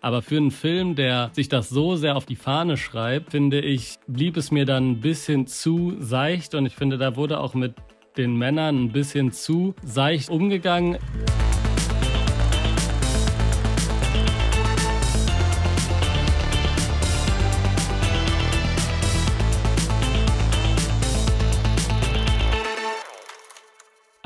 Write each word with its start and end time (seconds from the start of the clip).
Aber 0.00 0.22
für 0.22 0.36
einen 0.36 0.52
Film, 0.52 0.94
der 0.94 1.30
sich 1.32 1.48
das 1.48 1.68
so 1.68 1.96
sehr 1.96 2.16
auf 2.16 2.24
die 2.24 2.36
Fahne 2.36 2.76
schreibt, 2.76 3.32
finde 3.32 3.60
ich, 3.60 3.96
blieb 4.06 4.36
es 4.36 4.52
mir 4.52 4.64
dann 4.64 4.92
ein 4.92 5.00
bisschen 5.00 5.46
zu 5.46 5.96
seicht 5.98 6.54
und 6.54 6.66
ich 6.66 6.76
finde, 6.76 6.98
da 6.98 7.16
wurde 7.16 7.40
auch 7.40 7.54
mit 7.54 7.74
den 8.16 8.36
Männern 8.36 8.84
ein 8.84 8.92
bisschen 8.92 9.32
zu 9.32 9.74
seicht 9.84 10.30
umgegangen. 10.30 10.98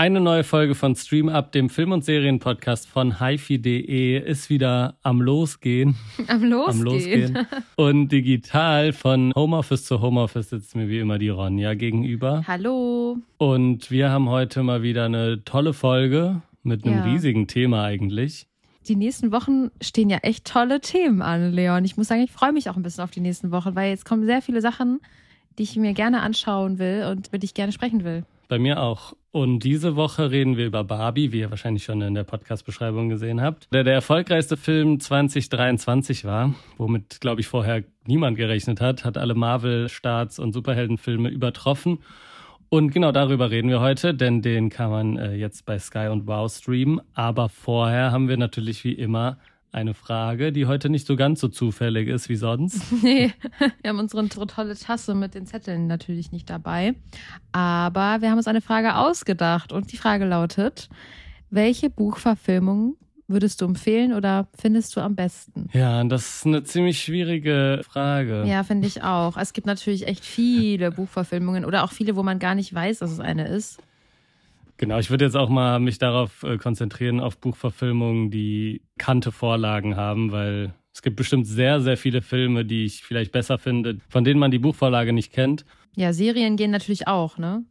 Eine 0.02 0.20
neue 0.20 0.42
Folge 0.42 0.74
von 0.74 0.96
Stream 0.96 1.28
Up, 1.28 1.52
dem 1.52 1.70
Film- 1.70 1.92
und 1.92 2.04
Serienpodcast 2.04 2.88
von 2.88 3.20
hifi.de, 3.20 4.18
ist 4.18 4.50
wieder 4.50 4.96
am 5.04 5.22
Losgehen. 5.22 5.94
Am 6.26 6.42
Losgehen. 6.42 6.76
Am 6.76 6.82
Losgehen. 6.82 7.46
Und 7.76 8.08
digital 8.08 8.92
von 8.92 9.32
Homeoffice 9.36 9.84
zu 9.84 10.00
Homeoffice 10.00 10.50
sitzt 10.50 10.74
mir 10.74 10.88
wie 10.88 10.98
immer 10.98 11.20
die 11.20 11.28
Ronja 11.28 11.74
gegenüber. 11.74 12.42
Hallo. 12.48 13.18
Und 13.38 13.92
wir 13.92 14.10
haben 14.10 14.28
heute 14.28 14.64
mal 14.64 14.82
wieder 14.82 15.04
eine 15.04 15.44
tolle 15.44 15.72
Folge 15.72 16.42
mit 16.64 16.84
einem 16.84 16.96
ja. 16.96 17.04
riesigen 17.04 17.46
Thema 17.46 17.84
eigentlich. 17.84 18.48
Die 18.88 18.96
nächsten 18.96 19.30
Wochen 19.30 19.70
stehen 19.80 20.10
ja 20.10 20.16
echt 20.22 20.46
tolle 20.46 20.80
Themen 20.80 21.22
an, 21.22 21.52
Leon. 21.52 21.84
Ich 21.84 21.96
muss 21.96 22.08
sagen, 22.08 22.22
ich 22.22 22.32
freue 22.32 22.52
mich 22.52 22.68
auch 22.68 22.76
ein 22.76 22.82
bisschen 22.82 23.04
auf 23.04 23.12
die 23.12 23.20
nächsten 23.20 23.52
Wochen, 23.52 23.76
weil 23.76 23.90
jetzt 23.90 24.04
kommen 24.04 24.26
sehr 24.26 24.42
viele 24.42 24.62
Sachen, 24.62 24.98
die 25.58 25.62
ich 25.62 25.76
mir 25.76 25.92
gerne 25.92 26.22
anschauen 26.22 26.80
will 26.80 27.06
und 27.08 27.28
über 27.28 27.38
die 27.38 27.44
ich 27.44 27.54
gerne 27.54 27.70
sprechen 27.70 28.02
will. 28.02 28.24
Bei 28.52 28.58
mir 28.58 28.82
auch. 28.82 29.14
Und 29.30 29.60
diese 29.60 29.96
Woche 29.96 30.30
reden 30.30 30.58
wir 30.58 30.66
über 30.66 30.84
Barbie, 30.84 31.32
wie 31.32 31.38
ihr 31.40 31.48
wahrscheinlich 31.48 31.84
schon 31.84 32.02
in 32.02 32.12
der 32.12 32.24
Podcast-Beschreibung 32.24 33.08
gesehen 33.08 33.40
habt. 33.40 33.66
Der 33.72 33.82
der 33.82 33.94
erfolgreichste 33.94 34.58
Film 34.58 35.00
2023 35.00 36.26
war, 36.26 36.54
womit, 36.76 37.22
glaube 37.22 37.40
ich, 37.40 37.46
vorher 37.46 37.82
niemand 38.06 38.36
gerechnet 38.36 38.82
hat, 38.82 39.06
hat 39.06 39.16
alle 39.16 39.34
Marvel-Starts 39.34 40.38
und 40.38 40.52
Superheldenfilme 40.52 41.30
übertroffen. 41.30 42.00
Und 42.68 42.90
genau 42.92 43.10
darüber 43.10 43.50
reden 43.50 43.70
wir 43.70 43.80
heute, 43.80 44.12
denn 44.12 44.42
den 44.42 44.68
kann 44.68 44.90
man 44.90 45.16
äh, 45.16 45.34
jetzt 45.34 45.64
bei 45.64 45.78
Sky 45.78 46.08
und 46.08 46.26
Wow 46.26 46.52
streamen. 46.52 47.00
Aber 47.14 47.48
vorher 47.48 48.12
haben 48.12 48.28
wir 48.28 48.36
natürlich 48.36 48.84
wie 48.84 48.92
immer 48.92 49.38
eine 49.72 49.94
Frage, 49.94 50.52
die 50.52 50.66
heute 50.66 50.90
nicht 50.90 51.06
so 51.06 51.16
ganz 51.16 51.40
so 51.40 51.48
zufällig 51.48 52.08
ist 52.08 52.28
wie 52.28 52.36
sonst. 52.36 52.82
Nee, 53.02 53.32
wir 53.80 53.88
haben 53.88 53.98
unsere 53.98 54.28
tolle 54.28 54.76
Tasse 54.76 55.14
mit 55.14 55.34
den 55.34 55.46
Zetteln 55.46 55.86
natürlich 55.86 56.30
nicht 56.30 56.48
dabei. 56.48 56.94
Aber 57.50 58.20
wir 58.20 58.30
haben 58.30 58.36
uns 58.38 58.46
eine 58.46 58.60
Frage 58.60 58.96
ausgedacht 58.96 59.72
und 59.72 59.90
die 59.92 59.96
Frage 59.96 60.24
lautet, 60.24 60.88
welche 61.50 61.90
Buchverfilmung 61.90 62.96
würdest 63.26 63.60
du 63.60 63.64
empfehlen 63.64 64.12
oder 64.12 64.48
findest 64.58 64.94
du 64.94 65.00
am 65.00 65.16
besten? 65.16 65.68
Ja, 65.72 66.04
das 66.04 66.36
ist 66.36 66.46
eine 66.46 66.62
ziemlich 66.64 67.00
schwierige 67.00 67.80
Frage. 67.84 68.44
Ja, 68.46 68.62
finde 68.62 68.86
ich 68.86 69.02
auch. 69.02 69.36
Es 69.36 69.52
gibt 69.52 69.66
natürlich 69.66 70.06
echt 70.06 70.24
viele 70.24 70.92
Buchverfilmungen 70.92 71.64
oder 71.64 71.82
auch 71.82 71.92
viele, 71.92 72.14
wo 72.14 72.22
man 72.22 72.38
gar 72.38 72.54
nicht 72.54 72.72
weiß, 72.72 72.98
dass 72.98 73.10
es 73.10 73.20
eine 73.20 73.48
ist. 73.48 73.80
Genau, 74.82 74.98
ich 74.98 75.10
würde 75.10 75.24
jetzt 75.24 75.36
auch 75.36 75.48
mal 75.48 75.78
mich 75.78 75.98
darauf 75.98 76.42
äh, 76.42 76.58
konzentrieren, 76.58 77.20
auf 77.20 77.38
Buchverfilmungen, 77.38 78.32
die 78.32 78.82
kannte 78.98 79.30
Vorlagen 79.30 79.94
haben, 79.94 80.32
weil 80.32 80.74
es 80.92 81.02
gibt 81.02 81.14
bestimmt 81.14 81.46
sehr, 81.46 81.80
sehr 81.80 81.96
viele 81.96 82.20
Filme, 82.20 82.64
die 82.64 82.84
ich 82.84 83.04
vielleicht 83.04 83.30
besser 83.30 83.58
finde, 83.58 83.98
von 84.08 84.24
denen 84.24 84.40
man 84.40 84.50
die 84.50 84.58
Buchvorlage 84.58 85.12
nicht 85.12 85.32
kennt. 85.32 85.64
Ja, 85.94 86.12
Serien 86.12 86.56
gehen 86.56 86.72
natürlich 86.72 87.06
auch, 87.06 87.38
ne? 87.38 87.64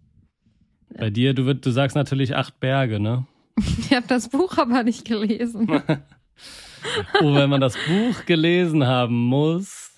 Bei 0.98 1.10
dir, 1.10 1.34
du, 1.34 1.54
du 1.54 1.72
sagst 1.72 1.98
natürlich 1.98 2.34
acht 2.34 2.62
Berge, 2.62 3.02
ne? 3.02 3.26
ich 3.58 3.94
habe 3.94 4.08
das 4.08 4.30
Buch 4.30 4.58
aber 4.58 4.84
nicht 4.84 5.04
gelesen. 5.04 5.70
oh, 7.22 7.36
wenn 7.36 7.50
man 7.50 7.60
das 7.60 7.76
Buch 7.90 8.26
gelesen 8.26 8.88
haben 8.88 9.18
muss, 9.18 9.91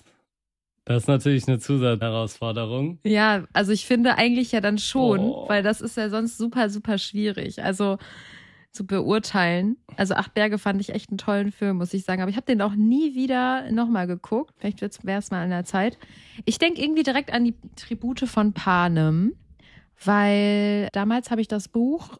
das 0.84 1.04
ist 1.04 1.08
natürlich 1.08 1.48
eine 1.48 1.58
Zusatzherausforderung. 1.58 2.98
Ja, 3.04 3.44
also 3.52 3.72
ich 3.72 3.86
finde 3.86 4.16
eigentlich 4.16 4.52
ja 4.52 4.60
dann 4.60 4.78
schon, 4.78 5.20
oh. 5.20 5.48
weil 5.48 5.62
das 5.62 5.80
ist 5.80 5.96
ja 5.96 6.10
sonst 6.10 6.36
super, 6.36 6.68
super 6.68 6.98
schwierig. 6.98 7.62
Also 7.62 7.98
zu 8.74 8.86
beurteilen. 8.86 9.76
Also 9.96 10.14
Acht 10.14 10.34
Berge 10.34 10.58
fand 10.58 10.80
ich 10.80 10.90
echt 10.90 11.08
einen 11.08 11.18
tollen 11.18 11.52
Film, 11.52 11.78
muss 11.78 11.94
ich 11.94 12.04
sagen. 12.04 12.20
Aber 12.20 12.30
ich 12.30 12.36
habe 12.36 12.46
den 12.46 12.60
auch 12.60 12.74
nie 12.74 13.14
wieder 13.14 13.70
nochmal 13.70 14.06
geguckt. 14.08 14.52
Vielleicht 14.58 15.04
wäre 15.04 15.20
es 15.20 15.30
mal 15.30 15.44
an 15.44 15.50
der 15.50 15.64
Zeit. 15.64 15.96
Ich 16.44 16.58
denke 16.58 16.82
irgendwie 16.82 17.04
direkt 17.04 17.32
an 17.32 17.44
die 17.44 17.54
Tribute 17.76 18.28
von 18.28 18.52
Panem, 18.52 19.34
weil 20.04 20.88
damals 20.92 21.30
habe 21.30 21.40
ich 21.40 21.48
das 21.48 21.68
Buch 21.68 22.18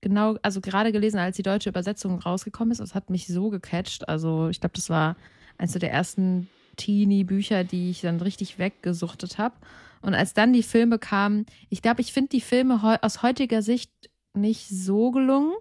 genau, 0.00 0.36
also 0.42 0.60
gerade 0.60 0.90
gelesen, 0.90 1.18
als 1.18 1.36
die 1.36 1.44
deutsche 1.44 1.70
Übersetzung 1.70 2.18
rausgekommen 2.18 2.72
ist. 2.72 2.80
Es 2.80 2.94
hat 2.94 3.08
mich 3.08 3.28
so 3.28 3.48
gecatcht. 3.48 4.08
Also 4.08 4.48
ich 4.48 4.60
glaube, 4.60 4.74
das 4.74 4.90
war 4.90 5.16
eines 5.56 5.72
der 5.72 5.92
ersten 5.92 6.48
Teenie-Bücher, 6.76 7.64
die 7.64 7.90
ich 7.90 8.00
dann 8.00 8.20
richtig 8.20 8.58
weggesuchtet 8.58 9.38
habe. 9.38 9.54
Und 10.00 10.14
als 10.14 10.34
dann 10.34 10.52
die 10.52 10.62
Filme 10.62 10.98
kamen, 10.98 11.46
ich 11.68 11.82
glaube, 11.82 12.00
ich 12.00 12.12
finde 12.12 12.30
die 12.30 12.40
Filme 12.40 12.98
aus 13.02 13.22
heutiger 13.22 13.62
Sicht 13.62 13.92
nicht 14.34 14.68
so 14.68 15.10
gelungen. 15.10 15.52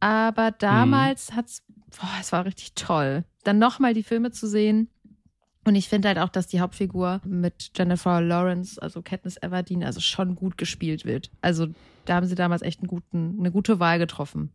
Aber 0.00 0.50
damals 0.50 1.30
mhm. 1.30 1.36
hat's, 1.36 1.62
boah, 1.98 2.10
es 2.20 2.32
war 2.32 2.44
richtig 2.44 2.74
toll. 2.74 3.24
Dann 3.44 3.58
nochmal 3.58 3.94
die 3.94 4.02
Filme 4.02 4.30
zu 4.30 4.46
sehen. 4.46 4.88
Und 5.64 5.74
ich 5.74 5.88
finde 5.88 6.08
halt 6.08 6.18
auch, 6.18 6.28
dass 6.28 6.46
die 6.46 6.60
Hauptfigur 6.60 7.20
mit 7.24 7.72
Jennifer 7.76 8.20
Lawrence, 8.20 8.80
also 8.80 9.02
Katniss 9.02 9.36
Everdeen, 9.42 9.82
also 9.82 10.00
schon 10.00 10.36
gut 10.36 10.58
gespielt 10.58 11.04
wird. 11.04 11.30
Also 11.40 11.66
da 12.04 12.14
haben 12.14 12.26
sie 12.26 12.36
damals 12.36 12.62
echt 12.62 12.80
einen 12.80 12.88
guten, 12.88 13.36
eine 13.40 13.50
gute 13.50 13.80
Wahl 13.80 13.98
getroffen. 13.98 14.52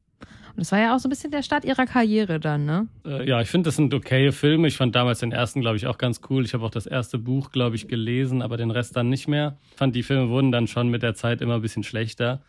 Und 0.49 0.59
das 0.59 0.71
war 0.71 0.79
ja 0.79 0.95
auch 0.95 0.99
so 0.99 1.07
ein 1.07 1.11
bisschen 1.11 1.31
der 1.31 1.43
Start 1.43 1.63
ihrer 1.63 1.85
Karriere 1.85 2.39
dann, 2.39 2.65
ne? 2.65 2.87
Äh, 3.05 3.27
ja, 3.27 3.41
ich 3.41 3.47
finde, 3.47 3.67
das 3.67 3.77
sind 3.77 3.93
okaye 3.93 4.31
Filme. 4.31 4.67
Ich 4.67 4.77
fand 4.77 4.95
damals 4.95 5.19
den 5.19 5.31
ersten, 5.31 5.61
glaube 5.61 5.77
ich, 5.77 5.87
auch 5.87 5.97
ganz 5.97 6.21
cool. 6.29 6.43
Ich 6.43 6.53
habe 6.53 6.65
auch 6.65 6.71
das 6.71 6.85
erste 6.85 7.17
Buch, 7.17 7.51
glaube 7.51 7.75
ich, 7.75 7.87
gelesen, 7.87 8.41
aber 8.41 8.57
den 8.57 8.71
Rest 8.71 8.95
dann 8.95 9.09
nicht 9.09 9.27
mehr. 9.27 9.57
Ich 9.71 9.77
fand, 9.77 9.95
die 9.95 10.03
Filme 10.03 10.29
wurden 10.29 10.51
dann 10.51 10.67
schon 10.67 10.89
mit 10.89 11.03
der 11.03 11.15
Zeit 11.15 11.41
immer 11.41 11.55
ein 11.55 11.61
bisschen 11.61 11.83
schlechter. 11.83 12.41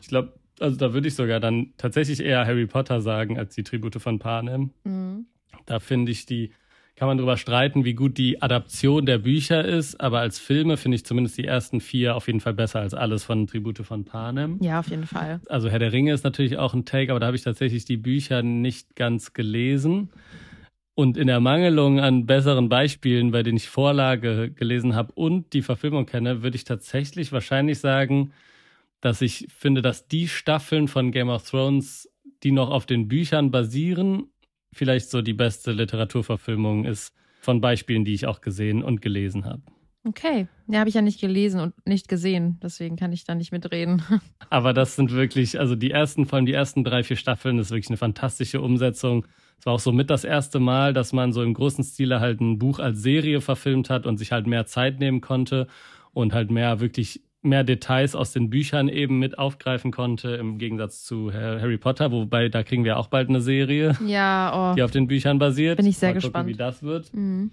Ich 0.00 0.08
glaube, 0.08 0.32
also 0.60 0.76
da 0.76 0.92
würde 0.92 1.08
ich 1.08 1.14
sogar 1.14 1.40
dann 1.40 1.72
tatsächlich 1.76 2.20
eher 2.20 2.44
Harry 2.46 2.66
Potter 2.66 3.00
sagen 3.00 3.38
als 3.38 3.54
die 3.54 3.62
Tribute 3.62 4.00
von 4.00 4.18
Panem. 4.18 4.70
Mhm. 4.84 5.26
Da 5.66 5.80
finde 5.80 6.12
ich 6.12 6.26
die 6.26 6.52
kann 6.96 7.08
man 7.08 7.18
darüber 7.18 7.36
streiten, 7.36 7.84
wie 7.84 7.94
gut 7.94 8.18
die 8.18 8.40
Adaption 8.40 9.04
der 9.04 9.18
Bücher 9.18 9.64
ist, 9.64 10.00
aber 10.00 10.20
als 10.20 10.38
Filme 10.38 10.76
finde 10.76 10.96
ich 10.96 11.04
zumindest 11.04 11.36
die 11.36 11.44
ersten 11.44 11.80
vier 11.80 12.14
auf 12.14 12.28
jeden 12.28 12.40
Fall 12.40 12.54
besser 12.54 12.80
als 12.80 12.94
alles 12.94 13.24
von 13.24 13.46
Tribute 13.48 13.78
von 13.78 14.04
Panem. 14.04 14.58
Ja, 14.62 14.78
auf 14.78 14.88
jeden 14.88 15.06
Fall. 15.06 15.40
Also 15.48 15.68
Herr 15.68 15.80
der 15.80 15.92
Ringe 15.92 16.12
ist 16.12 16.22
natürlich 16.22 16.56
auch 16.56 16.72
ein 16.72 16.84
Take, 16.84 17.10
aber 17.10 17.18
da 17.18 17.26
habe 17.26 17.36
ich 17.36 17.42
tatsächlich 17.42 17.84
die 17.84 17.96
Bücher 17.96 18.42
nicht 18.42 18.94
ganz 18.94 19.32
gelesen. 19.32 20.10
Und 20.94 21.16
in 21.16 21.26
der 21.26 21.40
Mangelung 21.40 21.98
an 21.98 22.26
besseren 22.26 22.68
Beispielen, 22.68 23.32
bei 23.32 23.42
denen 23.42 23.56
ich 23.56 23.68
Vorlage 23.68 24.52
gelesen 24.52 24.94
habe 24.94 25.12
und 25.14 25.52
die 25.52 25.62
Verfilmung 25.62 26.06
kenne, 26.06 26.44
würde 26.44 26.54
ich 26.54 26.62
tatsächlich 26.62 27.32
wahrscheinlich 27.32 27.80
sagen, 27.80 28.32
dass 29.00 29.20
ich 29.20 29.48
finde, 29.50 29.82
dass 29.82 30.06
die 30.06 30.28
Staffeln 30.28 30.86
von 30.86 31.10
Game 31.10 31.28
of 31.28 31.50
Thrones, 31.50 32.08
die 32.44 32.52
noch 32.52 32.70
auf 32.70 32.86
den 32.86 33.08
Büchern 33.08 33.50
basieren 33.50 34.28
vielleicht 34.74 35.10
so 35.10 35.22
die 35.22 35.34
beste 35.34 35.72
Literaturverfilmung 35.72 36.84
ist 36.84 37.14
von 37.40 37.60
Beispielen, 37.60 38.04
die 38.04 38.14
ich 38.14 38.26
auch 38.26 38.40
gesehen 38.40 38.82
und 38.82 39.02
gelesen 39.02 39.44
habe. 39.44 39.62
Okay, 40.06 40.48
ja, 40.68 40.80
habe 40.80 40.88
ich 40.90 40.94
ja 40.94 41.00
nicht 41.00 41.20
gelesen 41.20 41.60
und 41.60 41.86
nicht 41.86 42.08
gesehen, 42.08 42.58
deswegen 42.62 42.96
kann 42.96 43.12
ich 43.12 43.24
da 43.24 43.34
nicht 43.34 43.52
mitreden. 43.52 44.02
Aber 44.50 44.74
das 44.74 44.96
sind 44.96 45.12
wirklich, 45.12 45.58
also 45.58 45.76
die 45.76 45.90
ersten, 45.90 46.26
vor 46.26 46.36
allem 46.36 46.46
die 46.46 46.52
ersten 46.52 46.84
drei, 46.84 47.02
vier 47.02 47.16
Staffeln, 47.16 47.56
das 47.56 47.68
ist 47.68 47.70
wirklich 47.70 47.88
eine 47.88 47.96
fantastische 47.96 48.60
Umsetzung. 48.60 49.26
Es 49.58 49.64
war 49.64 49.72
auch 49.72 49.80
so 49.80 49.92
mit 49.92 50.10
das 50.10 50.24
erste 50.24 50.60
Mal, 50.60 50.92
dass 50.92 51.14
man 51.14 51.32
so 51.32 51.42
im 51.42 51.54
großen 51.54 51.82
Stile 51.84 52.20
halt 52.20 52.40
ein 52.42 52.58
Buch 52.58 52.80
als 52.80 53.00
Serie 53.00 53.40
verfilmt 53.40 53.88
hat 53.88 54.04
und 54.04 54.18
sich 54.18 54.30
halt 54.30 54.46
mehr 54.46 54.66
Zeit 54.66 55.00
nehmen 55.00 55.22
konnte 55.22 55.68
und 56.12 56.34
halt 56.34 56.50
mehr 56.50 56.80
wirklich 56.80 57.22
mehr 57.44 57.64
Details 57.64 58.14
aus 58.14 58.32
den 58.32 58.50
Büchern 58.50 58.88
eben 58.88 59.18
mit 59.18 59.38
aufgreifen 59.38 59.90
konnte, 59.90 60.30
im 60.30 60.58
Gegensatz 60.58 61.04
zu 61.04 61.32
Harry 61.32 61.78
Potter, 61.78 62.10
wobei 62.12 62.48
da 62.48 62.62
kriegen 62.62 62.84
wir 62.84 62.98
auch 62.98 63.08
bald 63.08 63.28
eine 63.28 63.40
Serie, 63.40 63.96
ja, 64.06 64.72
oh. 64.72 64.74
die 64.74 64.82
auf 64.82 64.90
den 64.90 65.06
Büchern 65.06 65.38
basiert. 65.38 65.76
Bin 65.76 65.86
ich 65.86 65.98
sehr 65.98 66.10
Mal 66.10 66.14
gespannt, 66.14 66.34
gucken, 66.34 66.48
wie 66.48 66.58
das 66.58 66.82
wird. 66.82 67.12
Mhm. 67.14 67.50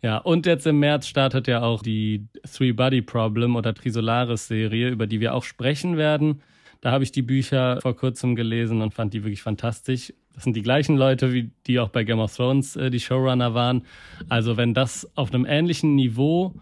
Ja, 0.00 0.18
und 0.18 0.46
jetzt 0.46 0.66
im 0.66 0.78
März 0.78 1.08
startet 1.08 1.48
ja 1.48 1.62
auch 1.62 1.82
die 1.82 2.28
Three 2.50 2.72
Body 2.72 3.02
Problem 3.02 3.56
oder 3.56 3.74
Trisolaris 3.74 4.46
Serie, 4.46 4.90
über 4.90 5.06
die 5.06 5.20
wir 5.20 5.34
auch 5.34 5.42
sprechen 5.42 5.96
werden. 5.96 6.42
Da 6.80 6.92
habe 6.92 7.02
ich 7.02 7.10
die 7.10 7.22
Bücher 7.22 7.80
vor 7.80 7.96
kurzem 7.96 8.36
gelesen 8.36 8.80
und 8.80 8.94
fand 8.94 9.12
die 9.12 9.24
wirklich 9.24 9.42
fantastisch. 9.42 10.12
Das 10.34 10.44
sind 10.44 10.54
die 10.54 10.62
gleichen 10.62 10.96
Leute, 10.96 11.32
wie 11.32 11.50
die 11.66 11.80
auch 11.80 11.88
bei 11.88 12.04
Game 12.04 12.20
of 12.20 12.36
Thrones 12.36 12.76
äh, 12.76 12.90
die 12.90 13.00
Showrunner 13.00 13.54
waren. 13.54 13.82
Also 14.28 14.56
wenn 14.56 14.72
das 14.72 15.10
auf 15.16 15.34
einem 15.34 15.44
ähnlichen 15.44 15.96
Niveau 15.96 16.54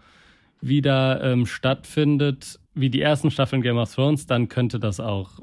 wieder 0.67 1.23
ähm, 1.23 1.45
stattfindet, 1.45 2.59
wie 2.73 2.89
die 2.89 3.01
ersten 3.01 3.31
Staffeln 3.31 3.61
Game 3.61 3.77
of 3.77 3.93
Thrones, 3.93 4.25
dann 4.27 4.49
könnte 4.49 4.79
das 4.79 4.99
auch 4.99 5.39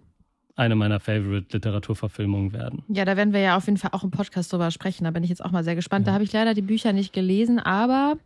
eine 0.57 0.77
meiner 0.77 1.01
Favorite 1.01 1.47
Literaturverfilmungen 1.53 2.53
werden. 2.53 2.85
Ja, 2.89 3.05
da 3.05 3.17
werden 3.17 3.33
wir 3.33 3.41
ja 3.41 3.57
auf 3.57 3.67
jeden 3.67 3.77
Fall 3.79 3.91
auch 3.93 4.05
im 4.05 4.11
Podcast 4.13 4.53
drüber 4.53 4.71
sprechen. 4.71 5.03
Da 5.05 5.11
bin 5.11 5.25
ich 5.25 5.31
jetzt 5.31 5.45
auch 5.45 5.51
mal 5.51 5.65
sehr 5.65 5.75
gespannt. 5.75 6.07
Ja. 6.07 6.11
Da 6.13 6.15
habe 6.15 6.25
ich 6.25 6.33
leider 6.33 6.55
die 6.55 6.63
Bücher 6.63 6.93
nicht 6.93 7.13
gelesen, 7.13 7.59
aber 7.59 8.17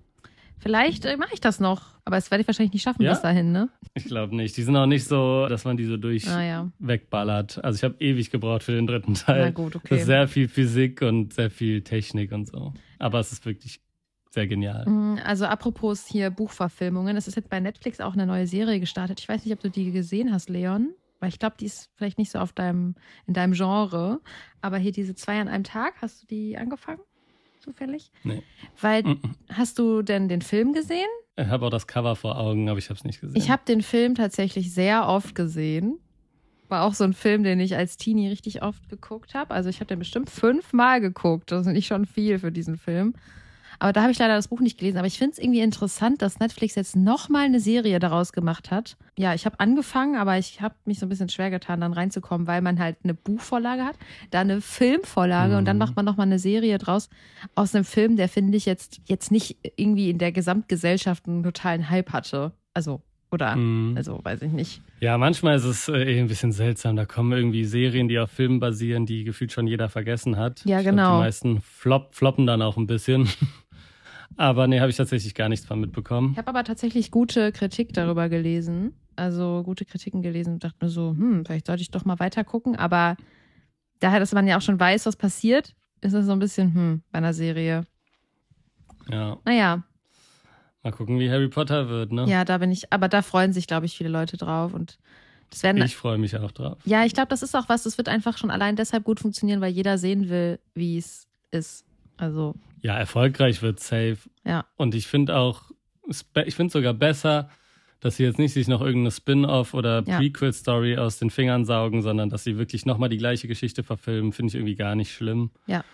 Vielleicht 0.60 1.04
äh, 1.04 1.16
mache 1.16 1.34
ich 1.34 1.40
das 1.40 1.60
noch, 1.60 1.82
aber 2.04 2.16
das 2.16 2.32
werde 2.32 2.42
ich 2.42 2.48
wahrscheinlich 2.48 2.72
nicht 2.72 2.82
schaffen 2.82 3.02
Ja? 3.02 3.12
bis 3.12 3.22
dahin, 3.22 3.52
ne? 3.52 3.68
Ich 3.94 4.06
glaube 4.06 4.34
nicht. 4.34 4.56
Die 4.56 4.64
sind 4.64 4.74
auch 4.76 4.86
nicht 4.86 5.04
so, 5.04 5.46
dass 5.46 5.64
man 5.64 5.76
die 5.76 5.84
so 5.84 5.96
durch 5.96 6.28
Ah 6.28 6.42
ja. 6.42 6.68
wegballert. 6.80 7.62
Also 7.62 7.76
ich 7.76 7.84
habe 7.84 7.94
ewig 8.04 8.32
gebraucht 8.32 8.64
für 8.64 8.72
den 8.72 8.88
dritten 8.88 9.12
Na 9.12 9.18
Teil. 9.34 9.52
gut, 9.52 9.76
Das 9.76 9.82
okay. 9.84 9.96
ist 9.98 10.06
sehr 10.06 10.26
viel 10.26 10.48
Physik 10.48 11.00
und 11.02 11.32
sehr 11.32 11.52
viel 11.52 11.82
Technik 11.82 12.32
und 12.32 12.48
so. 12.48 12.74
Aber 12.98 13.20
es 13.20 13.30
ist 13.30 13.46
wirklich 13.46 13.80
sehr 14.30 14.46
genial. 14.46 14.86
Mm, 14.88 15.18
Also 15.24 15.46
apropos 15.46 16.06
hier 16.06 16.30
Buchverfilmungen, 16.30 17.16
es 17.16 17.28
ist 17.28 17.36
jetzt 17.36 17.48
bei 17.50 17.60
Netflix 17.60 18.00
auch 18.00 18.12
eine 18.12 18.26
neue 18.26 18.46
Serie 18.46 18.80
gestartet. 18.80 19.20
Ich 19.20 19.28
weiß 19.28 19.44
nicht, 19.44 19.54
ob 19.54 19.60
du 19.60 19.70
die 19.70 19.90
gesehen 19.92 20.32
hast, 20.32 20.48
Leon, 20.50 20.90
weil 21.20 21.28
ich 21.30 21.38
glaube, 21.38 21.56
die 21.58 21.66
ist 21.66 21.90
vielleicht 21.96 22.18
nicht 22.18 22.30
so 22.30 22.38
auf 22.38 22.52
deinem, 22.52 22.94
in 23.26 23.34
deinem 23.34 23.52
Genre. 23.54 24.20
Aber 24.60 24.78
hier 24.78 24.92
diese 24.92 25.14
zwei 25.14 25.40
an 25.40 25.48
einem 25.48 25.64
Tag, 25.64 25.94
hast 26.02 26.22
du 26.22 26.26
die 26.26 26.56
angefangen? 26.58 27.00
Zufällig? 27.60 28.10
Nee. 28.22 28.42
Weil, 28.80 29.02
Mhm. 29.02 29.20
hast 29.50 29.78
du 29.78 30.02
denn 30.02 30.28
den 30.28 30.42
Film 30.42 30.72
gesehen? 30.72 31.08
Ich 31.36 31.46
habe 31.46 31.66
auch 31.66 31.70
das 31.70 31.86
Cover 31.86 32.16
vor 32.16 32.38
Augen, 32.38 32.68
aber 32.68 32.78
ich 32.78 32.88
habe 32.90 32.98
es 32.98 33.04
nicht 33.04 33.20
gesehen. 33.20 33.36
Ich 33.40 33.50
habe 33.50 33.62
den 33.66 33.82
Film 33.82 34.14
tatsächlich 34.14 34.72
sehr 34.74 35.06
oft 35.08 35.34
gesehen. 35.34 35.98
War 36.68 36.82
auch 36.84 36.94
so 36.94 37.04
ein 37.04 37.14
Film, 37.14 37.44
den 37.44 37.60
ich 37.60 37.76
als 37.76 37.96
Teenie 37.96 38.28
richtig 38.28 38.62
oft 38.62 38.88
geguckt 38.88 39.34
habe. 39.34 39.54
Also 39.54 39.70
ich 39.70 39.76
habe 39.80 39.86
den 39.86 39.98
bestimmt 39.98 40.28
fünfmal 40.30 41.00
geguckt. 41.00 41.50
Das 41.50 41.66
ist 41.66 41.72
nicht 41.72 41.86
schon 41.86 42.04
viel 42.06 42.38
für 42.38 42.52
diesen 42.52 42.76
Film. 42.76 43.14
Aber 43.80 43.92
da 43.92 44.02
habe 44.02 44.10
ich 44.12 44.18
leider 44.18 44.34
das 44.34 44.48
Buch 44.48 44.60
nicht 44.60 44.78
gelesen. 44.78 44.98
Aber 44.98 45.06
ich 45.06 45.18
finde 45.18 45.32
es 45.32 45.38
irgendwie 45.38 45.60
interessant, 45.60 46.20
dass 46.22 46.40
Netflix 46.40 46.74
jetzt 46.74 46.96
nochmal 46.96 47.44
eine 47.44 47.60
Serie 47.60 47.98
daraus 48.00 48.32
gemacht 48.32 48.70
hat. 48.70 48.96
Ja, 49.16 49.34
ich 49.34 49.46
habe 49.46 49.60
angefangen, 49.60 50.16
aber 50.16 50.36
ich 50.38 50.60
habe 50.60 50.74
mich 50.84 50.98
so 50.98 51.06
ein 51.06 51.08
bisschen 51.08 51.28
schwer 51.28 51.50
getan, 51.50 51.80
dann 51.80 51.92
reinzukommen, 51.92 52.46
weil 52.46 52.60
man 52.62 52.78
halt 52.80 52.96
eine 53.04 53.14
Buchvorlage 53.14 53.84
hat, 53.84 53.96
dann 54.30 54.50
eine 54.50 54.60
Filmvorlage 54.60 55.56
und 55.58 55.64
dann 55.64 55.76
Mhm. 55.76 55.78
macht 55.80 55.96
man 55.96 56.04
nochmal 56.04 56.26
eine 56.26 56.38
Serie 56.38 56.78
draus 56.78 57.08
aus 57.54 57.74
einem 57.74 57.84
Film, 57.84 58.16
der 58.16 58.28
finde 58.28 58.56
ich 58.56 58.66
jetzt, 58.66 59.00
jetzt 59.06 59.30
nicht 59.30 59.56
irgendwie 59.76 60.10
in 60.10 60.18
der 60.18 60.32
Gesamtgesellschaft 60.32 61.26
einen 61.28 61.42
totalen 61.42 61.88
Hype 61.90 62.12
hatte. 62.12 62.52
Also, 62.74 63.00
oder, 63.30 63.56
Mhm. 63.56 63.96
also 63.96 64.20
weiß 64.22 64.42
ich 64.42 64.52
nicht. 64.52 64.80
Ja, 65.00 65.18
manchmal 65.18 65.56
ist 65.56 65.64
es 65.64 65.88
äh, 65.88 65.92
eh 66.16 66.18
ein 66.20 66.26
bisschen 66.28 66.50
seltsam. 66.50 66.96
Da 66.96 67.04
kommen 67.04 67.30
irgendwie 67.32 67.64
Serien, 67.64 68.08
die 68.08 68.18
auf 68.18 68.30
Filmen 68.30 68.58
basieren, 68.58 69.06
die 69.06 69.22
gefühlt 69.24 69.52
schon 69.52 69.66
jeder 69.66 69.88
vergessen 69.88 70.36
hat. 70.36 70.64
Ja, 70.64 70.78
Ich 70.78 70.84
glaub, 70.84 70.96
genau. 70.96 71.12
die 71.14 71.18
meisten 71.20 71.60
flop, 71.60 72.14
floppen 72.14 72.46
dann 72.46 72.62
auch 72.62 72.76
ein 72.76 72.86
bisschen. 72.86 73.28
Aber 74.38 74.66
nee, 74.68 74.78
habe 74.80 74.88
ich 74.88 74.96
tatsächlich 74.96 75.34
gar 75.34 75.48
nichts 75.48 75.66
von 75.66 75.80
mitbekommen. 75.80 76.30
Ich 76.32 76.38
habe 76.38 76.48
aber 76.48 76.62
tatsächlich 76.64 77.10
gute 77.10 77.52
Kritik 77.52 77.92
darüber 77.92 78.28
gelesen. 78.28 78.94
Also 79.16 79.62
gute 79.64 79.84
Kritiken 79.84 80.22
gelesen 80.22 80.54
und 80.54 80.64
dachte 80.64 80.76
mir 80.80 80.90
so, 80.90 81.10
hm, 81.10 81.44
vielleicht 81.44 81.66
sollte 81.66 81.82
ich 81.82 81.90
doch 81.90 82.04
mal 82.04 82.20
weiter 82.20 82.44
gucken. 82.44 82.76
Aber 82.76 83.16
daher, 83.98 84.20
dass 84.20 84.32
man 84.32 84.46
ja 84.46 84.56
auch 84.56 84.62
schon 84.62 84.78
weiß, 84.78 85.06
was 85.06 85.16
passiert, 85.16 85.74
ist 86.02 86.12
es 86.12 86.26
so 86.26 86.32
ein 86.32 86.38
bisschen, 86.38 86.72
hm, 86.72 87.02
bei 87.10 87.18
einer 87.18 87.34
Serie. 87.34 87.84
Ja, 89.10 89.38
Naja, 89.44 89.82
mal 90.84 90.92
gucken, 90.92 91.18
wie 91.18 91.30
Harry 91.30 91.48
Potter 91.48 91.88
wird, 91.88 92.12
ne? 92.12 92.26
ja, 92.28 92.44
da 92.44 92.58
bin 92.58 92.70
ich, 92.70 92.92
aber 92.92 93.08
da 93.08 93.22
freuen 93.22 93.52
sich, 93.52 93.66
glaube 93.66 93.86
ich, 93.86 93.96
viele 93.96 94.10
Leute 94.10 94.36
drauf. 94.36 94.72
Und 94.74 94.98
das 95.50 95.62
werden. 95.64 95.82
Ich 95.82 95.96
freue 95.96 96.18
mich 96.18 96.36
auch 96.36 96.52
drauf. 96.52 96.78
ja, 96.84 97.04
ich 97.04 97.14
glaube, 97.14 97.28
das 97.30 97.42
ist 97.42 97.56
auch 97.56 97.68
was, 97.68 97.82
das 97.82 97.98
wird 97.98 98.08
einfach 98.08 98.38
schon 98.38 98.50
allein 98.52 98.76
deshalb 98.76 99.02
gut 99.02 99.18
funktionieren, 99.18 99.60
weil 99.60 99.72
jeder 99.72 99.98
sehen 99.98 100.28
will, 100.28 100.60
wie 100.74 100.98
es 100.98 101.26
ist. 101.50 101.84
Also, 102.18 102.54
Ja, 102.82 102.96
erfolgreich 102.98 103.62
wird 103.62 103.80
safe. 103.80 104.18
ja. 104.44 104.66
Und 104.76 104.94
ich 104.94 105.06
finde 105.06 105.36
auch, 105.36 105.62
ich 106.44 106.54
finde 106.54 106.72
sogar 106.72 106.94
besser, 106.94 107.48
dass 108.00 108.16
sie 108.16 108.22
jetzt 108.24 108.38
nicht 108.38 108.52
sich 108.52 108.68
noch 108.68 108.80
irgendeine 108.80 109.10
Spin-off 109.10 109.74
oder 109.74 110.04
Ja. 110.06 110.18
Prequel-Story 110.18 110.98
aus 110.98 111.18
den 111.18 111.30
Fingern 111.30 111.64
saugen, 111.64 112.02
sondern 112.02 112.28
dass 112.30 112.44
sie 112.44 112.56
wirklich 112.58 112.86
nochmal 112.86 113.08
die 113.08 113.16
gleiche 113.18 113.48
Geschichte 113.48 113.82
verfilmen, 113.82 114.32
finde 114.32 114.50
ich 114.50 114.54
irgendwie 114.54 114.76
gar 114.76 114.94
nicht 114.94 115.12
schlimm. 115.12 115.50
Ja. 115.66 115.84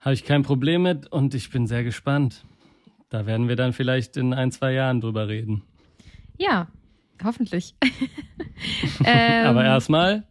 Habe 0.00 0.14
ich 0.14 0.24
kein 0.24 0.42
Problem 0.42 0.82
mit 0.82 1.10
und 1.10 1.34
ich 1.34 1.50
bin 1.50 1.66
sehr 1.66 1.84
gespannt. 1.84 2.44
Da 3.08 3.24
werden 3.26 3.48
wir 3.48 3.56
dann 3.56 3.72
vielleicht 3.72 4.16
in 4.18 4.34
ein, 4.34 4.52
zwei 4.52 4.72
Jahren 4.74 5.00
drüber 5.00 5.28
reden. 5.28 5.62
Ja, 6.36 6.68
hoffentlich. 7.24 7.74
ähm, 9.04 9.46
Aber 9.46 9.64
erstmal, 9.64 10.24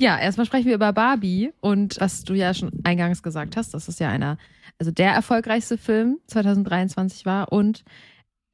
Ja, 0.00 0.16
erstmal 0.16 0.46
sprechen 0.46 0.66
wir 0.66 0.76
über 0.76 0.92
Barbie 0.92 1.52
und 1.60 2.00
was 2.00 2.22
du 2.22 2.34
ja 2.34 2.54
schon 2.54 2.70
eingangs 2.84 3.22
gesagt 3.22 3.56
hast, 3.56 3.74
dass 3.74 3.88
es 3.88 3.98
ja 3.98 4.08
einer, 4.08 4.38
also 4.78 4.92
der 4.92 5.12
erfolgreichste 5.12 5.76
Film 5.76 6.18
2023 6.28 7.26
war 7.26 7.52
und 7.52 7.84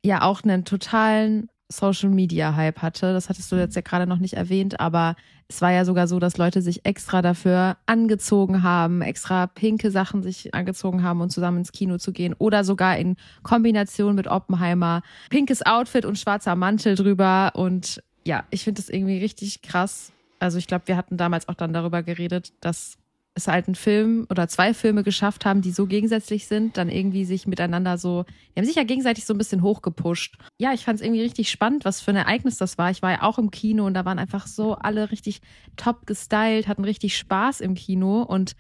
ja 0.03 0.23
auch 0.23 0.43
einen 0.43 0.65
totalen 0.65 1.51
Social 1.71 2.09
Media 2.09 2.57
Hype 2.57 2.81
hatte. 2.81 3.13
Das 3.13 3.29
hattest 3.29 3.53
du 3.53 3.57
jetzt 3.57 3.77
ja 3.77 3.83
gerade 3.83 4.07
noch 4.07 4.19
nicht 4.19 4.35
erwähnt, 4.35 4.81
aber 4.81 5.17
es 5.49 5.61
war 5.61 5.71
ja 5.71 5.85
sogar 5.85 6.09
so, 6.09 6.19
dass 6.19 6.39
Leute 6.39 6.63
sich 6.63 6.87
extra 6.87 7.21
dafür 7.21 7.77
angezogen 7.85 8.63
haben, 8.63 9.03
extra 9.03 9.47
pinke 9.47 9.91
Sachen 9.91 10.23
sich 10.23 10.55
angezogen 10.55 11.03
haben, 11.03 11.21
um 11.21 11.29
zusammen 11.29 11.59
ins 11.59 11.73
Kino 11.73 11.99
zu 11.99 12.13
gehen 12.13 12.35
oder 12.39 12.65
sogar 12.65 12.97
in 12.97 13.17
Kombination 13.43 14.15
mit 14.15 14.29
Oppenheimer. 14.29 15.03
Pinkes 15.29 15.61
Outfit 15.65 16.07
und 16.07 16.19
schwarzer 16.19 16.57
Mantel 16.57 16.95
drüber 16.95 17.53
und 17.55 18.03
ja, 18.25 18.45
ich 18.49 18.65
finde 18.65 18.81
das 18.81 18.89
irgendwie 18.89 19.19
richtig 19.19 19.61
krass. 19.61 20.14
Also 20.45 20.59
ich 20.59 20.67
glaube, 20.67 20.89
wir 20.89 20.99
hatten 20.99 21.17
damals 21.17 21.49
auch 21.49 21.55
dann 21.55 21.73
darüber 21.73 22.03
geredet, 22.03 22.53
dass 22.61 22.99
es 23.33 23.49
halt 23.49 23.67
einen 23.67 23.77
Film 23.77 24.27
oder 24.29 24.47
zwei 24.47 24.75
Filme 24.75 25.03
geschafft 25.03 25.47
haben, 25.47 25.63
die 25.63 25.73
so 25.73 25.87
gegensätzlich 25.87 26.47
sind, 26.47 26.77
dann 26.77 26.91
irgendwie 26.91 27.25
sich 27.25 27.47
miteinander 27.47 27.97
so, 27.97 28.27
die 28.55 28.61
haben 28.61 28.67
sich 28.67 28.77
ja 28.77 28.85
gegenseitig 28.85 29.25
so 29.25 29.33
ein 29.33 29.39
bisschen 29.39 29.63
hochgepusht. 29.63 30.37
Ja, 30.59 30.75
ich 30.75 30.85
fand 30.85 31.01
es 31.01 31.05
irgendwie 31.05 31.23
richtig 31.23 31.51
spannend, 31.51 31.87
was 31.87 32.03
für 32.03 32.11
ein 32.11 32.19
Ereignis 32.19 32.59
das 32.59 32.77
war. 32.77 32.91
Ich 32.91 33.01
war 33.01 33.13
ja 33.13 33.23
auch 33.23 33.39
im 33.39 33.51
Kino 33.51 33.87
und 33.87 33.95
da 33.95 34.05
waren 34.05 34.19
einfach 34.19 34.47
so 34.47 34.75
alle 34.75 35.11
richtig 35.11 35.41
top 35.77 36.07
gestylt, 36.07 36.69
hatten 36.69 36.85
richtig 36.85 37.17
Spaß 37.17 37.63
im 37.63 37.75
Kino 37.75 38.21
und 38.23 38.55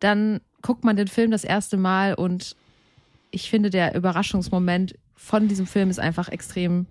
dann 0.00 0.40
guckt 0.60 0.82
man 0.82 0.96
den 0.96 1.06
Film 1.06 1.30
das 1.30 1.44
erste 1.44 1.76
Mal 1.76 2.14
und 2.14 2.56
ich 3.30 3.48
finde, 3.48 3.70
der 3.70 3.94
Überraschungsmoment 3.94 4.96
von 5.14 5.46
diesem 5.46 5.68
Film 5.68 5.88
ist 5.88 6.00
einfach 6.00 6.28
extrem 6.30 6.86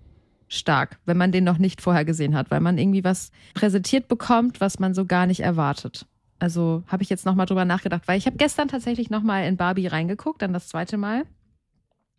stark, 0.48 0.98
wenn 1.04 1.16
man 1.16 1.32
den 1.32 1.44
noch 1.44 1.58
nicht 1.58 1.80
vorher 1.80 2.04
gesehen 2.04 2.34
hat, 2.34 2.50
weil 2.50 2.60
man 2.60 2.78
irgendwie 2.78 3.04
was 3.04 3.30
präsentiert 3.54 4.08
bekommt, 4.08 4.60
was 4.60 4.78
man 4.78 4.94
so 4.94 5.04
gar 5.04 5.26
nicht 5.26 5.40
erwartet. 5.40 6.06
Also 6.38 6.84
habe 6.86 7.02
ich 7.02 7.10
jetzt 7.10 7.26
nochmal 7.26 7.46
drüber 7.46 7.64
nachgedacht, 7.64 8.06
weil 8.06 8.18
ich 8.18 8.26
habe 8.26 8.36
gestern 8.36 8.68
tatsächlich 8.68 9.10
nochmal 9.10 9.46
in 9.46 9.56
Barbie 9.56 9.88
reingeguckt, 9.88 10.42
dann 10.42 10.52
das 10.52 10.68
zweite 10.68 10.96
Mal. 10.96 11.24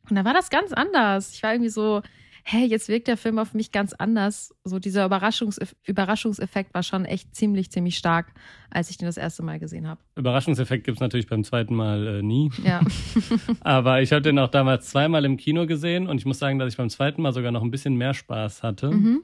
Und 0.10 0.16
da 0.16 0.26
war 0.26 0.34
das 0.34 0.50
ganz 0.50 0.74
anders. 0.74 1.34
Ich 1.34 1.44
war 1.44 1.54
irgendwie 1.54 1.70
so, 1.70 2.02
hey, 2.44 2.66
jetzt 2.66 2.90
wirkt 2.90 3.08
der 3.08 3.18
Film 3.18 3.40
auf 3.40 3.54
mich 3.54 3.72
ganz 3.72 3.94
anders. 3.94 4.54
So 4.64 4.80
dieser 4.80 5.06
Überraschungs 5.06 5.60
Überraschungseffekt 5.86 6.74
war 6.74 6.84
schon 6.84 7.06
echt 7.06 7.36
ziemlich, 7.36 7.72
ziemlich 7.72 7.98
stark, 7.98 8.34
als 8.70 8.90
ich 8.90 8.98
den 8.98 9.06
das 9.08 9.18
erste 9.18 9.44
Mal 9.44 9.60
gesehen 9.60 9.88
habe. 9.88 10.00
Überraschungseffekt 10.16 10.84
gibt 10.86 10.98
es 10.98 11.02
natürlich 11.02 11.28
beim 11.28 11.44
zweiten 11.44 11.76
Mal 11.76 12.08
äh, 12.08 12.22
nie. 12.22 12.52
Ja. 12.64 12.82
Aber 13.62 14.02
ich 14.02 14.12
habe 14.12 14.22
den 14.22 14.40
auch 14.40 14.50
damals 14.50 14.90
zweimal 14.90 15.26
im 15.26 15.38
Kino 15.38 15.66
gesehen 15.66 16.08
und 16.08 16.18
ich 16.18 16.26
muss 16.26 16.40
sagen, 16.40 16.60
dass 16.60 16.72
ich 16.72 16.78
beim 16.78 16.90
zweiten 16.90 17.22
Mal 17.22 17.34
sogar 17.34 17.52
noch 17.52 17.64
ein 17.64 17.72
bisschen 17.72 17.96
mehr 17.96 18.14
Spaß 18.14 18.64
hatte. 18.64 18.92
mhm. 18.92 19.22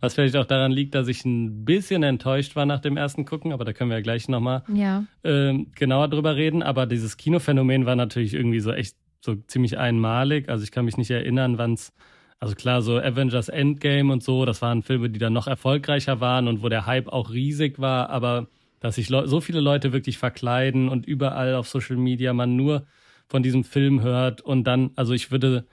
Was 0.00 0.14
vielleicht 0.14 0.36
auch 0.36 0.44
daran 0.44 0.70
liegt, 0.70 0.94
dass 0.94 1.08
ich 1.08 1.24
ein 1.24 1.64
bisschen 1.64 2.02
enttäuscht 2.02 2.56
war 2.56 2.66
nach 2.66 2.80
dem 2.80 2.98
ersten 2.98 3.24
Gucken, 3.24 3.52
aber 3.52 3.64
da 3.64 3.72
können 3.72 3.88
wir 3.88 3.96
ja 3.96 4.02
gleich 4.02 4.28
nochmal 4.28 4.62
Ja. 4.68 5.04
ähm, 5.22 5.68
genauer 5.74 6.08
drüber 6.08 6.36
reden. 6.36 6.62
Aber 6.62 6.84
dieses 6.84 7.16
Kinophänomen 7.16 7.86
war 7.86 7.96
natürlich 7.96 8.34
irgendwie 8.34 8.60
so 8.60 8.70
echt 8.72 8.96
so 9.22 9.34
ziemlich 9.46 9.78
einmalig. 9.78 10.50
Also 10.50 10.62
ich 10.62 10.72
kann 10.72 10.84
mich 10.84 10.98
nicht 10.98 11.10
erinnern, 11.10 11.56
wann 11.56 11.72
es, 11.74 11.94
also 12.40 12.54
klar, 12.54 12.82
so 12.82 12.98
Avengers 12.98 13.48
Endgame 13.48 14.12
und 14.12 14.22
so, 14.22 14.44
das 14.44 14.60
waren 14.62 14.82
Filme, 14.82 15.10
die 15.10 15.18
dann 15.18 15.32
noch 15.32 15.46
erfolgreicher 15.46 16.20
waren 16.20 16.48
und 16.48 16.62
wo 16.62 16.68
der 16.68 16.86
Hype 16.86 17.08
auch 17.08 17.30
riesig 17.30 17.78
war, 17.78 18.10
aber 18.10 18.48
dass 18.80 18.96
sich 18.96 19.08
so 19.08 19.40
viele 19.40 19.60
Leute 19.60 19.92
wirklich 19.92 20.18
verkleiden 20.18 20.88
und 20.90 21.06
überall 21.06 21.54
auf 21.54 21.68
Social 21.68 21.96
Media 21.96 22.34
man 22.34 22.54
nur 22.56 22.86
von 23.28 23.42
diesem 23.42 23.64
Film 23.64 24.02
hört 24.02 24.42
und 24.42 24.64
dann, 24.64 24.90
also 24.96 25.14
ich 25.14 25.30
würde 25.30 25.66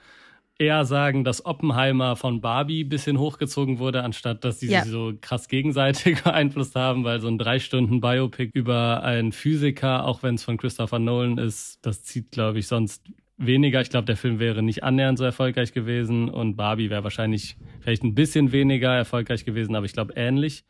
eher 0.58 0.84
sagen, 0.84 1.24
dass 1.24 1.44
Oppenheimer 1.44 2.16
von 2.16 2.40
Barbie 2.40 2.84
ein 2.84 2.88
bisschen 2.88 3.18
hochgezogen 3.18 3.78
wurde, 3.78 4.02
anstatt 4.02 4.44
dass 4.44 4.58
die 4.58 4.68
Ja. 4.68 4.82
sich 4.82 4.90
so 4.90 5.12
krass 5.20 5.48
gegenseitig 5.48 6.22
beeinflusst 6.24 6.76
haben, 6.76 7.04
weil 7.04 7.20
so 7.20 7.28
ein 7.28 7.38
drei 7.38 7.58
Stunden 7.58 8.00
Biopic 8.00 8.50
über 8.54 9.02
einen 9.02 9.32
Physiker, 9.32 10.04
auch 10.06 10.22
wenn 10.22 10.36
es 10.36 10.44
von 10.44 10.56
Christopher 10.56 10.98
Nolan 10.98 11.38
ist, 11.38 11.84
das 11.84 12.04
zieht, 12.04 12.30
glaube 12.30 12.60
ich, 12.60 12.66
sonst 12.66 13.04
weniger. 13.46 13.80
Ich 13.80 13.90
glaube, 13.90 14.06
der 14.06 14.16
Film 14.16 14.38
wäre 14.38 14.62
nicht 14.62 14.82
annähernd 14.82 15.18
so 15.18 15.24
erfolgreich 15.24 15.72
gewesen 15.72 16.28
und 16.28 16.56
Barbie 16.56 16.90
wäre 16.90 17.04
wahrscheinlich 17.04 17.56
vielleicht 17.80 18.02
ein 18.02 18.14
bisschen 18.14 18.52
weniger 18.52 18.94
erfolgreich 18.94 19.44
gewesen, 19.44 19.74
aber 19.74 19.86
ich 19.86 19.92
glaube 19.92 20.14
ähnlich. 20.16 20.64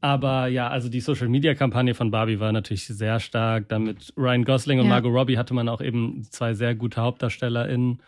Aber 0.00 0.46
ja, 0.46 0.68
also 0.68 0.88
die 0.88 1.00
Social 1.00 1.28
Media 1.28 1.54
Kampagne 1.54 1.94
von 1.94 2.10
Barbie 2.10 2.38
war 2.38 2.52
natürlich 2.52 2.86
sehr 2.86 3.18
stark. 3.18 3.68
Damit 3.68 4.12
Ryan 4.16 4.44
Gosling 4.44 4.78
und 4.78 4.86
Ja. 4.86 4.90
Margot 4.90 5.12
Robbie 5.12 5.38
hatte 5.38 5.54
man 5.54 5.68
auch 5.68 5.80
eben 5.80 6.22
zwei 6.30 6.54
sehr 6.54 6.74
gute 6.74 7.00
HauptdarstellerInnen. 7.02 8.00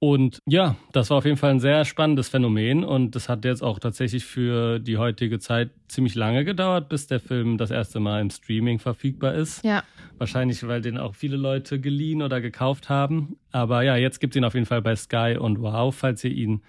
Und 0.00 0.38
ja, 0.46 0.76
das 0.92 1.10
war 1.10 1.18
auf 1.18 1.24
jeden 1.24 1.36
Fall 1.36 1.50
ein 1.50 1.60
sehr 1.60 1.84
spannendes 1.84 2.28
Phänomen 2.28 2.84
und 2.84 3.16
das 3.16 3.28
hat 3.28 3.44
jetzt 3.44 3.62
auch 3.62 3.80
tatsächlich 3.80 4.24
für 4.24 4.78
die 4.78 4.96
heutige 4.96 5.40
Zeit 5.40 5.70
ziemlich 5.88 6.14
lange 6.14 6.44
gedauert, 6.44 6.88
bis 6.88 7.08
der 7.08 7.18
Film 7.18 7.58
das 7.58 7.72
erste 7.72 7.98
Mal 7.98 8.20
im 8.20 8.30
Streaming 8.30 8.78
verfügbar 8.78 9.34
ist. 9.34 9.64
Ja. 9.64 9.82
Wahrscheinlich, 10.18 10.66
weil 10.68 10.82
den 10.82 10.98
auch 10.98 11.16
viele 11.16 11.36
Leute 11.36 11.80
geliehen 11.80 12.22
oder 12.22 12.40
gekauft 12.40 12.88
haben. 12.88 13.38
Aber 13.50 13.82
ja, 13.82 13.96
jetzt 13.96 14.20
gibt's 14.20 14.36
ihn 14.36 14.44
auf 14.44 14.54
jeden 14.54 14.66
Fall 14.66 14.82
bei 14.82 14.94
Sky 14.94 15.36
und 15.38 15.60
Wow, 15.60 15.92
falls 15.92 16.22
ihr 16.22 16.32
ihn 16.32 16.62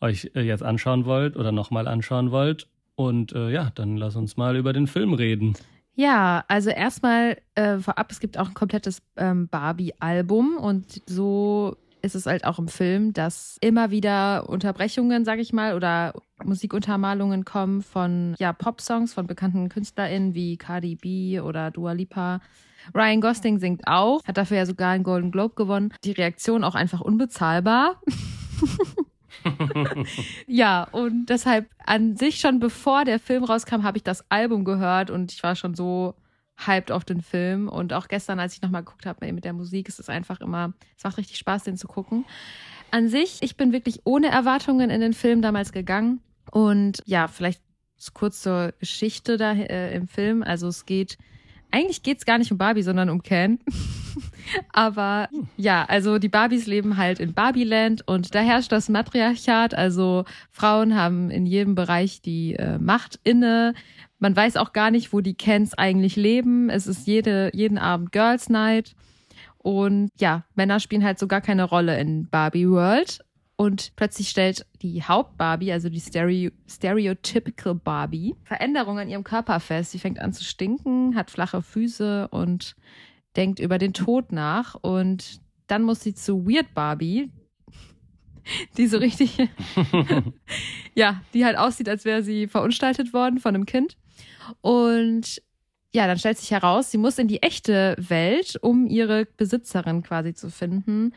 euch 0.00 0.30
äh, 0.34 0.42
jetzt 0.42 0.62
anschauen 0.62 1.06
wollt 1.06 1.36
oder 1.36 1.50
nochmal 1.50 1.88
anschauen 1.88 2.30
wollt. 2.30 2.68
Und 2.94 3.32
äh, 3.32 3.50
ja, 3.50 3.70
dann 3.74 3.96
lass 3.96 4.14
uns 4.14 4.36
mal 4.36 4.56
über 4.56 4.72
den 4.72 4.86
Film 4.86 5.14
reden. 5.14 5.54
Ja, 5.94 6.44
also 6.46 6.70
erstmal 6.70 7.38
äh, 7.56 7.78
vorab, 7.78 8.12
es 8.12 8.20
gibt 8.20 8.38
auch 8.38 8.48
ein 8.48 8.54
komplettes 8.54 9.02
ähm, 9.16 9.48
Barbie-Album 9.48 10.56
und 10.56 11.02
so 11.06 11.76
ist 12.02 12.14
es 12.14 12.26
halt 12.26 12.44
auch 12.44 12.58
im 12.58 12.68
Film, 12.68 13.12
dass 13.12 13.56
immer 13.60 13.90
wieder 13.90 14.48
Unterbrechungen, 14.48 15.24
sag 15.24 15.38
ich 15.38 15.52
mal, 15.52 15.74
oder 15.74 16.14
Musikuntermalungen 16.42 17.44
kommen 17.44 17.82
von 17.82 18.34
ja, 18.38 18.52
Pop-Songs 18.52 19.14
von 19.14 19.26
bekannten 19.26 19.68
KünstlerInnen 19.68 20.34
wie 20.34 20.56
Cardi 20.56 20.96
B 20.96 21.40
oder 21.40 21.70
Dua 21.70 21.92
Lipa. 21.92 22.40
Ryan 22.94 23.20
Gosling 23.20 23.58
singt 23.58 23.86
auch, 23.86 24.24
hat 24.24 24.36
dafür 24.36 24.58
ja 24.58 24.66
sogar 24.66 24.90
einen 24.90 25.04
Golden 25.04 25.30
Globe 25.30 25.54
gewonnen. 25.54 25.92
Die 26.04 26.12
Reaktion 26.12 26.64
auch 26.64 26.74
einfach 26.74 27.00
unbezahlbar. 27.00 28.00
ja, 30.46 30.84
und 30.92 31.26
deshalb 31.26 31.68
an 31.84 32.16
sich 32.16 32.40
schon 32.40 32.58
bevor 32.58 33.04
der 33.04 33.18
Film 33.18 33.44
rauskam, 33.44 33.82
habe 33.82 33.98
ich 33.98 34.04
das 34.04 34.24
Album 34.30 34.64
gehört 34.64 35.10
und 35.10 35.32
ich 35.32 35.42
war 35.42 35.56
schon 35.56 35.74
so 35.74 36.14
hyped 36.66 36.92
auf 36.92 37.04
den 37.04 37.20
Film. 37.22 37.68
Und 37.68 37.92
auch 37.92 38.08
gestern, 38.08 38.40
als 38.40 38.54
ich 38.54 38.62
nochmal 38.62 38.84
geguckt 38.84 39.06
habe 39.06 39.32
mit 39.32 39.44
der 39.44 39.52
Musik, 39.52 39.88
ist 39.88 40.00
es 40.00 40.08
einfach 40.08 40.40
immer, 40.40 40.72
es 40.96 41.04
macht 41.04 41.18
richtig 41.18 41.38
Spaß, 41.38 41.64
den 41.64 41.76
zu 41.76 41.88
gucken. 41.88 42.24
An 42.90 43.08
sich, 43.08 43.38
ich 43.40 43.56
bin 43.56 43.72
wirklich 43.72 44.00
ohne 44.04 44.28
Erwartungen 44.28 44.90
in 44.90 45.00
den 45.00 45.12
Film 45.12 45.42
damals 45.42 45.72
gegangen. 45.72 46.20
Und 46.50 47.02
ja, 47.06 47.28
vielleicht 47.28 47.62
kurz 48.14 48.42
zur 48.42 48.72
Geschichte 48.78 49.36
da 49.36 49.52
äh, 49.52 49.94
im 49.94 50.08
Film. 50.08 50.42
Also 50.42 50.68
es 50.68 50.86
geht, 50.86 51.18
eigentlich 51.70 52.02
geht 52.02 52.18
es 52.18 52.24
gar 52.24 52.38
nicht 52.38 52.50
um 52.50 52.58
Barbie, 52.58 52.82
sondern 52.82 53.10
um 53.10 53.22
Ken. 53.22 53.60
Aber 54.72 55.28
ja, 55.56 55.84
also 55.84 56.18
die 56.18 56.28
Barbies 56.28 56.66
leben 56.66 56.96
halt 56.96 57.20
in 57.20 57.34
Barbieland 57.34 58.06
und 58.08 58.34
da 58.34 58.40
herrscht 58.40 58.72
das 58.72 58.88
Matriarchat. 58.88 59.74
Also 59.74 60.24
Frauen 60.50 60.96
haben 60.96 61.30
in 61.30 61.46
jedem 61.46 61.74
Bereich 61.74 62.22
die 62.22 62.54
äh, 62.54 62.78
Macht 62.78 63.20
inne. 63.22 63.74
Man 64.20 64.36
weiß 64.36 64.56
auch 64.56 64.72
gar 64.72 64.90
nicht, 64.90 65.12
wo 65.12 65.20
die 65.20 65.34
Kens 65.34 65.74
eigentlich 65.74 66.14
leben. 66.14 66.70
Es 66.70 66.86
ist 66.86 67.06
jede, 67.06 67.50
jeden 67.54 67.78
Abend 67.78 68.12
Girls 68.12 68.48
Night. 68.48 68.94
Und 69.56 70.10
ja, 70.18 70.44
Männer 70.54 70.78
spielen 70.78 71.04
halt 71.04 71.18
so 71.18 71.26
gar 71.26 71.40
keine 71.40 71.64
Rolle 71.64 71.98
in 71.98 72.28
Barbie 72.28 72.68
World. 72.68 73.20
Und 73.56 73.92
plötzlich 73.96 74.28
stellt 74.30 74.66
die 74.80 75.02
Haupt-Barbie, 75.02 75.72
also 75.72 75.90
die 75.90 76.00
Stereo 76.00 76.50
Stereotypical 76.66 77.74
Barbie, 77.74 78.34
Veränderungen 78.44 79.04
in 79.04 79.10
ihrem 79.10 79.24
Körper 79.24 79.60
fest. 79.60 79.90
Sie 79.90 79.98
fängt 79.98 80.18
an 80.18 80.32
zu 80.32 80.44
stinken, 80.44 81.14
hat 81.14 81.30
flache 81.30 81.60
Füße 81.60 82.28
und 82.28 82.74
denkt 83.36 83.58
über 83.58 83.76
den 83.76 83.92
Tod 83.92 84.32
nach. 84.32 84.76
Und 84.76 85.40
dann 85.66 85.82
muss 85.82 86.00
sie 86.00 86.14
zu 86.14 86.46
Weird 86.46 86.72
Barbie, 86.72 87.30
die 88.78 88.86
so 88.86 88.96
richtig, 88.96 89.36
ja, 90.94 91.22
die 91.34 91.44
halt 91.44 91.58
aussieht, 91.58 91.88
als 91.88 92.06
wäre 92.06 92.22
sie 92.22 92.48
verunstaltet 92.48 93.12
worden 93.12 93.40
von 93.40 93.54
einem 93.54 93.66
Kind. 93.66 93.98
Und 94.60 95.42
ja, 95.92 96.06
dann 96.06 96.18
stellt 96.18 96.38
sich 96.38 96.50
heraus, 96.50 96.90
sie 96.90 96.98
muss 96.98 97.18
in 97.18 97.28
die 97.28 97.42
echte 97.42 97.96
Welt, 97.98 98.56
um 98.62 98.86
ihre 98.86 99.26
Besitzerin 99.36 100.02
quasi 100.02 100.34
zu 100.34 100.50
finden, 100.50 101.12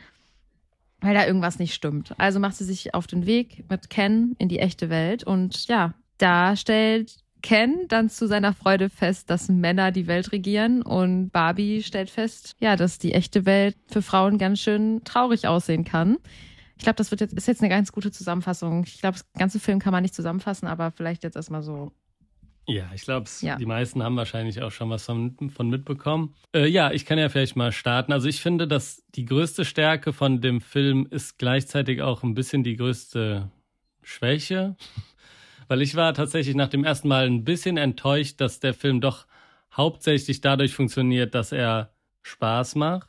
weil 1.00 1.14
da 1.14 1.26
irgendwas 1.26 1.58
nicht 1.58 1.74
stimmt. 1.74 2.18
Also 2.18 2.40
macht 2.40 2.56
sie 2.56 2.64
sich 2.64 2.94
auf 2.94 3.06
den 3.06 3.26
Weg 3.26 3.64
mit 3.70 3.90
Ken 3.90 4.34
in 4.38 4.48
die 4.48 4.58
echte 4.58 4.90
Welt 4.90 5.24
und 5.24 5.68
ja, 5.68 5.94
da 6.18 6.56
stellt 6.56 7.18
Ken 7.42 7.86
dann 7.88 8.08
zu 8.08 8.26
seiner 8.26 8.54
Freude 8.54 8.88
fest, 8.88 9.28
dass 9.28 9.48
Männer 9.48 9.92
die 9.92 10.06
Welt 10.06 10.32
regieren 10.32 10.80
und 10.80 11.30
Barbie 11.30 11.82
stellt 11.82 12.08
fest, 12.08 12.56
ja, 12.58 12.74
dass 12.74 12.98
die 12.98 13.12
echte 13.12 13.44
Welt 13.44 13.76
für 13.86 14.00
Frauen 14.00 14.38
ganz 14.38 14.60
schön 14.60 15.02
traurig 15.04 15.46
aussehen 15.46 15.84
kann. 15.84 16.16
Ich 16.78 16.84
glaube, 16.84 16.96
das 16.96 17.10
wird 17.10 17.20
jetzt, 17.20 17.34
ist 17.34 17.46
jetzt 17.46 17.60
eine 17.60 17.68
ganz 17.68 17.92
gute 17.92 18.10
Zusammenfassung. 18.10 18.84
Ich 18.84 19.00
glaube, 19.00 19.18
das 19.18 19.30
ganze 19.38 19.60
Film 19.60 19.78
kann 19.78 19.92
man 19.92 20.02
nicht 20.02 20.14
zusammenfassen, 20.14 20.66
aber 20.66 20.90
vielleicht 20.90 21.22
jetzt 21.22 21.36
erstmal 21.36 21.62
so 21.62 21.92
ja, 22.66 22.90
ich 22.94 23.02
glaube, 23.02 23.28
ja. 23.40 23.56
die 23.56 23.66
meisten 23.66 24.02
haben 24.02 24.16
wahrscheinlich 24.16 24.62
auch 24.62 24.70
schon 24.70 24.88
was 24.90 25.04
von, 25.04 25.36
von 25.50 25.68
mitbekommen. 25.68 26.34
Äh, 26.54 26.66
ja, 26.66 26.92
ich 26.92 27.04
kann 27.04 27.18
ja 27.18 27.28
vielleicht 27.28 27.56
mal 27.56 27.72
starten. 27.72 28.12
Also 28.12 28.28
ich 28.28 28.40
finde, 28.40 28.66
dass 28.66 29.02
die 29.14 29.26
größte 29.26 29.64
Stärke 29.64 30.12
von 30.12 30.40
dem 30.40 30.60
Film 30.60 31.06
ist 31.10 31.38
gleichzeitig 31.38 32.00
auch 32.00 32.22
ein 32.22 32.34
bisschen 32.34 32.64
die 32.64 32.76
größte 32.76 33.50
Schwäche. 34.02 34.76
Weil 35.68 35.82
ich 35.82 35.94
war 35.94 36.14
tatsächlich 36.14 36.54
nach 36.54 36.68
dem 36.68 36.84
ersten 36.84 37.08
Mal 37.08 37.26
ein 37.26 37.44
bisschen 37.44 37.76
enttäuscht, 37.76 38.40
dass 38.40 38.60
der 38.60 38.74
Film 38.74 39.00
doch 39.00 39.26
hauptsächlich 39.72 40.40
dadurch 40.40 40.74
funktioniert, 40.74 41.34
dass 41.34 41.52
er 41.52 41.94
Spaß 42.22 42.76
macht. 42.76 43.08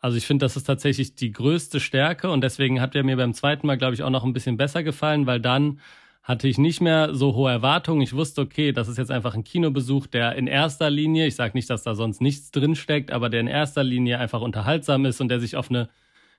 Also 0.00 0.18
ich 0.18 0.26
finde, 0.26 0.44
das 0.44 0.56
ist 0.56 0.64
tatsächlich 0.64 1.14
die 1.14 1.32
größte 1.32 1.80
Stärke 1.80 2.30
und 2.30 2.42
deswegen 2.42 2.80
hat 2.80 2.94
er 2.94 3.02
mir 3.02 3.16
beim 3.16 3.34
zweiten 3.34 3.66
Mal, 3.66 3.78
glaube 3.78 3.94
ich, 3.94 4.02
auch 4.02 4.10
noch 4.10 4.24
ein 4.24 4.32
bisschen 4.32 4.56
besser 4.56 4.82
gefallen, 4.82 5.26
weil 5.26 5.40
dann 5.40 5.80
hatte 6.26 6.48
ich 6.48 6.58
nicht 6.58 6.80
mehr 6.80 7.14
so 7.14 7.36
hohe 7.36 7.52
Erwartungen. 7.52 8.02
Ich 8.02 8.12
wusste, 8.12 8.40
okay, 8.40 8.72
das 8.72 8.88
ist 8.88 8.98
jetzt 8.98 9.12
einfach 9.12 9.36
ein 9.36 9.44
Kinobesuch, 9.44 10.08
der 10.08 10.34
in 10.34 10.48
erster 10.48 10.90
Linie, 10.90 11.28
ich 11.28 11.36
sage 11.36 11.56
nicht, 11.56 11.70
dass 11.70 11.84
da 11.84 11.94
sonst 11.94 12.20
nichts 12.20 12.50
drinsteckt, 12.50 13.12
aber 13.12 13.28
der 13.30 13.40
in 13.40 13.46
erster 13.46 13.84
Linie 13.84 14.18
einfach 14.18 14.40
unterhaltsam 14.40 15.04
ist 15.04 15.20
und 15.20 15.28
der 15.28 15.38
sich 15.38 15.54
auf 15.54 15.70
eine 15.70 15.88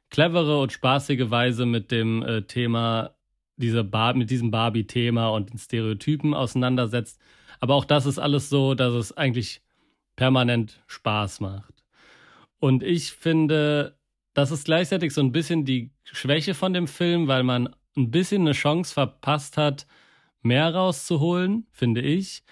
clevere 0.09 0.59
und 0.59 0.73
spaßige 0.73 1.29
Weise 1.29 1.65
mit 1.65 1.89
dem 1.91 2.21
äh, 2.21 2.41
Thema, 2.41 3.15
dieser 3.55 3.85
Bar 3.85 4.13
mit 4.13 4.29
diesem 4.29 4.51
Barbie-Thema 4.51 5.29
und 5.29 5.51
den 5.51 5.57
Stereotypen 5.57 6.33
auseinandersetzt. 6.33 7.17
Aber 7.61 7.75
auch 7.75 7.85
das 7.85 8.05
ist 8.05 8.19
alles 8.19 8.49
so, 8.49 8.75
dass 8.75 8.93
es 8.93 9.15
eigentlich 9.15 9.61
permanent 10.17 10.83
Spaß 10.87 11.39
macht. 11.39 11.85
Und 12.59 12.83
ich 12.83 13.13
finde, 13.13 13.97
das 14.33 14.51
ist 14.51 14.65
gleichzeitig 14.65 15.13
so 15.13 15.21
ein 15.21 15.31
bisschen 15.31 15.63
die 15.63 15.91
Schwäche 16.03 16.55
von 16.55 16.73
dem 16.73 16.87
Film, 16.87 17.29
weil 17.29 17.43
man 17.43 17.69
ein 17.97 18.11
bisschen 18.11 18.41
eine 18.41 18.53
Chance 18.53 18.93
verpasst 18.93 19.57
hat, 19.57 19.87
mehr 20.41 20.73
rauszuholen, 20.73 21.67
finde 21.71 22.01
ich. 22.01 22.43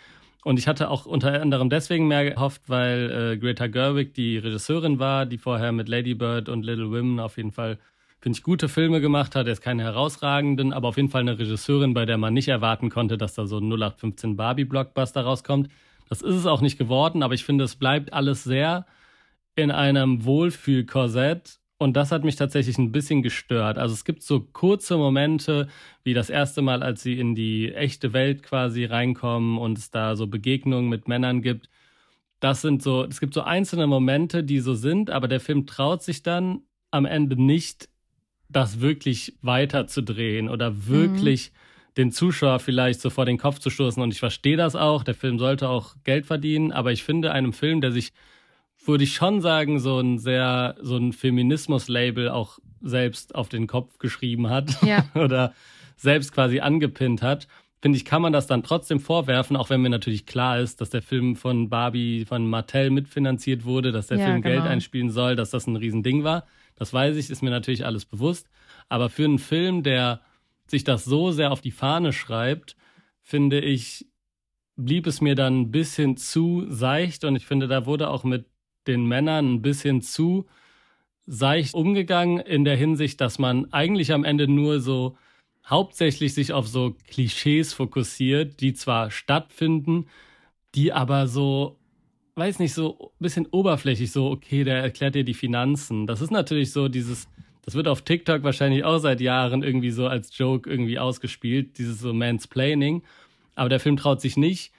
Und 0.43 0.59
ich 0.59 0.67
hatte 0.67 0.89
auch 0.91 1.05
unter 1.05 1.41
anderem 1.41 1.69
deswegen 1.69 2.07
mehr 2.07 2.29
gehofft, 2.29 2.63
weil 2.67 3.33
äh, 3.33 3.37
Greta 3.37 3.67
Gerwig 3.67 4.13
die 4.13 4.37
Regisseurin 4.37 4.99
war, 4.99 5.25
die 5.25 5.39
vorher 5.39 5.71
mit 5.71 5.89
Lady 5.89 6.13
Bird 6.13 6.49
und 6.49 6.63
Little 6.63 6.91
Women 6.91 7.19
auf 7.19 7.37
jeden 7.37 7.51
Fall, 7.51 7.79
finde 8.19 8.37
ich, 8.37 8.43
gute 8.43 8.69
Filme 8.69 9.01
gemacht 9.01 9.35
hat. 9.35 9.47
Er 9.47 9.53
ist 9.53 9.61
keine 9.61 9.83
herausragenden, 9.83 10.71
aber 10.71 10.89
auf 10.89 10.97
jeden 10.97 11.09
Fall 11.09 11.21
eine 11.21 11.39
Regisseurin, 11.39 11.95
bei 11.95 12.05
der 12.05 12.19
man 12.19 12.33
nicht 12.33 12.47
erwarten 12.47 12.89
konnte, 12.89 13.17
dass 13.17 13.33
da 13.33 13.47
so 13.47 13.57
ein 13.57 13.71
0815 13.71 14.35
Barbie-Blockbuster 14.35 15.21
rauskommt. 15.21 15.69
Das 16.09 16.21
ist 16.21 16.35
es 16.35 16.45
auch 16.45 16.61
nicht 16.61 16.77
geworden, 16.77 17.23
aber 17.23 17.33
ich 17.33 17.43
finde, 17.43 17.63
es 17.63 17.75
bleibt 17.75 18.13
alles 18.13 18.43
sehr 18.43 18.85
in 19.55 19.71
einem 19.71 20.25
Wohlfühlkorsett 20.25 21.59
und 21.77 21.93
das 21.97 22.11
hat 22.11 22.23
mich 22.23 22.37
tatsächlich 22.37 22.77
ein 22.77 22.91
bisschen 22.91 23.21
gestört. 23.21 23.77
Also 23.77 23.93
es 23.93 24.05
gibt 24.05 24.23
so 24.23 24.39
kurze 24.39 24.97
Momente, 24.97 25.67
wie 26.03 26.13
das 26.13 26.29
erste 26.29 26.61
Mal, 26.61 26.81
als 26.83 27.03
sie 27.03 27.19
in 27.19 27.35
die 27.35 27.73
echte 27.73 28.13
Welt 28.13 28.43
quasi 28.43 28.85
reinkommen 28.85 29.57
und 29.57 29.77
es 29.77 29.91
da 29.91 30.15
so 30.15 30.27
Begegnungen 30.27 30.89
mit 30.89 31.07
Männern 31.07 31.41
gibt. 31.41 31.69
Das 32.39 32.61
sind 32.61 32.81
so, 32.81 33.03
es 33.03 33.19
gibt 33.19 33.33
so 33.33 33.41
einzelne 33.41 33.87
Momente, 33.87 34.43
die 34.43 34.59
so 34.59 34.73
sind, 34.73 35.09
aber 35.09 35.27
der 35.27 35.39
Film 35.41 35.65
traut 35.67 36.01
sich 36.01 36.23
dann 36.23 36.61
am 36.91 37.05
Ende 37.05 37.41
nicht, 37.41 37.89
das 38.47 38.79
wirklich 38.79 39.37
weiterzudrehen 39.41 40.47
oder 40.49 40.87
wirklich 40.87 41.51
mhm. 41.51 41.93
den 41.97 42.11
Zuschauer 42.11 42.59
vielleicht 42.59 43.01
so 43.01 43.09
vor 43.09 43.25
den 43.25 43.37
Kopf 43.37 43.59
zu 43.59 43.69
stoßen. 43.69 44.01
Und 44.01 44.13
ich 44.13 44.19
verstehe 44.19 44.55
das 44.55 44.75
auch. 44.77 45.03
Der 45.03 45.15
Film 45.15 45.39
sollte 45.39 45.67
auch 45.67 45.95
Geld 46.05 46.25
verdienen, 46.25 46.71
aber 46.71 46.93
ich 46.93 47.03
finde 47.03 47.33
einem 47.33 47.51
Film, 47.51 47.81
der 47.81 47.91
sich 47.91 48.13
würde 48.87 49.03
ich 49.03 49.13
schon 49.13 49.41
sagen, 49.41 49.79
so 49.79 49.99
ein 49.99 50.17
sehr, 50.17 50.75
so 50.81 50.97
ein 50.97 51.13
Feminismus-Label 51.13 52.29
auch 52.29 52.59
selbst 52.81 53.35
auf 53.35 53.49
den 53.49 53.67
Kopf 53.67 53.97
geschrieben 53.97 54.49
hat 54.49 54.81
ja. 54.83 55.05
oder 55.15 55.53
selbst 55.97 56.33
quasi 56.33 56.59
angepinnt 56.59 57.21
hat, 57.21 57.47
finde 57.81 57.97
ich, 57.97 58.05
kann 58.05 58.21
man 58.21 58.33
das 58.33 58.47
dann 58.47 58.63
trotzdem 58.63 58.99
vorwerfen, 58.99 59.55
auch 59.55 59.69
wenn 59.69 59.81
mir 59.81 59.89
natürlich 59.89 60.25
klar 60.25 60.59
ist, 60.59 60.81
dass 60.81 60.89
der 60.89 61.01
Film 61.01 61.35
von 61.35 61.69
Barbie, 61.69 62.25
von 62.25 62.49
Mattel 62.49 62.89
mitfinanziert 62.89 63.63
wurde, 63.63 63.91
dass 63.91 64.07
der 64.07 64.17
ja, 64.17 64.25
Film 64.25 64.41
genau. 64.41 64.55
Geld 64.55 64.67
einspielen 64.67 65.11
soll, 65.11 65.35
dass 65.35 65.51
das 65.51 65.67
ein 65.67 65.75
Riesending 65.75 66.23
war. 66.23 66.45
Das 66.75 66.93
weiß 66.93 67.15
ich, 67.15 67.29
ist 67.29 67.43
mir 67.43 67.51
natürlich 67.51 67.85
alles 67.85 68.05
bewusst. 68.05 68.49
Aber 68.89 69.09
für 69.09 69.25
einen 69.25 69.39
Film, 69.39 69.83
der 69.83 70.21
sich 70.67 70.83
das 70.83 71.05
so 71.05 71.31
sehr 71.31 71.51
auf 71.51 71.61
die 71.61 71.71
Fahne 71.71 72.11
schreibt, 72.11 72.75
finde 73.21 73.59
ich, 73.59 74.07
blieb 74.75 75.07
es 75.07 75.21
mir 75.21 75.35
dann 75.35 75.61
ein 75.61 75.71
bisschen 75.71 76.17
zu 76.17 76.65
seicht 76.69 77.23
und 77.23 77.35
ich 77.35 77.45
finde, 77.45 77.67
da 77.67 77.85
wurde 77.85 78.09
auch 78.09 78.23
mit 78.23 78.45
den 78.87 79.05
Männern 79.05 79.55
ein 79.55 79.61
bisschen 79.61 80.01
zu 80.01 80.45
seicht 81.27 81.73
umgegangen 81.73 82.39
in 82.39 82.65
der 82.65 82.75
Hinsicht, 82.75 83.19
dass 83.19 83.39
man 83.39 83.71
eigentlich 83.73 84.13
am 84.13 84.23
Ende 84.23 84.47
nur 84.47 84.79
so 84.79 85.17
hauptsächlich 85.65 86.33
sich 86.33 86.53
auf 86.53 86.67
so 86.67 86.95
Klischees 87.07 87.73
fokussiert, 87.73 88.61
die 88.61 88.73
zwar 88.73 89.09
stattfinden, 89.09 90.05
die 90.75 90.93
aber 90.93 91.27
so, 91.27 91.79
weiß 92.35 92.59
nicht, 92.59 92.73
so 92.73 93.11
ein 93.19 93.23
bisschen 93.23 93.47
oberflächlich, 93.47 94.11
so, 94.11 94.29
okay, 94.29 94.63
der 94.63 94.77
erklärt 94.77 95.15
dir 95.15 95.23
die 95.23 95.33
Finanzen. 95.33 96.05
Das 96.05 96.21
ist 96.21 96.31
natürlich 96.31 96.71
so 96.71 96.87
dieses, 96.87 97.27
das 97.63 97.73
wird 97.73 97.87
auf 97.87 98.03
TikTok 98.03 98.43
wahrscheinlich 98.43 98.83
auch 98.83 98.99
seit 98.99 99.21
Jahren 99.21 99.63
irgendwie 99.63 99.91
so 99.91 100.07
als 100.07 100.37
Joke 100.37 100.69
irgendwie 100.69 100.99
ausgespielt, 100.99 101.79
dieses 101.79 101.99
so 101.99 102.13
Mansplaining. 102.13 103.01
Aber 103.55 103.69
der 103.69 103.79
Film 103.79 103.97
traut 103.97 104.21
sich 104.21 104.37
nicht, 104.37 104.71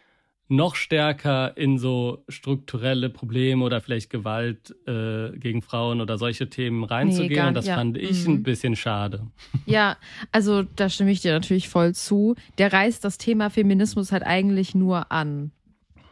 noch 0.48 0.76
stärker 0.76 1.56
in 1.56 1.78
so 1.78 2.24
strukturelle 2.28 3.10
Probleme 3.10 3.64
oder 3.64 3.80
vielleicht 3.80 4.10
Gewalt 4.10 4.74
äh, 4.86 5.36
gegen 5.36 5.62
Frauen 5.62 6.00
oder 6.00 6.18
solche 6.18 6.48
Themen 6.48 6.84
reinzugehen. 6.84 7.28
Nee, 7.28 7.34
gar, 7.34 7.48
und 7.48 7.54
das 7.54 7.66
ja. 7.66 7.74
fand 7.74 7.96
ich 7.96 8.26
mhm. 8.26 8.34
ein 8.34 8.42
bisschen 8.42 8.76
schade. 8.76 9.26
Ja, 9.66 9.96
also 10.30 10.62
da 10.62 10.88
stimme 10.88 11.10
ich 11.10 11.20
dir 11.20 11.32
natürlich 11.32 11.68
voll 11.68 11.94
zu. 11.94 12.36
Der 12.58 12.72
reißt 12.72 13.04
das 13.04 13.18
Thema 13.18 13.50
Feminismus 13.50 14.12
halt 14.12 14.22
eigentlich 14.22 14.74
nur 14.74 15.10
an. 15.10 15.50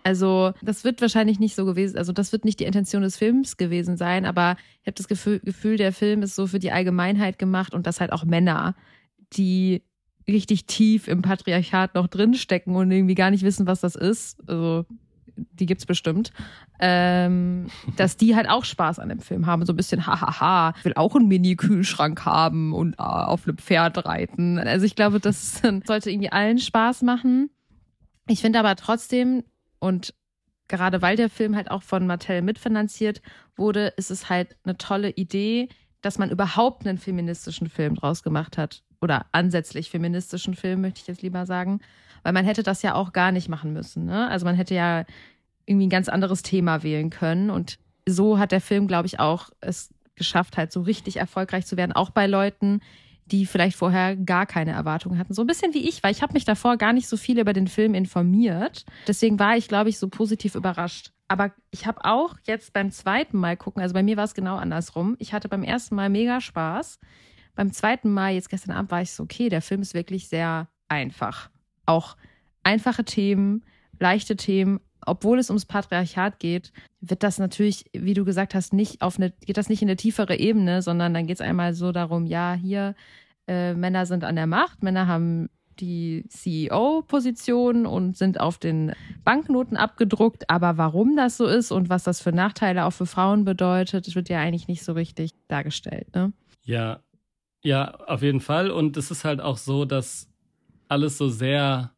Also, 0.02 0.52
das 0.60 0.84
wird 0.84 1.00
wahrscheinlich 1.00 1.38
nicht 1.38 1.54
so 1.54 1.64
gewesen, 1.64 1.96
also 1.96 2.12
das 2.12 2.30
wird 2.30 2.44
nicht 2.44 2.60
die 2.60 2.64
Intention 2.64 3.02
des 3.02 3.16
Films 3.16 3.56
gewesen 3.56 3.96
sein, 3.96 4.26
aber 4.26 4.56
ich 4.82 4.86
habe 4.86 4.96
das 4.96 5.08
Gefühl, 5.08 5.40
Gefühl, 5.40 5.78
der 5.78 5.92
Film 5.94 6.22
ist 6.22 6.34
so 6.34 6.46
für 6.46 6.58
die 6.58 6.72
Allgemeinheit 6.72 7.38
gemacht 7.38 7.72
und 7.72 7.86
dass 7.86 8.00
halt 8.00 8.12
auch 8.12 8.24
Männer, 8.24 8.74
die 9.32 9.82
richtig 10.26 10.66
tief 10.66 11.08
im 11.08 11.22
Patriarchat 11.22 11.94
noch 11.94 12.08
drinstecken 12.08 12.74
und 12.76 12.90
irgendwie 12.90 13.14
gar 13.14 13.30
nicht 13.30 13.44
wissen, 13.44 13.66
was 13.66 13.80
das 13.80 13.94
ist, 13.94 14.40
also 14.48 14.86
die 15.36 15.66
gibt's 15.66 15.86
bestimmt, 15.86 16.32
ähm, 16.80 17.66
dass 17.96 18.16
die 18.16 18.36
halt 18.36 18.48
auch 18.48 18.64
Spaß 18.64 18.98
an 18.98 19.08
dem 19.08 19.20
Film 19.20 19.46
haben. 19.46 19.66
So 19.66 19.72
ein 19.72 19.76
bisschen, 19.76 20.06
hahaha, 20.06 20.74
ich 20.78 20.84
will 20.84 20.94
auch 20.96 21.14
einen 21.14 21.28
Mini-Kühlschrank 21.28 22.24
haben 22.24 22.72
und 22.72 22.94
äh, 22.94 23.02
auf 23.02 23.46
einem 23.46 23.58
Pferd 23.58 24.04
reiten. 24.04 24.58
Also 24.58 24.86
ich 24.86 24.96
glaube, 24.96 25.20
das 25.20 25.60
sollte 25.86 26.10
irgendwie 26.10 26.32
allen 26.32 26.58
Spaß 26.58 27.02
machen. 27.02 27.50
Ich 28.26 28.40
finde 28.40 28.58
aber 28.58 28.76
trotzdem, 28.76 29.44
und 29.78 30.14
gerade 30.68 31.02
weil 31.02 31.16
der 31.16 31.28
Film 31.28 31.56
halt 31.56 31.70
auch 31.70 31.82
von 31.82 32.06
Mattel 32.06 32.42
mitfinanziert 32.42 33.20
wurde, 33.56 33.88
ist 33.96 34.10
es 34.10 34.30
halt 34.30 34.56
eine 34.64 34.78
tolle 34.78 35.10
Idee, 35.10 35.68
dass 36.00 36.18
man 36.18 36.30
überhaupt 36.30 36.86
einen 36.86 36.98
feministischen 36.98 37.68
Film 37.68 37.94
draus 37.94 38.22
gemacht 38.22 38.58
hat. 38.58 38.82
Oder 39.04 39.26
ansätzlich 39.32 39.90
feministischen 39.90 40.54
Film, 40.54 40.80
möchte 40.80 41.00
ich 41.02 41.06
jetzt 41.06 41.20
lieber 41.20 41.44
sagen. 41.44 41.80
Weil 42.22 42.32
man 42.32 42.46
hätte 42.46 42.62
das 42.62 42.80
ja 42.80 42.94
auch 42.94 43.12
gar 43.12 43.32
nicht 43.32 43.50
machen 43.50 43.74
müssen. 43.74 44.06
Ne? 44.06 44.28
Also 44.28 44.46
man 44.46 44.54
hätte 44.54 44.74
ja 44.74 45.04
irgendwie 45.66 45.86
ein 45.86 45.90
ganz 45.90 46.08
anderes 46.08 46.42
Thema 46.42 46.82
wählen 46.82 47.10
können. 47.10 47.50
Und 47.50 47.78
so 48.08 48.38
hat 48.38 48.50
der 48.50 48.62
Film, 48.62 48.86
glaube 48.86 49.06
ich, 49.06 49.20
auch 49.20 49.50
es 49.60 49.92
geschafft, 50.14 50.56
halt 50.56 50.72
so 50.72 50.80
richtig 50.80 51.18
erfolgreich 51.18 51.66
zu 51.66 51.76
werden, 51.76 51.92
auch 51.92 52.08
bei 52.08 52.26
Leuten, 52.26 52.80
die 53.26 53.44
vielleicht 53.44 53.76
vorher 53.76 54.16
gar 54.16 54.46
keine 54.46 54.70
Erwartungen 54.70 55.18
hatten. 55.18 55.34
So 55.34 55.42
ein 55.42 55.46
bisschen 55.46 55.74
wie 55.74 55.86
ich, 55.86 56.02
weil 56.02 56.12
ich 56.12 56.22
habe 56.22 56.32
mich 56.32 56.46
davor 56.46 56.78
gar 56.78 56.94
nicht 56.94 57.06
so 57.06 57.18
viel 57.18 57.38
über 57.38 57.52
den 57.52 57.68
Film 57.68 57.92
informiert. 57.92 58.86
Deswegen 59.06 59.38
war 59.38 59.58
ich, 59.58 59.68
glaube 59.68 59.90
ich, 59.90 59.98
so 59.98 60.08
positiv 60.08 60.54
überrascht. 60.54 61.12
Aber 61.28 61.52
ich 61.70 61.86
habe 61.86 62.06
auch 62.06 62.36
jetzt 62.44 62.72
beim 62.72 62.90
zweiten 62.90 63.36
Mal 63.36 63.58
gucken, 63.58 63.82
also 63.82 63.92
bei 63.92 64.02
mir 64.02 64.16
war 64.16 64.24
es 64.24 64.34
genau 64.34 64.56
andersrum. 64.56 65.16
Ich 65.18 65.34
hatte 65.34 65.50
beim 65.50 65.62
ersten 65.62 65.94
Mal 65.94 66.08
mega 66.08 66.40
Spaß. 66.40 66.98
Beim 67.54 67.72
zweiten 67.72 68.12
Mal, 68.12 68.34
jetzt 68.34 68.50
gestern 68.50 68.72
Abend, 68.72 68.90
war 68.90 69.02
ich 69.02 69.12
so, 69.12 69.22
okay, 69.22 69.48
der 69.48 69.62
Film 69.62 69.82
ist 69.82 69.94
wirklich 69.94 70.28
sehr 70.28 70.68
einfach. 70.88 71.50
Auch 71.86 72.16
einfache 72.62 73.04
Themen, 73.04 73.64
leichte 73.98 74.36
Themen, 74.36 74.80
obwohl 75.06 75.38
es 75.38 75.50
ums 75.50 75.66
Patriarchat 75.66 76.38
geht, 76.38 76.72
wird 77.00 77.22
das 77.22 77.38
natürlich, 77.38 77.84
wie 77.92 78.14
du 78.14 78.24
gesagt 78.24 78.54
hast, 78.54 78.72
nicht 78.72 79.02
auf 79.02 79.16
eine, 79.16 79.30
geht 79.30 79.56
das 79.56 79.68
nicht 79.68 79.82
in 79.82 79.88
eine 79.88 79.96
tiefere 79.96 80.36
Ebene, 80.36 80.82
sondern 80.82 81.14
dann 81.14 81.26
geht 81.26 81.36
es 81.36 81.46
einmal 81.46 81.74
so 81.74 81.92
darum, 81.92 82.26
ja, 82.26 82.54
hier, 82.54 82.94
äh, 83.46 83.74
Männer 83.74 84.06
sind 84.06 84.24
an 84.24 84.36
der 84.36 84.46
Macht, 84.46 84.82
Männer 84.82 85.06
haben 85.06 85.50
die 85.80 86.24
CEO-Position 86.28 87.86
und 87.86 88.16
sind 88.16 88.40
auf 88.40 88.58
den 88.58 88.92
Banknoten 89.24 89.76
abgedruckt. 89.76 90.48
Aber 90.48 90.78
warum 90.78 91.16
das 91.16 91.36
so 91.36 91.46
ist 91.46 91.72
und 91.72 91.88
was 91.88 92.04
das 92.04 92.20
für 92.20 92.32
Nachteile 92.32 92.84
auch 92.84 92.92
für 92.92 93.06
Frauen 93.06 93.44
bedeutet, 93.44 94.14
wird 94.14 94.28
ja 94.28 94.38
eigentlich 94.38 94.68
nicht 94.68 94.84
so 94.84 94.92
richtig 94.92 95.32
dargestellt. 95.48 96.14
Ne? 96.14 96.32
Ja, 96.62 97.00
ja, 97.64 97.94
auf 98.06 98.22
jeden 98.22 98.40
Fall. 98.40 98.70
Und 98.70 98.96
es 98.96 99.10
ist 99.10 99.24
halt 99.24 99.40
auch 99.40 99.56
so, 99.56 99.84
dass 99.84 100.28
alles 100.88 101.18
so 101.18 101.28
sehr 101.28 101.90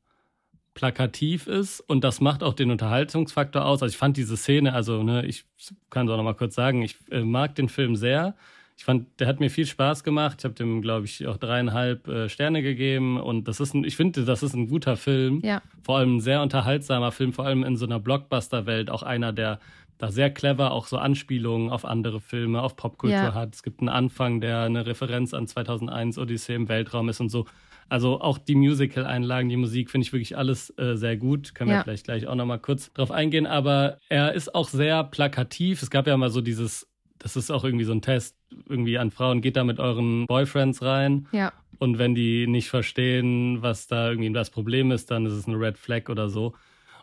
plakativ 0.75 1.46
ist 1.46 1.80
und 1.80 2.04
das 2.04 2.20
macht 2.20 2.42
auch 2.42 2.54
den 2.54 2.70
Unterhaltungsfaktor 2.70 3.64
aus. 3.64 3.82
Also 3.82 3.92
ich 3.92 3.96
fand 3.96 4.16
diese 4.16 4.37
Szene, 4.37 4.75
also 4.75 5.02
ne, 5.02 5.25
ich 5.26 5.44
kann 5.90 6.06
es 6.06 6.12
auch 6.12 6.18
noch 6.18 6.25
mal 6.25 6.35
kurz 6.35 6.54
sagen, 6.54 6.82
ich 6.82 6.96
äh, 7.11 7.23
mag 7.23 7.54
den 7.54 7.68
Film 7.68 7.96
sehr. 7.96 8.37
Ich 8.76 8.85
fand, 8.85 9.08
der 9.18 9.26
hat 9.26 9.40
mir 9.40 9.49
viel 9.49 9.64
Spaß 9.64 10.04
gemacht. 10.04 10.37
Ich 10.40 10.44
habe 10.44 10.54
dem, 10.54 10.82
glaube 10.82 11.06
ich, 11.06 11.26
auch 11.26 11.38
dreieinhalb 11.38 12.06
äh, 12.08 12.28
Sterne 12.28 12.61
gegeben 12.62 13.18
und 13.18 13.49
das 13.49 13.58
ist 13.58 13.75
ein, 13.75 13.85
ich 13.85 13.96
finde, 13.96 14.26
das 14.26 14.42
ist 14.42 14.54
ein 14.54 14.68
guter 14.68 14.99
Film. 14.99 15.40
Ja. 15.42 15.62
Vor 15.82 15.96
allem 15.96 16.16
ein 16.16 16.20
sehr 16.20 16.42
unterhaltsamer 16.42 17.11
Film, 17.11 17.32
vor 17.32 17.46
allem 17.46 17.64
in 17.64 17.76
so 17.76 17.87
einer 17.87 17.99
Blockbuster-Welt, 17.99 18.90
auch 18.90 19.02
einer, 19.02 19.32
der 19.32 19.61
da 19.98 20.10
sehr 20.10 20.30
clever 20.30 20.72
auch 20.72 20.86
so 20.86 20.98
Anspielungen 20.98 21.70
auf 21.70 21.84
andere 21.84 22.20
Filme, 22.20 22.62
auf 22.62 22.76
Popkultur 22.76 23.16
ja. 23.16 23.34
hat. 23.34 23.54
Es 23.54 23.62
gibt 23.62 23.80
einen 23.80 23.88
Anfang, 23.88 24.40
der 24.40 24.62
eine 24.62 24.86
Referenz 24.86 25.32
an 25.32 25.46
2001 25.46 26.18
Odyssee 26.18 26.54
im 26.54 26.68
Weltraum 26.68 27.08
ist 27.08 27.20
und 27.20 27.30
so. 27.30 27.46
Also 27.88 28.20
auch 28.20 28.38
die 28.38 28.56
Musical-Einlagen, 28.56 29.48
die 29.48 29.56
Musik 29.56 29.90
finde 29.90 30.04
ich 30.06 30.12
wirklich 30.12 30.36
alles 30.36 30.70
äh, 30.76 30.96
sehr 30.96 31.16
gut. 31.16 31.54
Können 31.54 31.70
ja. 31.70 31.78
wir 31.78 31.84
vielleicht 31.84 32.04
gleich 32.04 32.26
auch 32.26 32.34
nochmal 32.34 32.58
kurz 32.58 32.92
drauf 32.92 33.10
eingehen. 33.10 33.46
Aber 33.46 33.98
er 34.08 34.32
ist 34.32 34.54
auch 34.54 34.68
sehr 34.68 35.04
plakativ. 35.04 35.82
Es 35.82 35.90
gab 35.90 36.06
ja 36.06 36.16
mal 36.16 36.30
so 36.30 36.40
dieses, 36.40 36.88
das 37.18 37.36
ist 37.36 37.50
auch 37.50 37.62
irgendwie 37.64 37.84
so 37.84 37.92
ein 37.92 38.02
Test, 38.02 38.36
irgendwie 38.68 38.98
an 38.98 39.12
Frauen, 39.12 39.40
geht 39.40 39.56
da 39.56 39.64
mit 39.64 39.78
euren 39.78 40.26
Boyfriends 40.26 40.82
rein. 40.82 41.28
Ja. 41.30 41.52
Und 41.78 41.98
wenn 41.98 42.14
die 42.14 42.46
nicht 42.46 42.71
verstehen, 42.71 43.62
was 43.62 43.86
da 43.86 44.10
irgendwie 44.10 44.32
das 44.32 44.50
Problem 44.50 44.90
ist, 44.90 45.10
dann 45.10 45.25
ist 45.25 45.34
es 45.34 45.47
eine 45.47 45.58
Red 45.58 45.78
Flag 45.78 46.08
oder 46.08 46.28
so. 46.28 46.54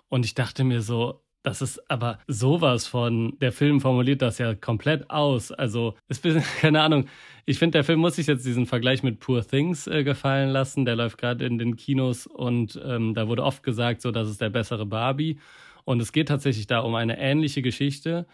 Und 0.10 0.26
ich 0.26 0.36
dachte 0.36 0.63
mir 0.63 0.82
so, 0.82 1.23
das 1.44 1.62
ist 1.62 1.92
aber 1.92 2.20
sowas 2.28 2.88
von, 2.88 3.38
der 3.40 3.52
Film 3.52 3.82
formuliert 3.82 4.22
das 4.22 4.38
ja 4.38 4.56
komplett 4.56 5.10
aus. 5.10 5.52
Also, 5.52 5.96
ist 6.08 6.24
keine 6.62 6.82
Ahnung. 6.82 7.08
Ich 7.46 7.60
finde, 7.60 7.74
der 7.74 7.84
Film 7.84 8.00
muss 8.00 8.16
sich 8.16 8.28
jetzt 8.28 8.46
diesen 8.46 8.66
Vergleich 8.66 9.04
mit 9.04 9.20
Poor 9.20 9.46
Things 9.46 9.86
äh, 9.88 10.06
gefallen 10.06 10.50
lassen. 10.50 10.86
Der 10.86 10.96
läuft 10.96 11.18
gerade 11.18 11.46
in 11.46 11.58
den 11.58 11.76
Kinos 11.76 12.28
und 12.28 12.82
ähm, 12.86 13.14
da 13.14 13.28
wurde 13.28 13.44
oft 13.44 13.62
gesagt, 13.62 14.02
so, 14.02 14.12
das 14.12 14.30
ist 14.30 14.40
der 14.40 14.50
bessere 14.50 14.86
Barbie. 14.86 15.38
Und 15.84 16.02
es 16.02 16.14
geht 16.14 16.30
tatsächlich 16.30 16.66
da 16.66 16.80
um 16.80 16.96
eine 16.96 17.20
ähnliche 17.20 17.62
Geschichte. 17.62 18.26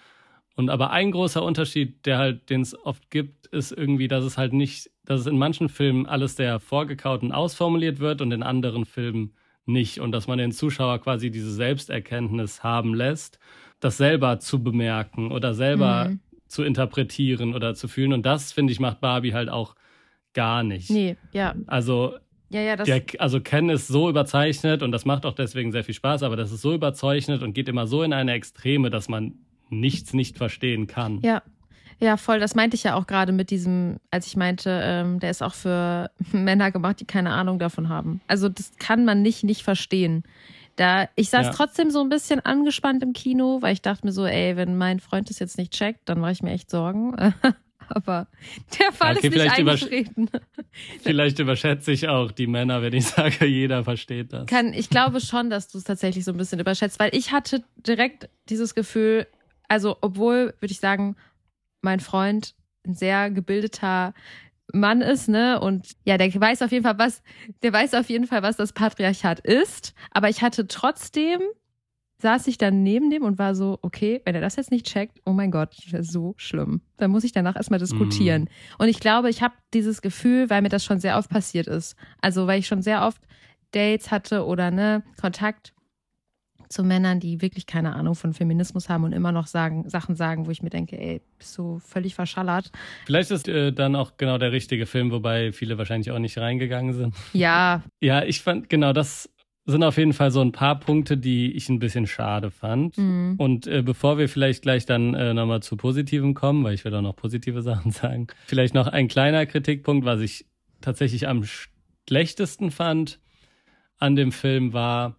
Und 0.55 0.69
aber 0.69 0.91
ein 0.91 1.11
großer 1.11 1.41
Unterschied, 1.41 2.05
der 2.05 2.19
halt, 2.19 2.49
den 2.51 2.61
es 2.61 2.77
oft 2.77 3.09
gibt, 3.09 3.47
ist 3.47 3.71
irgendwie, 3.71 4.07
dass 4.07 4.23
es 4.23 4.37
halt 4.37 4.53
nicht, 4.53 4.91
dass 5.05 5.21
es 5.21 5.25
in 5.25 5.37
manchen 5.37 5.69
Filmen 5.69 6.05
alles 6.05 6.35
sehr 6.35 6.59
vorgekaut 6.59 7.23
und 7.23 7.31
ausformuliert 7.31 7.99
wird 7.99 8.21
und 8.21 8.31
in 8.31 8.43
anderen 8.43 8.85
Filmen 8.85 9.33
nicht 9.69 9.99
und 9.99 10.11
dass 10.11 10.27
man 10.27 10.37
den 10.37 10.51
Zuschauer 10.51 10.99
quasi 10.99 11.31
diese 11.31 11.51
Selbsterkenntnis 11.51 12.63
haben 12.63 12.93
lässt, 12.93 13.39
das 13.79 13.97
selber 13.97 14.39
zu 14.39 14.61
bemerken 14.61 15.31
oder 15.31 15.53
selber 15.53 16.09
mhm. 16.09 16.19
zu 16.47 16.63
interpretieren 16.63 17.53
oder 17.53 17.75
zu 17.75 17.87
fühlen. 17.87 18.13
Und 18.13 18.25
das, 18.25 18.51
finde 18.51 18.73
ich, 18.73 18.79
macht 18.79 18.99
Barbie 18.99 19.33
halt 19.33 19.49
auch 19.49 19.75
gar 20.33 20.63
nicht. 20.63 20.89
Nee, 20.89 21.15
ja. 21.31 21.55
Also, 21.67 22.15
ja, 22.49 22.61
ja, 22.61 22.75
das 22.75 22.87
der, 22.87 23.03
also 23.19 23.39
Ken 23.39 23.69
ist 23.69 23.87
so 23.87 24.09
überzeichnet 24.09 24.81
und 24.81 24.91
das 24.91 25.05
macht 25.05 25.25
auch 25.25 25.33
deswegen 25.33 25.71
sehr 25.71 25.83
viel 25.83 25.93
Spaß, 25.93 26.23
aber 26.23 26.35
das 26.35 26.51
ist 26.51 26.61
so 26.61 26.73
überzeichnet 26.73 27.43
und 27.43 27.53
geht 27.53 27.69
immer 27.69 27.87
so 27.87 28.03
in 28.03 28.11
eine 28.11 28.33
Extreme, 28.33 28.89
dass 28.89 29.07
man 29.07 29.35
nichts 29.69 30.13
nicht 30.13 30.37
verstehen 30.37 30.87
kann. 30.87 31.19
Ja, 31.21 31.43
ja, 31.99 32.17
voll. 32.17 32.39
Das 32.39 32.55
meinte 32.55 32.75
ich 32.75 32.83
ja 32.83 32.95
auch 32.95 33.07
gerade 33.07 33.31
mit 33.31 33.49
diesem, 33.49 33.97
als 34.09 34.27
ich 34.27 34.37
meinte, 34.37 34.81
ähm, 34.83 35.19
der 35.19 35.31
ist 35.31 35.43
auch 35.43 35.53
für 35.53 36.09
Männer 36.31 36.71
gemacht, 36.71 36.99
die 36.99 37.05
keine 37.05 37.31
Ahnung 37.31 37.59
davon 37.59 37.89
haben. 37.89 38.21
Also 38.27 38.49
das 38.49 38.71
kann 38.79 39.05
man 39.05 39.21
nicht 39.21 39.43
nicht 39.43 39.63
verstehen. 39.63 40.23
Da, 40.77 41.09
ich 41.15 41.29
saß 41.29 41.47
ja. 41.47 41.51
trotzdem 41.51 41.91
so 41.91 41.99
ein 41.99 42.07
bisschen 42.07 42.39
angespannt 42.39 43.03
im 43.03 43.11
Kino, 43.11 43.61
weil 43.61 43.73
ich 43.73 43.81
dachte 43.81 44.05
mir 44.05 44.13
so, 44.13 44.25
ey, 44.25 44.55
wenn 44.55 44.77
mein 44.77 45.01
Freund 45.01 45.29
das 45.29 45.39
jetzt 45.39 45.57
nicht 45.57 45.73
checkt, 45.73 46.07
dann 46.07 46.21
mache 46.21 46.31
ich 46.31 46.41
mir 46.41 46.51
echt 46.51 46.69
Sorgen. 46.69 47.17
Aber 47.89 48.27
der 48.79 48.93
Fall 48.93 49.17
okay, 49.17 49.27
ist 49.27 49.35
nicht 49.35 49.51
eingetreten. 49.51 50.29
vielleicht 51.01 51.39
überschätze 51.39 51.91
ich 51.91 52.07
auch 52.07 52.31
die 52.31 52.47
Männer, 52.47 52.81
wenn 52.81 52.93
ich 52.93 53.07
sage, 53.07 53.45
jeder 53.45 53.83
versteht 53.83 54.31
das. 54.31 54.45
Kann, 54.45 54.73
ich 54.73 54.89
glaube 54.89 55.19
schon, 55.19 55.49
dass 55.49 55.67
du 55.67 55.79
es 55.79 55.83
tatsächlich 55.83 56.23
so 56.23 56.31
ein 56.31 56.37
bisschen 56.37 56.59
überschätzt, 56.59 56.99
weil 56.99 57.13
ich 57.13 57.33
hatte 57.33 57.63
direkt 57.75 58.29
dieses 58.47 58.73
Gefühl, 58.73 59.27
also 59.67 59.97
obwohl, 60.01 60.53
würde 60.59 60.71
ich 60.71 60.79
sagen, 60.79 61.15
mein 61.81 61.99
Freund 61.99 62.55
ein 62.85 62.93
sehr 62.93 63.29
gebildeter 63.29 64.13
Mann 64.73 65.01
ist, 65.01 65.27
ne? 65.27 65.59
Und 65.59 65.95
ja, 66.05 66.17
der 66.17 66.33
weiß 66.33 66.61
auf 66.61 66.71
jeden 66.71 66.83
Fall, 66.83 66.99
was, 66.99 67.23
der 67.63 67.73
weiß 67.73 67.93
auf 67.95 68.09
jeden 68.09 68.27
Fall, 68.27 68.43
was 68.43 68.57
das 68.57 68.73
Patriarchat 68.73 69.39
ist. 69.39 69.93
Aber 70.11 70.29
ich 70.29 70.41
hatte 70.41 70.67
trotzdem, 70.67 71.41
saß 72.21 72.47
ich 72.47 72.57
dann 72.57 72.83
neben 72.83 73.09
dem 73.09 73.23
und 73.23 73.39
war 73.39 73.55
so, 73.55 73.79
okay, 73.81 74.21
wenn 74.25 74.35
er 74.35 74.41
das 74.41 74.57
jetzt 74.57 74.71
nicht 74.71 74.85
checkt, 74.85 75.21
oh 75.25 75.31
mein 75.31 75.51
Gott, 75.51 75.75
das 75.91 76.07
ist 76.07 76.11
so 76.11 76.33
schlimm. 76.37 76.81
Dann 76.97 77.11
muss 77.11 77.23
ich 77.23 77.31
danach 77.31 77.55
erstmal 77.55 77.79
diskutieren. 77.79 78.43
Mm. 78.43 78.81
Und 78.81 78.89
ich 78.89 78.99
glaube, 78.99 79.29
ich 79.29 79.41
habe 79.41 79.53
dieses 79.73 80.01
Gefühl, 80.01 80.49
weil 80.49 80.61
mir 80.61 80.69
das 80.69 80.83
schon 80.83 80.99
sehr 80.99 81.17
oft 81.17 81.29
passiert 81.29 81.67
ist. 81.67 81.95
Also, 82.21 82.45
weil 82.45 82.59
ich 82.59 82.67
schon 82.67 82.81
sehr 82.81 83.05
oft 83.05 83.21
Dates 83.71 84.11
hatte 84.11 84.45
oder 84.45 84.71
ne, 84.71 85.03
Kontakt 85.19 85.73
zu 86.69 86.83
Männern, 86.83 87.19
die 87.19 87.41
wirklich 87.41 87.65
keine 87.65 87.95
Ahnung 87.95 88.15
von 88.15 88.33
Feminismus 88.33 88.89
haben 88.89 89.03
und 89.03 89.11
immer 89.11 89.31
noch 89.31 89.47
sagen, 89.47 89.89
Sachen 89.89 90.15
sagen, 90.15 90.45
wo 90.45 90.51
ich 90.51 90.61
mir 90.61 90.69
denke, 90.69 90.99
ey, 90.99 91.21
bist 91.37 91.57
du 91.57 91.79
völlig 91.79 92.15
verschallert. 92.15 92.71
Vielleicht 93.05 93.31
ist 93.31 93.47
äh, 93.47 93.73
dann 93.73 93.95
auch 93.95 94.17
genau 94.17 94.37
der 94.37 94.51
richtige 94.51 94.85
Film, 94.85 95.11
wobei 95.11 95.51
viele 95.51 95.77
wahrscheinlich 95.77 96.11
auch 96.11 96.19
nicht 96.19 96.37
reingegangen 96.37 96.93
sind. 96.93 97.15
Ja. 97.33 97.83
Ja, 98.01 98.23
ich 98.23 98.41
fand, 98.41 98.69
genau, 98.69 98.93
das 98.93 99.29
sind 99.65 99.83
auf 99.83 99.97
jeden 99.97 100.13
Fall 100.13 100.31
so 100.31 100.41
ein 100.41 100.51
paar 100.51 100.79
Punkte, 100.79 101.17
die 101.17 101.51
ich 101.51 101.69
ein 101.69 101.79
bisschen 101.79 102.07
schade 102.07 102.49
fand. 102.49 102.97
Mhm. 102.97 103.35
Und 103.37 103.67
äh, 103.67 103.81
bevor 103.81 104.17
wir 104.17 104.29
vielleicht 104.29 104.63
gleich 104.63 104.85
dann 104.85 105.13
äh, 105.13 105.33
nochmal 105.33 105.61
zu 105.61 105.75
Positivem 105.75 106.33
kommen, 106.33 106.63
weil 106.63 106.73
ich 106.73 106.85
will 106.85 106.95
auch 106.95 107.01
noch 107.01 107.15
positive 107.15 107.61
Sachen 107.63 107.91
sagen, 107.91 108.27
vielleicht 108.47 108.73
noch 108.73 108.87
ein 108.87 109.07
kleiner 109.07 109.45
Kritikpunkt, 109.45 110.05
was 110.05 110.21
ich 110.21 110.45
tatsächlich 110.81 111.27
am 111.27 111.43
schlechtesten 112.07 112.71
fand 112.71 113.19
an 113.97 114.15
dem 114.15 114.31
Film 114.31 114.73
war, 114.73 115.18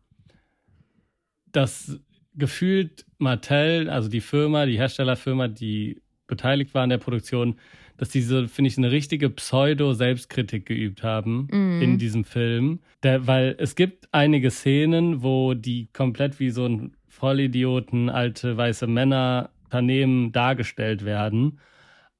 dass 1.52 2.00
gefühlt 2.34 3.06
Mattel, 3.18 3.90
also 3.90 4.08
die 4.08 4.20
Firma, 4.20 4.66
die 4.66 4.78
Herstellerfirma, 4.78 5.48
die 5.48 6.00
beteiligt 6.26 6.74
war 6.74 6.82
an 6.82 6.90
der 6.90 6.98
Produktion, 6.98 7.56
dass 7.96 8.08
diese, 8.08 8.48
finde 8.48 8.68
ich, 8.68 8.78
eine 8.78 8.90
richtige 8.90 9.28
Pseudo-Selbstkritik 9.28 10.64
geübt 10.64 11.02
haben 11.02 11.48
mm. 11.50 11.82
in 11.82 11.98
diesem 11.98 12.24
Film. 12.24 12.80
Der, 13.02 13.26
weil 13.26 13.56
es 13.58 13.74
gibt 13.74 14.08
einige 14.12 14.50
Szenen, 14.50 15.22
wo 15.22 15.52
die 15.52 15.88
komplett 15.92 16.40
wie 16.40 16.48
so 16.48 16.66
ein 16.66 16.96
Vollidioten, 17.08 18.08
alte 18.08 18.56
weiße 18.56 18.86
Männer, 18.86 19.50
Unternehmen 19.64 20.32
dargestellt 20.32 21.04
werden. 21.04 21.60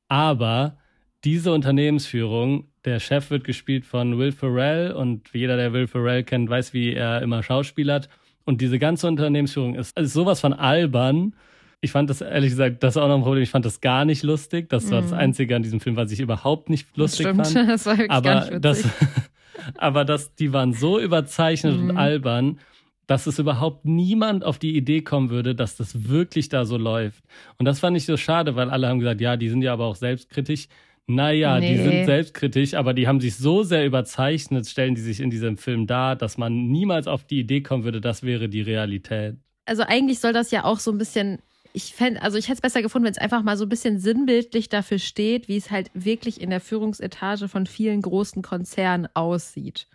Aber 0.09 0.77
diese 1.25 1.53
Unternehmensführung, 1.53 2.69
der 2.85 3.01
Chef 3.01 3.31
wird 3.31 3.45
gespielt 3.45 3.87
von 3.87 4.19
Will 4.19 4.33
Ferrell 4.33 4.93
und 4.93 5.31
jeder, 5.33 5.57
der 5.57 5.73
Will 5.73 5.87
Ferrell 5.87 6.25
kennt, 6.25 6.51
weiß, 6.51 6.75
wie 6.75 6.93
er 6.93 7.23
immer 7.23 7.43
schauspielert. 7.43 8.11
Und 8.45 8.61
diese 8.61 8.79
ganze 8.79 9.07
Unternehmensführung 9.07 9.75
ist, 9.75 9.99
ist 9.99 10.13
sowas 10.13 10.41
von 10.41 10.53
albern. 10.53 11.35
Ich 11.81 11.93
fand 11.93 12.11
das 12.11 12.21
ehrlich 12.21 12.51
gesagt, 12.51 12.83
das 12.83 12.97
ist 12.97 13.03
auch 13.03 13.09
noch 13.09 13.17
ein 13.17 13.23
Problem. 13.23 13.43
Ich 13.43 13.51
fand 13.51 13.65
das 13.65 13.81
gar 13.81 14.05
nicht 14.05 14.23
lustig. 14.23 14.69
Das 14.69 14.91
war 14.91 15.03
das 15.03 15.13
mhm. 15.13 15.19
Einzige 15.19 15.57
an 15.57 15.63
diesem 15.63 15.81
Film, 15.81 15.97
was 15.97 16.13
ich 16.13 16.21
überhaupt 16.21 16.69
nicht 16.69 16.97
lustig 16.97 17.27
stimmt. 17.27 17.47
fand. 17.47 17.69
Das 17.69 17.87
war 17.87 17.99
wirklich 17.99 18.11
aber 18.11 18.31
gar 18.31 18.51
nicht 18.51 18.65
das, 18.65 18.85
aber 19.77 20.05
das, 20.05 20.35
die 20.35 20.53
waren 20.53 20.73
so 20.73 20.99
überzeichnet 20.99 21.77
mhm. 21.79 21.91
und 21.91 21.97
albern, 21.97 22.59
dass 23.07 23.27
es 23.27 23.39
überhaupt 23.39 23.85
niemand 23.87 24.45
auf 24.45 24.59
die 24.59 24.77
Idee 24.77 25.01
kommen 25.01 25.31
würde, 25.31 25.55
dass 25.55 25.77
das 25.77 26.09
wirklich 26.09 26.49
da 26.49 26.65
so 26.65 26.77
läuft. 26.77 27.25
Und 27.59 27.65
das 27.65 27.81
fand 27.81 27.97
ich 27.97 28.05
so 28.05 28.17
schade, 28.17 28.55
weil 28.55 28.71
alle 28.71 28.87
haben 28.87 29.01
gesagt, 29.01 29.21
ja, 29.21 29.37
die 29.37 29.49
sind 29.49 29.63
ja 29.63 29.73
aber 29.73 29.87
auch 29.87 29.97
selbstkritisch. 29.97 30.69
Naja, 31.15 31.59
nee. 31.59 31.75
die 31.75 31.83
sind 31.83 32.05
selbstkritisch, 32.07 32.75
aber 32.75 32.95
die 32.95 33.07
haben 33.07 33.21
sich 33.21 33.37
so 33.37 33.63
sehr 33.63 33.85
überzeichnet, 33.87 34.67
stellen 34.67 34.95
die 34.95 35.01
sich 35.01 35.21
in 35.21 35.31
diesem 35.31 35.57
Film 35.57 35.87
dar, 35.87 36.17
dass 36.17 36.39
man 36.39 36.69
niemals 36.69 37.07
auf 37.07 37.25
die 37.25 37.41
Idee 37.41 37.63
kommen 37.63 37.85
würde, 37.85 38.01
das 38.01 38.23
wäre 38.23 38.49
die 38.49 38.63
Realität. 38.63 39.37
Also 39.67 39.83
eigentlich 39.83 40.21
soll 40.21 40.33
das 40.33 40.51
ja 40.51 40.65
auch 40.65 40.79
so 40.79 40.91
ein 40.91 40.99
bisschen 40.99 41.39
ich 41.73 41.95
fände, 41.95 42.23
also 42.23 42.37
ich 42.37 42.47
hätte 42.47 42.57
es 42.57 42.61
besser 42.61 42.83
gefunden, 42.83 43.07
wenn 43.07 43.13
es 43.13 43.19
einfach 43.19 43.43
mal 43.43 43.57
so 43.57 43.65
ein 43.65 43.69
bisschen 43.69 43.99
sinnbildlich 43.99 44.69
dafür 44.69 44.99
steht, 44.99 45.49
wie 45.49 45.57
es 45.57 45.71
halt 45.71 45.91
wirklich 45.95 46.41
in 46.41 46.51
der 46.51 46.61
Führungsetage 46.61 47.49
von 47.49 47.67
vielen 47.67 48.03
großen 48.03 48.43
Konzernen 48.43 49.09
aussieht. 49.15 49.87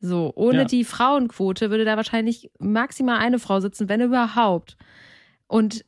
So, 0.00 0.32
ohne 0.34 0.58
ja. 0.58 0.64
die 0.64 0.84
Frauenquote 0.84 1.70
würde 1.70 1.84
da 1.84 1.96
wahrscheinlich 1.96 2.50
maximal 2.58 3.18
eine 3.18 3.38
Frau 3.38 3.60
sitzen, 3.60 3.88
wenn 3.88 4.00
überhaupt. 4.00 4.76
Und 5.46 5.84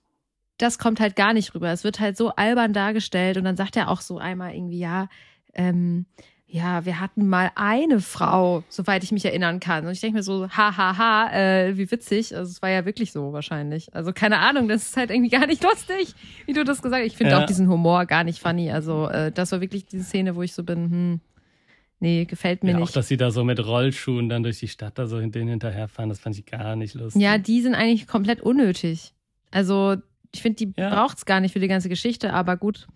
das 0.59 0.79
kommt 0.79 1.01
halt 1.01 1.17
gar 1.17 1.33
nicht 1.33 1.55
rüber. 1.55 1.71
Es 1.71 1.85
wird 1.85 2.01
halt 2.01 2.17
so 2.17 2.31
albern 2.31 2.73
dargestellt 2.73 3.37
und 3.37 3.45
dann 3.45 3.57
sagt 3.57 3.77
er 3.77 3.89
auch 3.89 4.01
so 4.01 4.19
einmal 4.19 4.55
irgendwie, 4.55 4.79
ja, 4.79 5.09
ähm, 5.55 6.07
ja, 6.55 6.85
wir 6.85 7.01
hatten 7.01 7.27
mal 7.27 7.51
eine 7.57 8.01
Frau, 8.01 8.63
soweit 8.69 9.03
ich 9.03 9.11
mich 9.11 9.25
erinnern 9.25 9.59
kann. 9.59 9.87
Und 9.87 9.93
ich 9.93 10.01
denke 10.01 10.19
mir 10.19 10.23
so, 10.23 10.49
hahaha, 10.49 10.97
ha, 10.97 10.99
ha, 10.99 11.33
äh, 11.33 11.77
wie 11.77 11.91
witzig. 11.91 12.37
Also 12.37 12.49
es 12.49 12.63
war 12.63 12.71
ja 12.71 12.85
wirklich 12.85 13.11
so 13.11 13.33
wahrscheinlich. 13.33 13.93
Also 13.93 14.13
keine 14.13 14.39
Ahnung, 14.39 14.69
das 14.69 14.87
ist 14.87 14.97
halt 14.97 15.11
irgendwie 15.11 15.31
gar 15.31 15.49
nicht 15.49 15.65
lustig, 15.65 16.15
wie 16.47 16.53
du 16.53 16.63
das 16.63 16.81
gesagt 16.81 17.03
hast. 17.03 17.11
Ich 17.11 17.17
finde 17.17 17.33
ja. 17.33 17.43
auch 17.43 17.47
diesen 17.47 17.69
Humor 17.69 18.07
gar 18.07 18.23
nicht 18.23 18.39
funny. 18.39 18.71
Also 18.71 19.09
äh, 19.09 19.33
das 19.33 19.51
war 19.51 19.61
wirklich 19.61 19.87
die 19.87 19.99
Szene, 19.99 20.37
wo 20.37 20.43
ich 20.43 20.53
so 20.53 20.63
bin, 20.63 20.91
hm, 20.91 21.21
nee, 21.99 22.25
gefällt 22.25 22.63
mir 22.63 22.71
ja, 22.71 22.79
nicht. 22.79 22.89
Auch, 22.89 22.93
dass 22.93 23.09
sie 23.09 23.17
da 23.17 23.33
so 23.33 23.43
mit 23.43 23.59
Rollschuhen 23.59 24.29
dann 24.29 24.45
durch 24.45 24.61
die 24.61 24.69
Stadt 24.69 24.97
da 24.97 25.09
so 25.09 25.19
hinterherfahren, 25.19 26.09
das 26.09 26.21
fand 26.21 26.39
ich 26.39 26.47
gar 26.47 26.77
nicht 26.77 26.95
lustig. 26.95 27.21
Ja, 27.21 27.37
die 27.37 27.63
sind 27.63 27.75
eigentlich 27.75 28.07
komplett 28.07 28.41
unnötig. 28.41 29.13
Also 29.51 29.97
ich 30.35 30.43
finde, 30.43 30.67
die 30.67 30.73
ja. 30.77 30.91
braucht 30.91 31.19
es 31.19 31.25
gar 31.25 31.41
nicht 31.41 31.53
für 31.53 31.61
die 31.61 31.69
ganze 31.69 31.89
Geschichte, 31.89 32.33
aber 32.33 32.57
gut. 32.57 32.87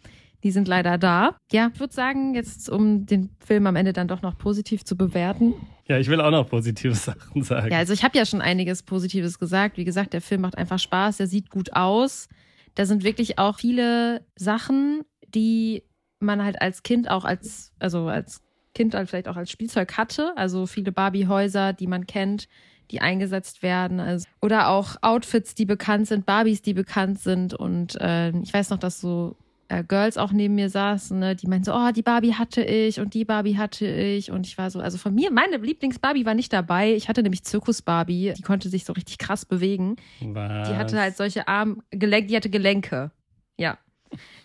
Die 0.44 0.52
sind 0.52 0.68
leider 0.68 0.98
da. 0.98 1.36
Ja, 1.50 1.70
ich 1.74 1.80
würde 1.80 1.92
sagen, 1.92 2.34
jetzt 2.34 2.70
um 2.70 3.06
den 3.06 3.30
Film 3.44 3.66
am 3.66 3.74
Ende 3.74 3.92
dann 3.92 4.06
doch 4.06 4.22
noch 4.22 4.38
positiv 4.38 4.84
zu 4.84 4.96
bewerten. 4.96 5.54
Ja, 5.88 5.98
ich 5.98 6.08
will 6.08 6.20
auch 6.20 6.30
noch 6.30 6.48
positive 6.48 6.94
Sachen 6.94 7.42
sagen. 7.42 7.72
Ja, 7.72 7.78
also 7.78 7.92
ich 7.92 8.04
habe 8.04 8.16
ja 8.16 8.24
schon 8.24 8.40
einiges 8.40 8.84
Positives 8.84 9.40
gesagt. 9.40 9.78
Wie 9.78 9.84
gesagt, 9.84 10.12
der 10.12 10.20
Film 10.20 10.42
macht 10.42 10.56
einfach 10.56 10.78
Spaß, 10.78 11.16
der 11.16 11.26
sieht 11.26 11.50
gut 11.50 11.72
aus. 11.72 12.28
Da 12.76 12.86
sind 12.86 13.02
wirklich 13.02 13.38
auch 13.38 13.58
viele 13.58 14.24
Sachen, 14.36 15.02
die 15.26 15.82
man 16.20 16.44
halt 16.44 16.62
als 16.62 16.84
Kind 16.84 17.10
auch 17.10 17.24
als, 17.24 17.72
also 17.80 18.06
als 18.06 18.42
Kind 18.74 18.94
halt 18.94 19.08
vielleicht 19.08 19.26
auch 19.26 19.36
als 19.36 19.50
Spielzeug 19.50 19.96
hatte. 19.96 20.34
Also 20.36 20.66
viele 20.66 20.92
Barbie-Häuser, 20.92 21.72
die 21.72 21.88
man 21.88 22.06
kennt, 22.06 22.48
die 22.90 23.00
eingesetzt 23.00 23.62
werden. 23.62 24.00
Also, 24.00 24.26
oder 24.40 24.68
auch 24.68 24.96
Outfits, 25.02 25.54
die 25.54 25.66
bekannt 25.66 26.08
sind, 26.08 26.26
Barbies, 26.26 26.62
die 26.62 26.74
bekannt 26.74 27.20
sind. 27.20 27.54
Und 27.54 28.00
äh, 28.00 28.30
ich 28.38 28.52
weiß 28.52 28.70
noch, 28.70 28.78
dass 28.78 29.00
so 29.00 29.36
äh, 29.68 29.84
Girls 29.84 30.16
auch 30.16 30.32
neben 30.32 30.54
mir 30.54 30.70
saßen, 30.70 31.18
ne, 31.18 31.36
die 31.36 31.46
meinten 31.46 31.64
so, 31.64 31.74
oh, 31.74 31.90
die 31.94 32.02
Barbie 32.02 32.34
hatte 32.34 32.62
ich 32.62 33.00
und 33.00 33.14
die 33.14 33.24
Barbie 33.24 33.58
hatte 33.58 33.86
ich. 33.86 34.30
Und 34.30 34.46
ich 34.46 34.56
war 34.58 34.70
so, 34.70 34.80
also 34.80 34.98
von 34.98 35.14
mir, 35.14 35.30
meine 35.30 35.58
Lieblings-Barbie 35.58 36.24
war 36.24 36.34
nicht 36.34 36.52
dabei. 36.52 36.94
Ich 36.94 37.08
hatte 37.08 37.22
nämlich 37.22 37.44
Zirkus-Barbie, 37.44 38.32
die 38.36 38.42
konnte 38.42 38.68
sich 38.68 38.84
so 38.84 38.94
richtig 38.94 39.18
krass 39.18 39.44
bewegen. 39.44 39.96
Was? 40.20 40.68
Die 40.68 40.74
hatte 40.74 40.98
halt 40.98 41.16
solche 41.16 41.48
Arm, 41.48 41.82
Gelenk, 41.90 42.28
die 42.28 42.36
hatte 42.36 42.50
Gelenke. 42.50 43.10
Ja. 43.58 43.78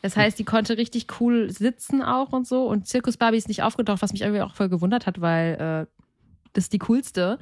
Das 0.01 0.17
heißt, 0.17 0.37
die 0.37 0.43
konnte 0.43 0.77
richtig 0.77 1.07
cool 1.21 1.49
sitzen 1.49 2.01
auch 2.01 2.33
und 2.33 2.45
so. 2.45 2.67
Und 2.67 2.87
Zirkus 2.87 3.15
Barbie 3.15 3.37
ist 3.37 3.47
nicht 3.47 3.63
aufgetaucht, 3.63 4.01
was 4.01 4.11
mich 4.11 4.21
irgendwie 4.21 4.41
auch 4.41 4.55
voll 4.55 4.67
gewundert 4.67 5.07
hat, 5.07 5.21
weil 5.21 5.53
äh, 5.53 6.03
das 6.51 6.65
ist 6.65 6.73
die 6.73 6.79
coolste. 6.79 7.39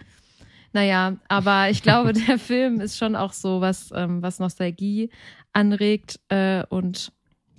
Naja, 0.74 1.18
aber 1.28 1.70
ich 1.70 1.84
glaube, 1.84 2.14
der 2.28 2.40
Film 2.40 2.80
ist 2.80 2.98
schon 2.98 3.16
auch 3.16 3.34
so 3.34 3.62
was, 3.62 3.92
ähm, 3.96 4.22
was 4.22 4.40
Nostalgie 4.40 5.10
anregt 5.54 6.20
äh, 6.30 6.64
und 6.70 7.12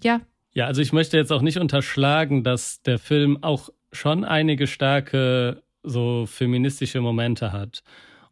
ja. 0.03 0.21
Ja, 0.55 0.67
also 0.67 0.83
ich 0.83 0.93
möchte 0.93 1.17
jetzt 1.17 1.33
auch 1.33 1.43
nicht 1.43 1.59
unterschlagen, 1.59 2.45
dass 2.45 2.83
der 2.83 2.99
Film 2.99 3.43
auch 3.43 3.71
schon 3.93 4.25
einige 4.25 4.67
starke 4.67 5.63
so 5.83 6.27
feministische 6.27 7.01
Momente 7.01 7.53
hat. 7.53 7.83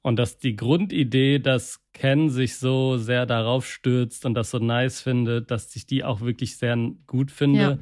Und 0.02 0.16
dass 0.16 0.38
die 0.38 0.56
Grundidee, 0.56 1.38
dass 1.38 1.80
Ken 1.92 2.30
sich 2.30 2.56
so 2.56 2.96
sehr 2.96 3.26
darauf 3.26 3.66
stürzt 3.66 4.24
und 4.24 4.34
das 4.34 4.50
so 4.50 4.58
nice 4.58 5.02
findet, 5.02 5.50
dass 5.50 5.74
ich 5.76 5.86
die 5.86 6.04
auch 6.04 6.22
wirklich 6.22 6.56
sehr 6.56 6.76
gut 7.06 7.30
finde. 7.30 7.60
Ja. 7.60 7.78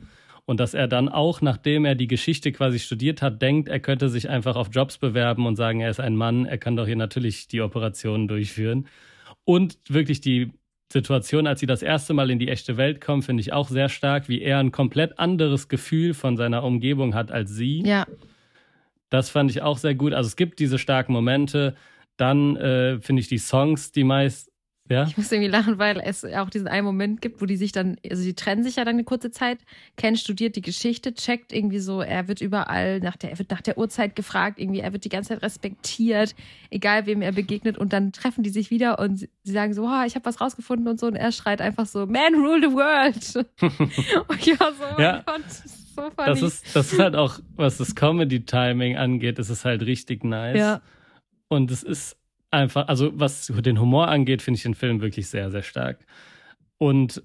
Und 0.49 0.61
dass 0.61 0.73
er 0.73 0.89
dann 0.89 1.11
auch, 1.11 1.43
nachdem 1.43 1.85
er 1.85 1.95
die 1.95 2.07
Geschichte 2.07 2.53
quasi 2.53 2.79
studiert 2.79 3.21
hat, 3.21 3.43
denkt, 3.43 3.69
er 3.69 3.81
könnte 3.81 4.09
sich 4.09 4.31
einfach 4.31 4.57
auf 4.57 4.71
Jobs 4.73 4.97
bewerben 4.97 5.45
und 5.45 5.57
sagen, 5.57 5.81
er 5.81 5.91
ist 5.91 6.01
ein 6.01 6.17
Mann, 6.17 6.47
er 6.47 6.57
kann 6.57 6.75
doch 6.75 6.87
hier 6.87 6.97
natürlich 6.97 7.49
die 7.49 7.61
Operationen 7.61 8.29
durchführen. 8.29 8.87
Und 9.45 9.77
wirklich 9.91 10.23
die 10.23 10.53
Situation, 10.91 11.47
als 11.47 11.61
sie 11.61 11.67
das 11.67 11.83
erste 11.83 12.15
Mal 12.15 12.31
in 12.31 12.39
die 12.39 12.49
echte 12.49 12.79
Welt 12.79 13.03
kommen, 13.03 13.21
finde 13.21 13.43
ich 13.43 13.53
auch 13.53 13.69
sehr 13.69 13.91
stark, 13.91 14.31
wie 14.31 14.41
er 14.41 14.57
ein 14.57 14.73
komplett 14.73 15.19
anderes 15.19 15.69
Gefühl 15.69 16.15
von 16.15 16.39
seiner 16.39 16.65
Umgebung 16.65 17.15
hat 17.15 17.31
als 17.31 17.51
sie. 17.51 17.83
Ja. 17.85 18.07
Das 19.11 19.29
fand 19.29 19.51
ich 19.51 19.61
auch 19.61 19.77
sehr 19.77 19.95
gut. 19.95 20.15
Also 20.15 20.29
es 20.29 20.37
gibt 20.37 20.61
diese 20.61 20.79
starken 20.79 21.13
Momente. 21.13 21.75
Dann 22.17 22.57
äh, 22.57 23.03
finde 23.03 23.21
ich 23.21 23.29
die 23.29 23.37
Songs, 23.37 23.93
die 23.93 24.03
meist 24.03 24.51
ja? 24.89 25.05
Ich 25.07 25.17
muss 25.17 25.31
irgendwie 25.31 25.51
lachen, 25.51 25.79
weil 25.79 26.01
es 26.05 26.25
auch 26.25 26.51
diesen 26.51 26.69
einen 26.69 26.85
Moment 26.85 27.21
gibt, 27.21 27.41
wo 27.41 27.47
die 27.47 27.57
sich 27.57 27.73
dann, 27.73 27.97
also 28.09 28.23
die 28.23 28.35
trennen 28.35 28.63
sich 28.63 28.77
ja 28.77 28.85
dann 28.85 28.95
eine 28.95 29.05
kurze 29.05 29.31
Zeit. 29.31 29.59
Ken 29.97 30.17
studiert 30.17 30.57
die 30.57 30.63
Geschichte, 30.63 31.15
checkt 31.15 31.53
irgendwie 31.53 31.79
so, 31.79 32.01
er 32.01 32.29
wird 32.29 32.41
überall 32.41 33.01
nach 33.01 33.17
der, 33.17 33.31
er 33.31 33.39
wird 33.39 33.51
nach 33.51 33.61
der 33.61 33.79
Uhrzeit 33.79 34.17
gefragt, 34.17 34.59
irgendwie, 34.59 34.81
er 34.81 34.93
wird 34.93 35.05
die 35.05 35.09
ganze 35.09 35.31
Zeit 35.31 35.43
respektiert, 35.43 36.35
egal 36.71 37.07
wem 37.07 37.23
er 37.23 37.33
begegnet. 37.33 37.79
Und 37.79 37.93
dann 37.93 38.13
treffen 38.13 38.43
die 38.43 38.51
sich 38.51 38.71
wieder 38.71 38.99
und 38.99 39.19
sie 39.19 39.53
sagen 39.53 39.75
so, 39.75 39.85
oh, 39.85 40.05
ich 40.07 40.15
habe 40.15 40.25
was 40.25 40.41
rausgefunden 40.41 40.89
und 40.89 41.01
so. 41.01 41.07
Und 41.07 41.17
er 41.17 41.33
schreit 41.33 41.61
einfach 41.61 41.87
so, 41.87 42.07
Man 42.07 42.35
rule 42.35 42.69
the 42.69 42.75
world. 42.75 43.49
und 43.61 44.61
war 44.61 44.73
so, 44.73 44.85
oh 44.97 45.01
ja. 45.01 45.23
Gott, 45.27 45.43
so 45.99 46.03
funny. 46.11 46.27
Das 46.27 46.43
ist, 46.43 46.77
das 46.77 46.93
ist 46.93 46.99
halt 46.99 47.17
auch, 47.17 47.39
was 47.57 47.79
das 47.79 47.95
Comedy-Timing 47.95 48.97
angeht, 48.97 49.39
ist 49.39 49.51
es 49.51 49.65
halt 49.65 49.83
richtig 49.83 50.25
nice. 50.25 50.59
Ja. 50.59 50.81
Und 51.49 51.71
es 51.71 51.83
ist 51.83 52.18
einfach, 52.51 52.89
also 52.89 53.11
was 53.15 53.47
den 53.47 53.81
Humor 53.81 54.09
angeht, 54.09 54.43
finde 54.43 54.57
ich 54.57 54.63
den 54.63 54.75
Film 54.75 55.01
wirklich 55.01 55.29
sehr, 55.29 55.51
sehr 55.51 55.63
stark. 55.63 56.05
Und 56.79 57.23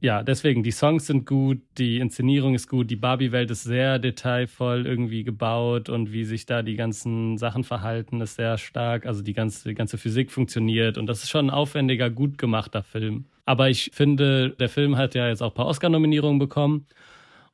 ja, 0.00 0.22
deswegen, 0.22 0.62
die 0.62 0.70
Songs 0.70 1.06
sind 1.06 1.24
gut, 1.24 1.62
die 1.78 1.98
Inszenierung 1.98 2.54
ist 2.54 2.68
gut, 2.68 2.90
die 2.90 2.96
Barbie-Welt 2.96 3.50
ist 3.50 3.62
sehr 3.62 3.98
detailvoll 3.98 4.86
irgendwie 4.86 5.24
gebaut 5.24 5.88
und 5.88 6.12
wie 6.12 6.24
sich 6.24 6.44
da 6.44 6.62
die 6.62 6.76
ganzen 6.76 7.38
Sachen 7.38 7.64
verhalten, 7.64 8.20
ist 8.20 8.36
sehr 8.36 8.58
stark. 8.58 9.06
Also 9.06 9.22
die 9.22 9.32
ganze, 9.32 9.68
die 9.68 9.74
ganze 9.74 9.96
Physik 9.96 10.30
funktioniert 10.30 10.98
und 10.98 11.06
das 11.06 11.22
ist 11.22 11.30
schon 11.30 11.46
ein 11.46 11.50
aufwendiger, 11.50 12.10
gut 12.10 12.36
gemachter 12.36 12.82
Film. 12.82 13.24
Aber 13.46 13.70
ich 13.70 13.92
finde, 13.94 14.50
der 14.50 14.68
Film 14.68 14.98
hat 14.98 15.14
ja 15.14 15.28
jetzt 15.28 15.42
auch 15.42 15.52
ein 15.52 15.54
paar 15.54 15.66
Oscar-Nominierungen 15.66 16.38
bekommen 16.38 16.86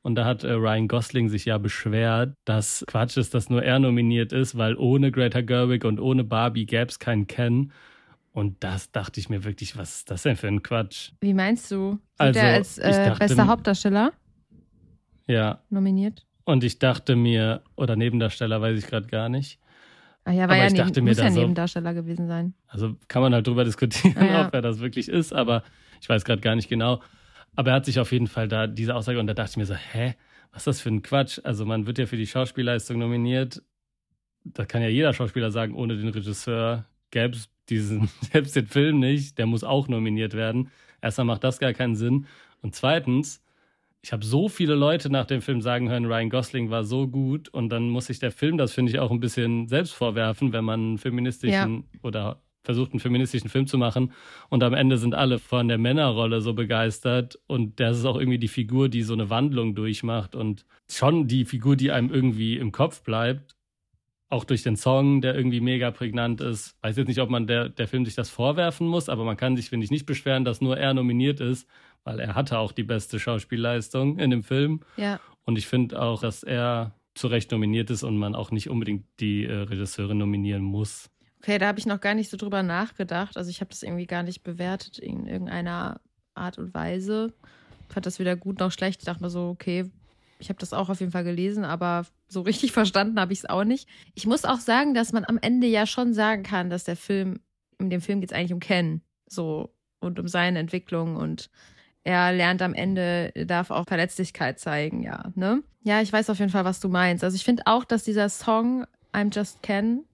und 0.03 0.15
da 0.15 0.25
hat 0.25 0.43
äh, 0.43 0.51
Ryan 0.51 0.87
Gosling 0.87 1.29
sich 1.29 1.45
ja 1.45 1.57
beschwert, 1.57 2.35
dass 2.45 2.83
Quatsch 2.87 3.17
ist, 3.17 3.33
dass 3.33 3.49
nur 3.49 3.63
er 3.63 3.79
nominiert 3.79 4.33
ist, 4.33 4.57
weil 4.57 4.75
ohne 4.75 5.11
Greta 5.11 5.41
Gerwig 5.41 5.85
und 5.85 5.99
ohne 5.99 6.23
Barbie 6.23 6.65
gäbe 6.65 6.87
es 6.87 6.99
keinen 6.99 7.27
Ken. 7.27 7.71
Und 8.33 8.63
das 8.63 8.91
dachte 8.91 9.19
ich 9.19 9.29
mir 9.29 9.43
wirklich, 9.43 9.77
was 9.77 9.97
ist 9.97 10.11
das 10.11 10.23
denn 10.23 10.37
für 10.37 10.47
ein 10.47 10.63
Quatsch? 10.63 11.11
Wie 11.19 11.33
meinst 11.33 11.69
du? 11.69 11.91
Wird 11.91 11.99
also, 12.17 12.39
er 12.39 12.53
als 12.53 12.77
äh, 12.77 13.05
dachte, 13.05 13.19
bester 13.19 13.47
Hauptdarsteller 13.47 14.13
ja. 15.27 15.59
nominiert? 15.69 16.25
Und 16.45 16.63
ich 16.63 16.79
dachte 16.79 17.15
mir, 17.15 17.61
oder 17.75 17.95
Nebendarsteller, 17.95 18.61
weiß 18.61 18.79
ich 18.79 18.87
gerade 18.87 19.07
gar 19.07 19.29
nicht. 19.29 19.59
Ah 20.23 20.31
ja, 20.31 20.47
weil 20.47 20.61
ja 20.73 20.85
neben, 20.85 21.05
muss 21.05 21.17
ja 21.17 21.29
Nebendarsteller 21.29 21.93
gewesen 21.93 22.27
sein. 22.27 22.53
Also 22.67 22.95
kann 23.07 23.21
man 23.21 23.33
halt 23.33 23.47
drüber 23.47 23.65
diskutieren, 23.65 24.15
ah, 24.17 24.25
ja. 24.25 24.45
ob 24.47 24.53
er 24.53 24.61
das 24.61 24.79
wirklich 24.79 25.09
ist, 25.09 25.33
aber 25.33 25.63
ich 25.99 26.09
weiß 26.09 26.23
gerade 26.25 26.41
gar 26.41 26.55
nicht 26.55 26.69
genau. 26.69 27.01
Aber 27.55 27.71
er 27.71 27.75
hat 27.75 27.85
sich 27.85 27.99
auf 27.99 28.11
jeden 28.11 28.27
Fall 28.27 28.47
da 28.47 28.67
diese 28.67 28.95
Aussage 28.95 29.19
und 29.19 29.27
da 29.27 29.33
dachte 29.33 29.51
ich 29.51 29.57
mir 29.57 29.65
so, 29.65 29.75
hä, 29.75 30.15
was 30.51 30.61
ist 30.61 30.67
das 30.67 30.81
für 30.81 30.89
ein 30.89 31.01
Quatsch? 31.01 31.39
Also 31.43 31.65
man 31.65 31.87
wird 31.87 31.97
ja 31.97 32.05
für 32.05 32.17
die 32.17 32.27
Schauspielleistung 32.27 32.97
nominiert. 32.97 33.61
Da 34.43 34.65
kann 34.65 34.81
ja 34.81 34.87
jeder 34.87 35.13
Schauspieler 35.13 35.51
sagen, 35.51 35.75
ohne 35.75 35.97
den 35.97 36.09
Regisseur 36.09 36.85
gäbe 37.11 37.35
es 37.35 37.49
diesen, 37.69 38.09
selbst 38.31 38.55
den 38.55 38.67
Film 38.67 38.99
nicht. 38.99 39.37
Der 39.37 39.45
muss 39.45 39.63
auch 39.63 39.87
nominiert 39.87 40.33
werden. 40.33 40.69
Erstmal 41.01 41.25
macht 41.25 41.43
das 41.43 41.59
gar 41.59 41.73
keinen 41.73 41.95
Sinn. 41.95 42.27
Und 42.61 42.75
zweitens, 42.75 43.43
ich 44.01 44.13
habe 44.13 44.25
so 44.25 44.49
viele 44.49 44.75
Leute 44.75 45.09
nach 45.09 45.25
dem 45.25 45.41
Film 45.41 45.61
sagen 45.61 45.89
hören, 45.89 46.05
Ryan 46.05 46.29
Gosling 46.29 46.69
war 46.69 46.83
so 46.83 47.07
gut 47.07 47.49
und 47.49 47.69
dann 47.69 47.89
muss 47.89 48.07
sich 48.07 48.19
der 48.19 48.31
Film 48.31 48.57
das, 48.57 48.73
finde 48.73 48.91
ich, 48.91 48.99
auch 48.99 49.11
ein 49.11 49.19
bisschen 49.19 49.67
selbst 49.67 49.93
vorwerfen, 49.93 50.53
wenn 50.53 50.65
man 50.65 50.97
feministischen 50.97 51.83
ja. 51.93 51.99
oder 52.01 52.41
versucht, 52.63 52.91
einen 52.91 52.99
feministischen 52.99 53.49
Film 53.49 53.67
zu 53.67 53.77
machen 53.77 54.11
und 54.49 54.63
am 54.63 54.73
Ende 54.73 54.97
sind 54.97 55.15
alle 55.15 55.39
von 55.39 55.67
der 55.67 55.77
Männerrolle 55.77 56.41
so 56.41 56.53
begeistert 56.53 57.39
und 57.47 57.79
das 57.79 57.97
ist 57.97 58.05
auch 58.05 58.17
irgendwie 58.17 58.39
die 58.39 58.47
Figur, 58.47 58.89
die 58.89 59.03
so 59.03 59.13
eine 59.13 59.29
Wandlung 59.29 59.75
durchmacht 59.75 60.35
und 60.35 60.65
schon 60.89 61.27
die 61.27 61.45
Figur, 61.45 61.75
die 61.75 61.91
einem 61.91 62.13
irgendwie 62.13 62.57
im 62.57 62.71
Kopf 62.71 63.03
bleibt, 63.03 63.55
auch 64.29 64.45
durch 64.45 64.63
den 64.63 64.77
Song, 64.77 65.21
der 65.21 65.35
irgendwie 65.35 65.59
mega 65.59 65.91
prägnant 65.91 66.39
ist. 66.39 66.77
Weiß 66.81 66.95
jetzt 66.97 67.07
nicht, 67.07 67.19
ob 67.19 67.29
man 67.29 67.47
der, 67.47 67.69
der 67.69 67.87
Film 67.87 68.05
sich 68.05 68.15
das 68.15 68.29
vorwerfen 68.29 68.87
muss, 68.87 69.09
aber 69.09 69.25
man 69.25 69.37
kann 69.37 69.57
sich, 69.57 69.69
finde 69.69 69.83
ich, 69.83 69.91
nicht 69.91 70.05
beschweren, 70.05 70.45
dass 70.45 70.61
nur 70.61 70.77
er 70.77 70.93
nominiert 70.93 71.41
ist, 71.41 71.67
weil 72.03 72.19
er 72.19 72.35
hatte 72.35 72.57
auch 72.57 72.71
die 72.71 72.83
beste 72.83 73.19
Schauspielleistung 73.19 74.19
in 74.19 74.29
dem 74.29 74.43
Film. 74.43 74.81
Ja. 74.95 75.19
Und 75.43 75.57
ich 75.57 75.67
finde 75.67 76.01
auch, 76.01 76.21
dass 76.21 76.43
er 76.43 76.93
zu 77.13 77.27
Recht 77.27 77.51
nominiert 77.51 77.89
ist 77.89 78.03
und 78.03 78.17
man 78.17 78.35
auch 78.35 78.51
nicht 78.51 78.69
unbedingt 78.69 79.05
die 79.19 79.45
äh, 79.45 79.53
Regisseurin 79.53 80.17
nominieren 80.17 80.63
muss. 80.63 81.09
Okay, 81.41 81.57
da 81.57 81.65
habe 81.65 81.79
ich 81.79 81.87
noch 81.87 81.99
gar 81.99 82.13
nicht 82.13 82.29
so 82.29 82.37
drüber 82.37 82.61
nachgedacht. 82.61 83.35
Also 83.35 83.49
ich 83.49 83.61
habe 83.61 83.71
das 83.71 83.81
irgendwie 83.81 84.05
gar 84.05 84.21
nicht 84.21 84.43
bewertet 84.43 84.99
in 84.99 85.25
irgendeiner 85.25 85.99
Art 86.35 86.59
und 86.59 86.71
Weise. 86.75 87.33
Fand 87.89 88.05
das 88.05 88.19
weder 88.19 88.35
gut 88.35 88.59
noch 88.59 88.71
schlecht. 88.71 89.01
Ich 89.01 89.05
dachte 89.05 89.23
mir 89.23 89.31
so, 89.31 89.49
okay, 89.49 89.89
ich 90.37 90.49
habe 90.49 90.59
das 90.59 90.71
auch 90.71 90.89
auf 90.89 90.99
jeden 90.99 91.11
Fall 91.11 91.23
gelesen, 91.23 91.65
aber 91.65 92.05
so 92.27 92.41
richtig 92.41 92.71
verstanden 92.73 93.19
habe 93.19 93.33
ich 93.33 93.39
es 93.39 93.49
auch 93.49 93.63
nicht. 93.63 93.89
Ich 94.13 94.27
muss 94.27 94.45
auch 94.45 94.59
sagen, 94.59 94.93
dass 94.93 95.13
man 95.13 95.25
am 95.25 95.39
Ende 95.41 95.65
ja 95.65 95.87
schon 95.87 96.13
sagen 96.13 96.43
kann, 96.43 96.69
dass 96.69 96.83
der 96.83 96.95
Film, 96.95 97.39
in 97.79 97.89
dem 97.89 98.01
Film 98.01 98.21
geht 98.21 98.31
es 98.31 98.37
eigentlich 98.37 98.53
um 98.53 98.59
Ken. 98.59 99.01
So 99.25 99.73
und 99.99 100.19
um 100.19 100.27
seine 100.27 100.59
Entwicklung 100.59 101.15
und 101.15 101.49
er 102.03 102.33
lernt 102.33 102.61
am 102.61 102.75
Ende, 102.75 103.31
darf 103.47 103.71
auch 103.71 103.85
Verletzlichkeit 103.87 104.59
zeigen, 104.59 105.01
ja, 105.01 105.31
ne? 105.33 105.63
Ja, 105.81 106.03
ich 106.03 106.13
weiß 106.13 106.29
auf 106.29 106.37
jeden 106.37 106.51
Fall, 106.51 106.65
was 106.65 106.79
du 106.79 106.89
meinst. 106.89 107.23
Also 107.23 107.35
ich 107.35 107.43
finde 107.43 107.63
auch, 107.65 107.83
dass 107.83 108.03
dieser 108.03 108.29
Song 108.29 108.85
I'm 109.11 109.35
Just 109.35 109.63
Ken 109.63 110.05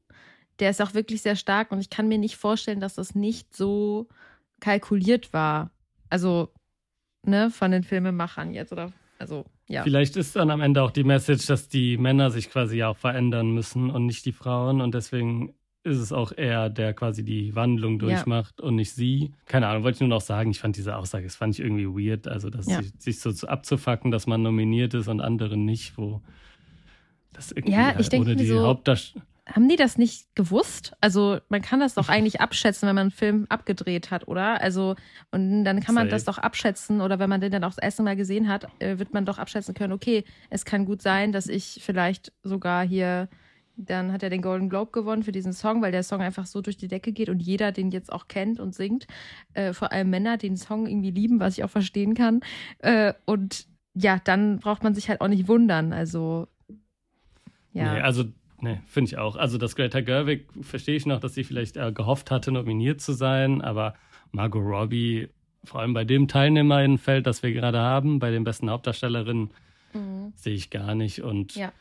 der 0.60 0.70
ist 0.70 0.82
auch 0.82 0.94
wirklich 0.94 1.22
sehr 1.22 1.36
stark 1.36 1.72
und 1.72 1.80
ich 1.80 1.90
kann 1.90 2.08
mir 2.08 2.18
nicht 2.18 2.38
vorstellen, 2.38 2.80
dass 2.80 2.96
das 2.96 3.16
nicht 3.16 3.56
so 3.56 4.08
kalkuliert 4.60 5.34
war. 5.34 5.72
Also, 6.10 6.50
ne, 7.24 7.50
von 7.52 7.72
den 7.72 7.84
Filmemachern 7.84 8.54
jetzt 8.54 8.72
oder, 8.72 8.92
also, 9.20 9.46
ja. 9.68 9.84
Vielleicht 9.84 10.16
ist 10.16 10.36
dann 10.36 10.50
am 10.50 10.62
Ende 10.62 10.82
auch 10.82 10.92
die 10.92 11.04
Message, 11.04 11.46
dass 11.48 11.68
die 11.68 11.98
Männer 11.98 12.32
sich 12.32 12.50
quasi 12.50 12.84
auch 12.84 12.98
verändern 12.98 13.52
müssen 13.52 13.90
und 13.90 14.06
nicht 14.06 14.26
die 14.26 14.32
Frauen 14.32 14.80
und 14.82 14.96
deswegen 14.96 15.54
ist 15.84 16.00
es 16.00 16.12
auch 16.12 16.32
er, 16.36 16.70
der 16.70 16.94
quasi 16.94 17.24
die 17.24 17.56
Wandlung 17.56 18.00
durchmacht 18.00 18.56
ja. 18.60 18.66
und 18.66 18.76
nicht 18.76 18.92
sie. 18.92 19.34
Keine 19.46 19.68
Ahnung, 19.68 19.84
wollte 19.84 19.98
ich 19.98 20.00
nur 20.02 20.10
noch 20.10 20.22
sagen, 20.22 20.52
ich 20.52 20.60
fand 20.60 20.76
diese 20.76 20.96
Aussage, 20.96 21.26
das 21.26 21.36
fand 21.36 21.54
ich 21.54 21.62
irgendwie 21.62 21.88
weird, 21.88 22.28
also 22.28 22.50
dass 22.50 22.68
ja. 22.68 22.82
sich, 22.82 22.92
sich 22.98 23.20
so 23.20 23.48
abzufacken, 23.48 24.12
dass 24.12 24.28
man 24.28 24.42
nominiert 24.42 24.94
ist 24.94 25.08
und 25.08 25.22
andere 25.22 25.58
nicht, 25.58 25.98
wo 25.98 26.22
das 27.34 27.52
irgendwie 27.52 27.74
ja, 27.74 27.96
halt 27.96 28.14
ohne 28.14 28.36
die 28.36 28.48
so, 28.48 28.62
Hauptdarsteller 28.62 29.26
haben 29.54 29.70
die 29.70 29.76
das 29.76 29.98
nicht 29.98 30.36
gewusst? 30.36 30.94
Also 31.02 31.40
man 31.50 31.62
kann 31.62 31.80
das 31.80 31.94
doch 31.94 32.10
eigentlich 32.10 32.42
abschätzen, 32.42 32.88
wenn 32.88 32.96
man 32.96 33.04
einen 33.04 33.12
Film 33.12 33.46
abgedreht 33.50 34.12
hat, 34.12 34.28
oder? 34.28 34.62
Also 34.62 34.96
und 35.32 35.64
dann 35.64 35.80
kann 35.82 35.96
man 35.96 36.10
das 36.10 36.26
doch 36.26 36.38
abschätzen 36.38 37.02
oder 37.02 37.20
wenn 37.20 37.30
man 37.30 37.42
den 37.42 37.52
dann 37.52 37.64
auch 37.64 37.70
das 37.70 37.84
erste 37.84 38.04
Mal 38.04 38.16
gesehen 38.16 38.48
hat, 38.48 38.68
äh, 38.80 39.00
wird 39.00 39.14
man 39.14 39.26
doch 39.26 39.38
abschätzen 39.38 39.74
können, 39.74 39.94
okay, 39.94 40.24
es 40.50 40.66
kann 40.66 40.86
gut 40.86 41.02
sein, 41.02 41.32
dass 41.32 41.48
ich 41.48 41.80
vielleicht 41.84 42.34
sogar 42.44 42.86
hier, 42.86 43.30
dann 43.78 44.12
hat 44.12 44.24
er 44.24 44.30
den 44.30 44.42
Golden 44.42 44.70
Globe 44.70 44.92
gewonnen 44.92 45.24
für 45.24 45.32
diesen 45.32 45.54
Song, 45.54 45.82
weil 45.82 45.92
der 45.92 46.04
Song 46.04 46.22
einfach 46.22 46.46
so 46.46 46.62
durch 46.62 46.78
die 46.78 46.88
Decke 46.88 47.12
geht 47.12 47.30
und 47.30 47.40
jeder 47.40 47.72
den 47.72 47.92
jetzt 47.92 48.12
auch 48.12 48.28
kennt 48.28 48.60
und 48.60 48.76
singt. 48.76 49.08
Äh, 49.54 49.74
vor 49.74 49.92
allem 49.92 50.10
Männer 50.10 50.38
den 50.38 50.58
Song 50.58 50.88
irgendwie 50.88 51.12
lieben, 51.12 51.40
was 51.40 51.58
ich 51.58 51.64
auch 51.64 51.70
verstehen 51.70 52.16
kann. 52.16 52.42
Äh, 52.80 53.14
und 53.26 53.68
ja, 53.94 54.20
dann 54.24 54.60
braucht 54.60 54.84
man 54.84 54.94
sich 54.94 55.10
halt 55.10 55.22
auch 55.22 55.28
nicht 55.28 55.48
wundern. 55.48 55.94
Also 55.94 56.48
ja. 57.74 57.94
Nee, 57.94 58.02
also 58.02 58.26
Nee, 58.60 58.80
finde 58.88 59.10
ich 59.10 59.18
auch. 59.18 59.36
Also 59.36 59.58
das 59.58 59.76
Greta 59.76 60.02
Gerwig 60.02 60.48
verstehe 60.62 60.96
ich 60.96 61.06
noch, 61.06 61.20
dass 61.20 61.36
sie 61.36 61.44
vielleicht 61.44 61.78
äh, 61.78 61.92
gehofft 61.92 62.32
hatte, 62.32 62.52
nominiert 62.52 63.02
zu 63.02 63.14
sein, 63.14 63.62
aber 63.62 63.94
Margot 64.32 64.64
Robbie, 64.64 65.30
vor 65.64 65.82
allem 65.82 65.94
bei 65.94 66.06
dem 66.06 66.28
Teilnehmerinnenfeld, 66.28 67.28
das 67.28 67.44
wir 67.44 67.54
gerade 67.54 67.80
haben, 67.80 68.20
bei 68.20 68.32
den 68.32 68.44
besten 68.44 68.70
Hauptdarstellerinnen, 68.70 69.52
mhm. 69.94 70.34
sehe 70.36 70.56
ich 70.56 70.70
gar 70.70 70.96
nicht. 70.96 71.22
Und 71.22 71.56
ja, 71.56 71.72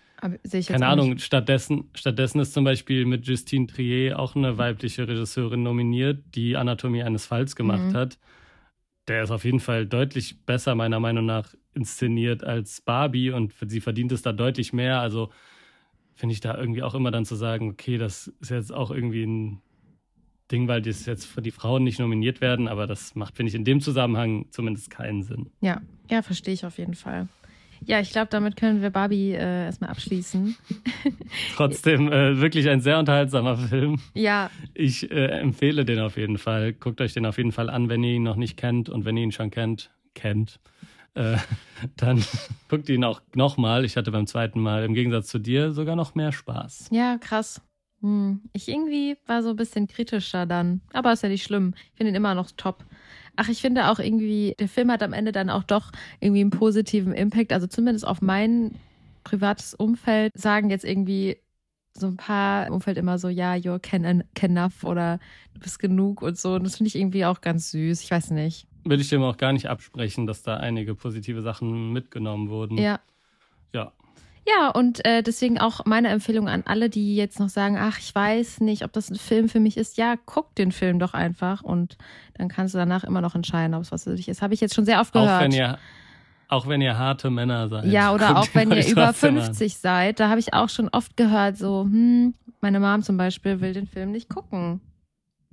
sehe 0.42 0.60
ich 0.60 0.66
keine 0.66 0.86
Ahnung, 0.86 1.18
stattdessen, 1.18 1.88
stattdessen 1.94 2.40
ist 2.40 2.52
zum 2.52 2.64
Beispiel 2.64 3.06
mit 3.06 3.26
Justine 3.26 3.66
Trier 3.66 4.18
auch 4.18 4.36
eine 4.36 4.58
weibliche 4.58 5.08
Regisseurin 5.08 5.62
nominiert, 5.62 6.22
die 6.34 6.56
Anatomie 6.56 7.02
eines 7.02 7.26
Falls 7.26 7.56
gemacht 7.56 7.92
mhm. 7.92 7.94
hat. 7.94 8.18
Der 9.08 9.22
ist 9.22 9.30
auf 9.30 9.44
jeden 9.44 9.60
Fall 9.60 9.86
deutlich 9.86 10.44
besser, 10.44 10.74
meiner 10.74 11.00
Meinung 11.00 11.26
nach, 11.26 11.54
inszeniert 11.74 12.42
als 12.42 12.80
Barbie 12.80 13.30
und 13.30 13.54
sie 13.66 13.80
verdient 13.80 14.10
es 14.12 14.22
da 14.22 14.32
deutlich 14.32 14.72
mehr. 14.72 15.00
Also 15.00 15.30
finde 16.16 16.32
ich 16.32 16.40
da 16.40 16.56
irgendwie 16.58 16.82
auch 16.82 16.94
immer 16.94 17.10
dann 17.10 17.24
zu 17.24 17.36
sagen, 17.36 17.70
okay, 17.70 17.98
das 17.98 18.28
ist 18.40 18.50
jetzt 18.50 18.72
auch 18.72 18.90
irgendwie 18.90 19.24
ein 19.24 19.60
Ding, 20.50 20.66
weil 20.66 20.80
das 20.80 21.06
jetzt 21.06 21.26
für 21.26 21.42
die 21.42 21.50
Frauen 21.50 21.84
nicht 21.84 21.98
nominiert 21.98 22.40
werden, 22.40 22.68
aber 22.68 22.86
das 22.86 23.14
macht, 23.14 23.36
finde 23.36 23.50
ich, 23.50 23.54
in 23.54 23.64
dem 23.64 23.80
Zusammenhang 23.80 24.46
zumindest 24.50 24.90
keinen 24.90 25.22
Sinn. 25.22 25.50
Ja, 25.60 25.80
ja, 26.10 26.22
verstehe 26.22 26.54
ich 26.54 26.64
auf 26.64 26.78
jeden 26.78 26.94
Fall. 26.94 27.28
Ja, 27.84 28.00
ich 28.00 28.10
glaube, 28.10 28.28
damit 28.30 28.56
können 28.56 28.80
wir 28.80 28.88
Barbie 28.88 29.32
äh, 29.32 29.64
erstmal 29.64 29.90
abschließen. 29.90 30.56
Trotzdem 31.56 32.10
äh, 32.10 32.40
wirklich 32.40 32.68
ein 32.68 32.80
sehr 32.80 32.98
unterhaltsamer 32.98 33.58
Film. 33.58 34.00
Ja. 34.14 34.50
Ich 34.72 35.10
äh, 35.10 35.26
empfehle 35.26 35.84
den 35.84 35.98
auf 35.98 36.16
jeden 36.16 36.38
Fall. 36.38 36.72
Guckt 36.72 37.02
euch 37.02 37.12
den 37.12 37.26
auf 37.26 37.36
jeden 37.36 37.52
Fall 37.52 37.68
an, 37.68 37.90
wenn 37.90 38.02
ihr 38.02 38.14
ihn 38.14 38.22
noch 38.22 38.36
nicht 38.36 38.56
kennt 38.56 38.88
und 38.88 39.04
wenn 39.04 39.16
ihr 39.18 39.24
ihn 39.24 39.32
schon 39.32 39.50
kennt, 39.50 39.90
kennt 40.14 40.58
äh, 41.16 41.38
dann 41.96 42.24
guckt 42.68 42.88
ihn 42.88 43.04
auch 43.04 43.20
nochmal. 43.34 43.84
Ich 43.84 43.96
hatte 43.96 44.12
beim 44.12 44.26
zweiten 44.26 44.60
Mal 44.60 44.84
im 44.84 44.94
Gegensatz 44.94 45.28
zu 45.28 45.38
dir 45.38 45.72
sogar 45.72 45.96
noch 45.96 46.14
mehr 46.14 46.32
Spaß. 46.32 46.88
Ja, 46.90 47.18
krass. 47.18 47.60
Hm. 48.02 48.42
Ich 48.52 48.68
irgendwie 48.68 49.16
war 49.26 49.42
so 49.42 49.50
ein 49.50 49.56
bisschen 49.56 49.88
kritischer 49.88 50.46
dann. 50.46 50.82
Aber 50.92 51.12
ist 51.12 51.22
ja 51.22 51.28
nicht 51.28 51.44
schlimm. 51.44 51.74
Ich 51.92 51.96
finde 51.96 52.12
ihn 52.12 52.16
immer 52.16 52.34
noch 52.34 52.50
top. 52.56 52.84
Ach, 53.36 53.48
ich 53.48 53.60
finde 53.60 53.90
auch 53.90 53.98
irgendwie, 53.98 54.54
der 54.58 54.68
Film 54.68 54.90
hat 54.90 55.02
am 55.02 55.12
Ende 55.12 55.32
dann 55.32 55.50
auch 55.50 55.62
doch 55.62 55.92
irgendwie 56.20 56.42
einen 56.42 56.50
positiven 56.50 57.12
Impact. 57.12 57.52
Also 57.52 57.66
zumindest 57.66 58.06
auf 58.06 58.22
mein 58.22 58.74
privates 59.24 59.74
Umfeld 59.74 60.32
sagen 60.36 60.70
jetzt 60.70 60.84
irgendwie 60.84 61.38
so 61.92 62.06
ein 62.06 62.16
paar 62.16 62.66
im 62.66 62.74
Umfeld 62.74 62.98
immer 62.98 63.18
so, 63.18 63.28
ja, 63.28 63.54
you're 63.54 63.78
can, 63.78 64.22
enough 64.38 64.84
oder 64.84 65.18
du 65.54 65.60
bist 65.60 65.78
genug 65.78 66.20
und 66.22 66.38
so. 66.38 66.54
Und 66.54 66.64
das 66.64 66.76
finde 66.76 66.88
ich 66.88 66.96
irgendwie 66.96 67.24
auch 67.24 67.40
ganz 67.40 67.70
süß. 67.70 68.02
Ich 68.02 68.10
weiß 68.10 68.30
nicht 68.30 68.68
will 68.88 69.00
ich 69.00 69.08
dem 69.08 69.22
auch 69.22 69.36
gar 69.36 69.52
nicht 69.52 69.68
absprechen, 69.68 70.26
dass 70.26 70.42
da 70.42 70.56
einige 70.56 70.94
positive 70.94 71.42
Sachen 71.42 71.92
mitgenommen 71.92 72.48
wurden. 72.48 72.78
Ja. 72.78 73.00
Ja. 73.72 73.92
Ja, 74.48 74.68
und 74.70 75.04
äh, 75.04 75.24
deswegen 75.24 75.58
auch 75.58 75.84
meine 75.86 76.08
Empfehlung 76.08 76.48
an 76.48 76.62
alle, 76.66 76.88
die 76.88 77.16
jetzt 77.16 77.40
noch 77.40 77.48
sagen, 77.48 77.76
ach, 77.76 77.98
ich 77.98 78.14
weiß 78.14 78.60
nicht, 78.60 78.84
ob 78.84 78.92
das 78.92 79.10
ein 79.10 79.16
Film 79.16 79.48
für 79.48 79.58
mich 79.58 79.76
ist. 79.76 79.96
Ja, 79.96 80.14
guck 80.24 80.54
den 80.54 80.70
Film 80.70 81.00
doch 81.00 81.14
einfach 81.14 81.62
und 81.62 81.98
dann 82.34 82.48
kannst 82.48 82.72
du 82.72 82.78
danach 82.78 83.02
immer 83.02 83.20
noch 83.20 83.34
entscheiden, 83.34 83.74
ob 83.74 83.82
es 83.82 83.90
was 83.90 84.04
für 84.04 84.14
dich 84.14 84.28
ist. 84.28 84.42
Habe 84.42 84.54
ich 84.54 84.60
jetzt 84.60 84.74
schon 84.76 84.84
sehr 84.84 85.00
oft 85.00 85.12
gehört. 85.12 85.30
Auch 85.30 85.40
wenn 85.40 85.50
ihr, 85.50 85.78
auch 86.46 86.68
wenn 86.68 86.80
ihr 86.80 86.96
harte 86.96 87.28
Männer 87.28 87.68
seid. 87.68 87.86
Ja, 87.86 88.14
oder 88.14 88.38
auch 88.38 88.46
wenn 88.52 88.70
ihr 88.70 88.86
über 88.86 89.12
50 89.12 89.74
an. 89.74 89.78
seid. 89.80 90.20
Da 90.20 90.28
habe 90.28 90.38
ich 90.38 90.54
auch 90.54 90.68
schon 90.68 90.90
oft 90.90 91.16
gehört, 91.16 91.58
so, 91.58 91.82
hm, 91.82 92.34
meine 92.60 92.78
Mom 92.78 93.02
zum 93.02 93.16
Beispiel 93.16 93.60
will 93.60 93.72
den 93.72 93.88
Film 93.88 94.12
nicht 94.12 94.28
gucken. 94.28 94.80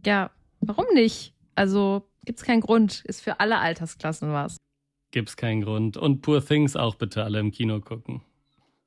Ja, 0.05 0.29
warum 0.61 0.85
nicht? 0.93 1.33
Also 1.55 2.03
Gibt 2.25 2.39
es 2.39 2.45
keinen 2.45 2.61
Grund. 2.61 3.03
Ist 3.05 3.21
für 3.21 3.39
alle 3.39 3.59
Altersklassen 3.59 4.31
was. 4.31 4.57
Gibt 5.11 5.29
es 5.29 5.37
keinen 5.37 5.61
Grund. 5.61 5.97
Und 5.97 6.21
Poor 6.21 6.43
Things 6.43 6.75
auch 6.75 6.95
bitte 6.95 7.23
alle 7.23 7.39
im 7.39 7.51
Kino 7.51 7.79
gucken. 7.79 8.21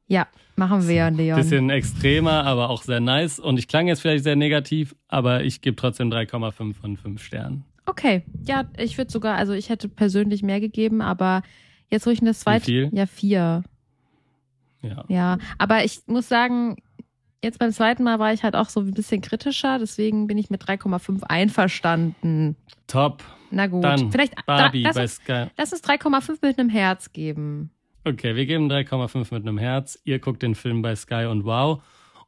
Ja, 0.09 0.29
machen 0.55 0.87
wir, 0.87 1.11
Leon. 1.11 1.37
Bisschen 1.37 1.68
extremer, 1.68 2.44
aber 2.44 2.70
auch 2.70 2.83
sehr 2.83 3.01
nice. 3.01 3.40
Und 3.40 3.59
ich 3.59 3.66
klang 3.66 3.88
jetzt 3.88 4.01
vielleicht 4.01 4.25
sehr 4.25 4.37
negativ, 4.37 4.94
aber 5.09 5.42
ich 5.42 5.61
gebe 5.61 5.77
trotzdem 5.77 6.11
3,5 6.11 6.75
von 6.75 6.96
5 6.96 7.22
Sternen. 7.22 7.64
Okay, 7.87 8.22
ja, 8.42 8.64
ich 8.79 8.99
würde 8.99 9.11
sogar, 9.11 9.37
also 9.37 9.53
ich 9.53 9.68
hätte 9.68 9.88
persönlich 9.88 10.42
mehr 10.42 10.61
gegeben, 10.61 11.01
aber 11.01 11.42
jetzt, 11.88 12.07
ich 12.07 12.20
das 12.20 12.40
zweite. 12.40 12.66
Wie 12.66 12.70
viel? 12.70 12.90
Ja, 12.92 13.07
vier. 13.07 13.64
Ja. 14.83 15.05
Ja, 15.09 15.38
aber 15.59 15.85
ich 15.85 16.01
muss 16.07 16.29
sagen, 16.29 16.77
jetzt 17.46 17.59
beim 17.59 17.72
zweiten 17.72 18.02
Mal 18.02 18.18
war 18.18 18.32
ich 18.32 18.42
halt 18.42 18.54
auch 18.54 18.68
so 18.68 18.80
ein 18.80 18.92
bisschen 18.92 19.22
kritischer, 19.22 19.78
deswegen 19.78 20.26
bin 20.26 20.37
ich 20.37 20.50
mit 20.50 20.62
3,5 20.62 21.22
einverstanden. 21.22 22.56
Top. 22.87 23.22
Na 23.50 23.66
gut. 23.66 23.85
Dann 23.85 24.11
Vielleicht 24.12 24.35
Barbie 24.46 24.82
da, 24.82 24.88
lass, 24.90 24.96
bei 24.96 25.02
uns, 25.02 25.14
Sky. 25.14 25.46
lass 25.56 25.72
uns 25.72 25.82
3,5 25.85 26.38
mit 26.42 26.59
einem 26.59 26.68
Herz 26.68 27.12
geben. 27.12 27.70
Okay, 28.04 28.37
wir 28.37 28.46
geben 28.46 28.70
3,5 28.70 29.35
mit 29.35 29.42
einem 29.42 29.59
Herz. 29.59 29.98
Ihr 30.04 30.18
guckt 30.18 30.42
den 30.42 30.54
Film 30.54 30.82
bei 30.82 30.94
Sky 30.94 31.26
und 31.26 31.44
Wow. 31.44 31.82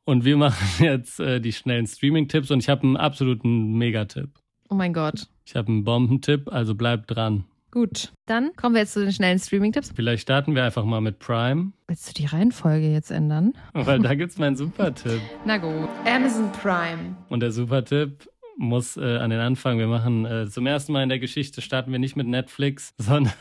Und 0.05 0.25
wir 0.25 0.37
machen 0.39 0.85
jetzt 0.85 1.21
äh, 1.21 1.41
die 1.41 1.53
schnellen 1.53 1.87
Streaming-Tipps 1.87 2.51
und 2.51 2.61
ich 2.61 2.69
habe 2.69 2.83
einen 2.85 2.97
absoluten 2.97 3.75
Megatipp. 3.77 4.31
Oh 4.71 4.75
mein 4.75 4.93
Gott. 4.93 5.29
Ich 5.45 5.55
habe 5.55 5.69
einen 5.69 5.85
Bombentipp, 5.85 6.53
also 6.53 6.75
bleibt 6.75 7.15
dran. 7.15 7.45
Gut, 7.71 8.13
dann 8.25 8.53
kommen 8.57 8.75
wir 8.75 8.81
jetzt 8.81 8.95
zu 8.95 9.01
den 9.01 9.13
schnellen 9.13 9.39
Streaming-Tipps. 9.39 9.93
Vielleicht 9.95 10.23
starten 10.23 10.55
wir 10.55 10.65
einfach 10.65 10.85
mal 10.85 11.03
mit 11.03 11.19
Prime. 11.19 11.73
Willst 11.87 12.09
du 12.09 12.15
die 12.15 12.25
Reihenfolge 12.25 12.91
jetzt 12.91 13.11
ändern? 13.11 13.53
Weil 13.75 13.99
da 13.99 14.15
gibt's 14.15 14.39
meinen 14.39 14.57
Super-Tipp. 14.57 15.21
Na 15.45 15.59
gut. 15.59 15.89
Amazon 16.07 16.51
Prime. 16.53 17.17
Und 17.29 17.41
der 17.41 17.53
Super-Tipp 17.53 18.27
muss 18.57 18.97
äh, 18.97 19.19
an 19.19 19.29
den 19.29 19.41
Anfang. 19.41 19.79
Wir 19.79 19.87
machen 19.87 20.25
äh, 20.25 20.49
zum 20.49 20.67
ersten 20.67 20.93
Mal 20.93 21.03
in 21.03 21.11
der 21.11 21.19
Geschichte 21.19 21.61
starten 21.61 21.93
wir 21.93 21.99
nicht 21.99 22.17
mit 22.17 22.27
Netflix, 22.27 22.95
sondern 22.99 23.35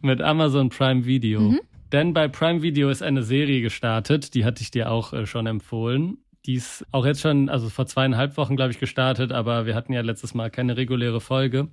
mit 0.00 0.22
Amazon 0.22 0.70
Prime 0.70 1.04
Video. 1.04 1.40
Mhm. 1.40 1.60
Denn 1.92 2.14
bei 2.14 2.28
Prime 2.28 2.62
Video 2.62 2.88
ist 2.88 3.02
eine 3.02 3.22
Serie 3.22 3.60
gestartet, 3.60 4.34
die 4.34 4.46
hatte 4.46 4.62
ich 4.62 4.70
dir 4.70 4.90
auch 4.90 5.12
äh, 5.12 5.26
schon 5.26 5.46
empfohlen. 5.46 6.16
Die 6.46 6.54
ist 6.54 6.84
auch 6.92 7.04
jetzt 7.04 7.20
schon, 7.20 7.48
also 7.50 7.68
vor 7.68 7.86
zweieinhalb 7.86 8.36
Wochen, 8.38 8.56
glaube 8.56 8.70
ich, 8.70 8.78
gestartet, 8.78 9.32
aber 9.32 9.66
wir 9.66 9.74
hatten 9.74 9.92
ja 9.92 10.00
letztes 10.00 10.34
Mal 10.34 10.50
keine 10.50 10.76
reguläre 10.76 11.20
Folge. 11.20 11.68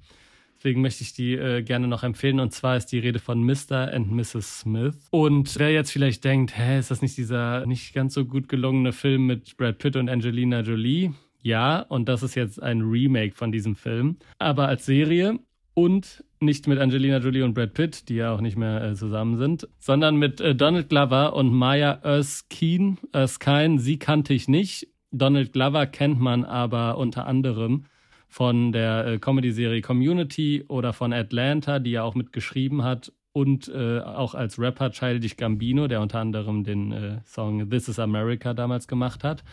Deswegen 0.61 0.83
möchte 0.83 1.01
ich 1.03 1.13
die 1.13 1.33
äh, 1.33 1.63
gerne 1.63 1.87
noch 1.87 2.03
empfehlen. 2.03 2.39
Und 2.39 2.53
zwar 2.53 2.77
ist 2.77 2.91
die 2.91 2.99
Rede 2.99 3.17
von 3.17 3.43
Mr. 3.43 3.91
and 3.91 4.11
Mrs. 4.11 4.59
Smith. 4.59 5.07
Und 5.09 5.57
wer 5.57 5.71
jetzt 5.71 5.91
vielleicht 5.91 6.23
denkt, 6.23 6.55
hä, 6.55 6.77
ist 6.77 6.91
das 6.91 7.01
nicht 7.01 7.17
dieser 7.17 7.65
nicht 7.65 7.95
ganz 7.95 8.13
so 8.13 8.25
gut 8.25 8.47
gelungene 8.47 8.93
Film 8.93 9.25
mit 9.25 9.57
Brad 9.57 9.79
Pitt 9.79 9.95
und 9.95 10.07
Angelina 10.07 10.59
Jolie? 10.59 11.15
Ja, 11.41 11.79
und 11.79 12.07
das 12.07 12.21
ist 12.21 12.35
jetzt 12.35 12.61
ein 12.61 12.81
Remake 12.81 13.33
von 13.33 13.51
diesem 13.51 13.75
Film. 13.75 14.17
Aber 14.37 14.67
als 14.67 14.85
Serie 14.85 15.39
und 15.73 16.23
nicht 16.39 16.67
mit 16.67 16.77
Angelina 16.77 17.17
Jolie 17.17 17.43
und 17.43 17.55
Brad 17.55 17.73
Pitt, 17.73 18.07
die 18.07 18.17
ja 18.17 18.31
auch 18.31 18.41
nicht 18.41 18.55
mehr 18.55 18.83
äh, 18.83 18.93
zusammen 18.93 19.37
sind, 19.39 19.67
sondern 19.79 20.17
mit 20.17 20.41
äh, 20.41 20.53
Donald 20.53 20.89
Glover 20.89 21.35
und 21.35 21.51
Maya 21.51 21.93
Erskine. 22.03 22.97
Erskine, 23.13 23.79
sie 23.79 23.97
kannte 23.97 24.35
ich 24.35 24.47
nicht. 24.47 24.89
Donald 25.09 25.53
Glover 25.53 25.87
kennt 25.87 26.19
man 26.19 26.45
aber 26.45 26.99
unter 26.99 27.25
anderem 27.25 27.85
von 28.31 28.71
der 28.71 29.05
äh, 29.05 29.19
Comedy-Serie 29.19 29.81
Community 29.81 30.63
oder 30.69 30.93
von 30.93 31.11
Atlanta, 31.11 31.79
die 31.79 31.95
er 31.95 32.05
auch 32.05 32.15
mitgeschrieben 32.15 32.81
hat 32.81 33.11
und 33.33 33.67
äh, 33.67 33.99
auch 33.99 34.35
als 34.35 34.57
Rapper 34.57 34.89
Childish 34.89 35.35
Gambino, 35.35 35.89
der 35.89 35.99
unter 35.99 36.19
anderem 36.19 36.63
den 36.63 36.93
äh, 36.93 37.17
Song 37.25 37.69
This 37.69 37.89
is 37.89 37.99
America 37.99 38.53
damals 38.53 38.87
gemacht 38.87 39.25
hat. 39.25 39.43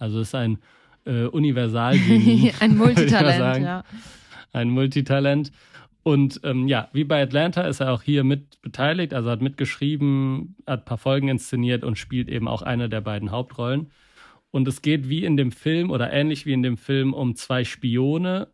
Also 0.00 0.20
ist 0.20 0.34
ein 0.34 0.58
äh, 1.06 1.26
Universal. 1.26 1.92
ein 2.60 2.76
Multitalent, 2.76 3.64
ja. 3.64 3.84
Ein 4.52 4.70
Multitalent. 4.70 5.52
Und 6.02 6.40
ähm, 6.42 6.66
ja, 6.66 6.88
wie 6.92 7.04
bei 7.04 7.22
Atlanta 7.22 7.62
ist 7.62 7.78
er 7.78 7.92
auch 7.92 8.02
hier 8.02 8.24
mit 8.24 8.60
beteiligt, 8.62 9.14
also 9.14 9.30
hat 9.30 9.42
mitgeschrieben, 9.42 10.56
hat 10.66 10.80
ein 10.80 10.84
paar 10.84 10.98
Folgen 10.98 11.28
inszeniert 11.28 11.84
und 11.84 11.98
spielt 11.98 12.28
eben 12.28 12.48
auch 12.48 12.62
eine 12.62 12.88
der 12.88 13.00
beiden 13.00 13.30
Hauptrollen. 13.30 13.92
Und 14.54 14.68
es 14.68 14.82
geht 14.82 15.08
wie 15.08 15.24
in 15.24 15.36
dem 15.36 15.50
Film 15.50 15.90
oder 15.90 16.12
ähnlich 16.12 16.46
wie 16.46 16.52
in 16.52 16.62
dem 16.62 16.76
Film 16.76 17.12
um 17.12 17.34
zwei 17.34 17.64
Spione 17.64 18.46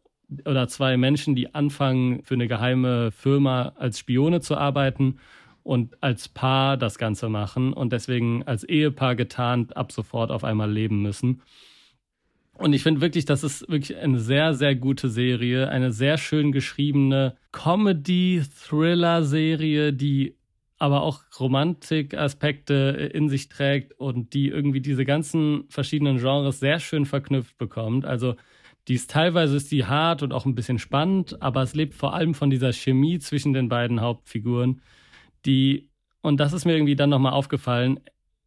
oder 0.47 0.67
zwei 0.67 0.97
Menschen, 0.97 1.35
die 1.35 1.55
anfangen, 1.55 2.23
für 2.23 2.33
eine 2.33 2.49
geheime 2.49 3.13
Firma 3.13 3.75
als 3.77 3.99
Spione 3.99 4.41
zu 4.41 4.57
arbeiten 4.57 5.19
und 5.63 6.03
als 6.03 6.31
Paar 6.31 6.79
das 6.79 6.97
Ganze 6.97 7.29
machen 7.29 7.75
und 7.75 7.93
deswegen 7.93 8.45
als 8.45 8.65
Ehepaar 8.65 9.15
getarnt 9.15 9.77
ab 9.77 9.93
sofort 9.93 10.31
auf 10.31 10.43
einmal 10.43 10.73
leben 10.73 11.03
müssen. 11.03 11.43
Und 12.55 12.73
ich 12.73 12.83
finde 12.83 13.03
wirklich, 13.03 13.27
das 13.27 13.45
ist 13.45 13.69
wirklich 13.69 13.99
eine 13.99 14.21
sehr, 14.21 14.55
sehr 14.55 14.75
gute 14.77 15.11
Serie, 15.11 15.69
eine 15.69 15.93
sehr 15.93 16.17
schön 16.17 16.51
geschriebene 16.51 17.37
Comedy-Thriller-Serie, 17.53 19.93
die 19.93 20.35
aber 20.81 21.03
auch 21.03 21.23
Romantikaspekte 21.39 23.11
in 23.13 23.29
sich 23.29 23.51
trägt 23.51 23.93
und 24.01 24.33
die 24.33 24.49
irgendwie 24.49 24.81
diese 24.81 25.05
ganzen 25.05 25.65
verschiedenen 25.69 26.19
Genres 26.19 26.59
sehr 26.59 26.81
schön 26.81 27.05
verknüpft 27.05 27.59
bekommt. 27.59 28.07
Also 28.07 28.35
die 28.89 28.95
ist 28.95 29.11
teilweise 29.11 29.57
ist 29.59 29.71
die 29.71 29.85
hart 29.85 30.23
und 30.23 30.33
auch 30.33 30.47
ein 30.47 30.55
bisschen 30.55 30.79
spannend, 30.79 31.41
aber 31.43 31.63
es 31.63 31.75
lebt 31.75 31.95
vor 31.95 32.15
allem 32.15 32.33
von 32.33 32.49
dieser 32.49 32.73
Chemie 32.73 33.19
zwischen 33.19 33.53
den 33.53 33.69
beiden 33.69 34.01
Hauptfiguren, 34.01 34.81
die 35.45 35.91
und 36.23 36.41
das 36.41 36.55
ist 36.55 36.65
mir 36.65 36.75
irgendwie 36.75 36.97
dann 36.97 37.11
nochmal 37.11 37.33
aufgefallen. 37.35 38.01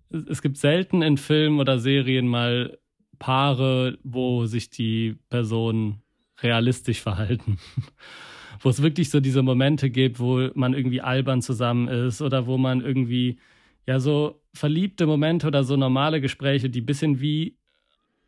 Es 0.10 0.42
gibt 0.42 0.58
selten 0.58 1.04
in 1.04 1.18
Filmen 1.18 1.60
oder 1.60 1.78
Serien 1.78 2.28
mal 2.28 2.80
Paare, 3.20 4.00
wo 4.04 4.48
sich 4.48 4.72
die 4.72 5.18
Personen 5.30 6.02
realistisch 6.42 7.02
verhalten. 7.02 7.60
wo 8.64 8.70
es 8.70 8.82
wirklich 8.82 9.10
so 9.10 9.20
diese 9.20 9.44
Momente 9.44 9.90
gibt, 9.90 10.20
wo 10.20 10.50
man 10.56 10.74
irgendwie 10.74 11.02
albern 11.02 11.42
zusammen 11.42 11.88
ist 11.90 12.22
oder 12.22 12.48
wo 12.48 12.58
man 12.58 12.82
irgendwie, 12.82 13.38
ja, 13.86 14.00
so 14.00 14.42
verliebte 14.54 15.06
Momente 15.06 15.48
oder 15.48 15.64
so 15.64 15.76
normale 15.76 16.22
Gespräche, 16.22 16.70
die 16.70 16.82
ein 16.82 16.86
bisschen 16.86 17.20
wie 17.20 17.58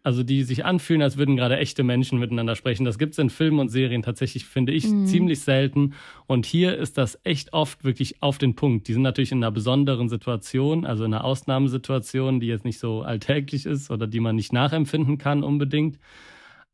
also 0.05 0.21
die 0.21 0.43
sich 0.43 0.63
anfühlen, 0.63 1.01
als 1.01 1.17
würden 1.17 1.35
gerade 1.35 1.57
echte 1.57 1.83
Menschen 1.83 2.19
miteinander 2.19 2.55
sprechen. 2.55 2.85
Das 2.85 2.99
gibt 2.99 3.13
es 3.13 3.17
in 3.17 3.31
Filmen 3.31 3.57
und 3.57 3.69
Serien 3.69 4.03
tatsächlich, 4.03 4.45
finde 4.45 4.71
ich, 4.71 4.87
mhm. 4.87 5.07
ziemlich 5.07 5.41
selten. 5.41 5.95
Und 6.27 6.45
hier 6.45 6.77
ist 6.77 6.99
das 6.99 7.19
echt 7.23 7.53
oft 7.53 7.83
wirklich 7.83 8.21
auf 8.21 8.37
den 8.37 8.53
Punkt. 8.53 8.87
Die 8.87 8.93
sind 8.93 9.01
natürlich 9.01 9.31
in 9.31 9.39
einer 9.39 9.51
besonderen 9.51 10.07
Situation, 10.07 10.85
also 10.85 11.05
in 11.05 11.13
einer 11.15 11.23
Ausnahmesituation, 11.23 12.39
die 12.39 12.45
jetzt 12.45 12.65
nicht 12.65 12.77
so 12.77 13.01
alltäglich 13.01 13.65
ist 13.65 13.89
oder 13.89 14.05
die 14.05 14.19
man 14.19 14.35
nicht 14.35 14.53
nachempfinden 14.53 15.17
kann 15.17 15.41
unbedingt. 15.41 15.97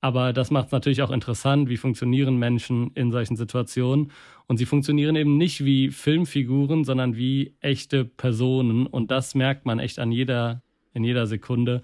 Aber 0.01 0.33
das 0.33 0.49
macht 0.49 0.67
es 0.67 0.71
natürlich 0.71 1.03
auch 1.03 1.11
interessant, 1.11 1.69
wie 1.69 1.77
funktionieren 1.77 2.37
Menschen 2.37 2.91
in 2.95 3.11
solchen 3.11 3.35
Situationen. 3.35 4.11
Und 4.47 4.57
sie 4.57 4.65
funktionieren 4.65 5.15
eben 5.15 5.37
nicht 5.37 5.63
wie 5.63 5.91
Filmfiguren, 5.91 6.83
sondern 6.83 7.15
wie 7.15 7.55
echte 7.61 8.03
Personen. 8.03 8.87
Und 8.87 9.11
das 9.11 9.35
merkt 9.35 9.67
man 9.67 9.77
echt 9.77 9.99
an 9.99 10.11
jeder, 10.11 10.63
in 10.93 11.03
jeder 11.03 11.27
Sekunde. 11.27 11.83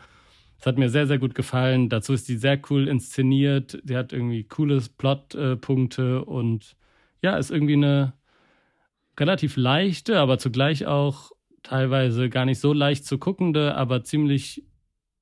Es 0.60 0.65
hat 0.65 0.80
mir 0.80 0.89
sehr, 0.89 1.06
sehr 1.06 1.19
gut 1.19 1.36
gefallen. 1.36 1.89
Dazu 1.89 2.13
ist 2.13 2.27
die 2.27 2.38
sehr 2.38 2.60
cool 2.71 2.88
inszeniert. 2.88 3.80
Sie 3.84 3.95
hat 3.95 4.12
irgendwie 4.12 4.43
coole 4.43 4.82
Plotpunkte 4.97 6.25
und 6.25 6.75
ja, 7.21 7.38
ist 7.38 7.51
irgendwie 7.51 7.73
eine 7.73 8.13
relativ 9.19 9.58
leichte, 9.58 10.19
aber 10.19 10.39
zugleich 10.39 10.88
auch 10.88 11.32
teilweise 11.62 12.30
gar 12.30 12.45
nicht 12.45 12.60
so 12.60 12.73
leicht 12.73 13.06
zu 13.06 13.19
guckende, 13.19 13.75
aber 13.75 14.03
ziemlich 14.03 14.63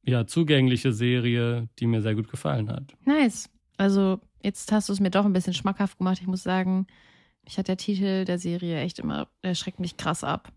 ja, 0.05 0.27
zugängliche 0.27 0.91
Serie, 0.91 1.67
die 1.79 1.87
mir 1.87 2.01
sehr 2.01 2.15
gut 2.15 2.29
gefallen 2.29 2.69
hat. 2.69 2.95
Nice. 3.05 3.49
Also 3.77 4.19
jetzt 4.43 4.71
hast 4.71 4.89
du 4.89 4.93
es 4.93 4.99
mir 4.99 5.11
doch 5.11 5.25
ein 5.25 5.33
bisschen 5.33 5.53
schmackhaft 5.53 5.97
gemacht. 5.97 6.19
Ich 6.21 6.27
muss 6.27 6.43
sagen, 6.43 6.87
mich 7.43 7.57
hat 7.57 7.67
der 7.67 7.77
Titel 7.77 8.25
der 8.25 8.39
Serie 8.39 8.79
echt 8.79 8.99
immer, 8.99 9.27
der 9.43 9.55
schreckt 9.55 9.79
mich 9.79 9.97
krass 9.97 10.23
ab. 10.23 10.51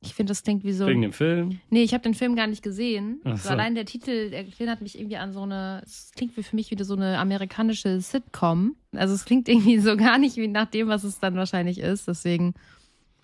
Ich 0.00 0.14
finde, 0.14 0.32
das 0.32 0.42
klingt 0.42 0.64
wie 0.64 0.72
so. 0.72 0.86
Wegen 0.86 1.00
dem 1.00 1.12
Film? 1.12 1.60
Nee, 1.70 1.82
ich 1.82 1.94
habe 1.94 2.02
den 2.02 2.12
Film 2.12 2.36
gar 2.36 2.46
nicht 2.46 2.62
gesehen. 2.62 3.20
So. 3.24 3.30
Also 3.30 3.48
allein 3.48 3.74
der 3.74 3.86
Titel 3.86 4.30
der 4.30 4.46
erinnert 4.46 4.82
mich 4.82 4.98
irgendwie 4.98 5.16
an 5.16 5.32
so 5.32 5.42
eine. 5.42 5.82
Es 5.84 6.12
klingt 6.14 6.36
wie 6.36 6.42
für 6.42 6.56
mich 6.56 6.70
wieder 6.70 6.84
so 6.84 6.94
eine 6.94 7.18
amerikanische 7.18 8.00
Sitcom. 8.00 8.76
Also 8.92 9.14
es 9.14 9.24
klingt 9.24 9.48
irgendwie 9.48 9.78
so 9.78 9.96
gar 9.96 10.18
nicht 10.18 10.36
wie 10.36 10.48
nach 10.48 10.66
dem, 10.66 10.88
was 10.88 11.04
es 11.04 11.20
dann 11.20 11.36
wahrscheinlich 11.36 11.78
ist. 11.78 12.06
Deswegen. 12.06 12.54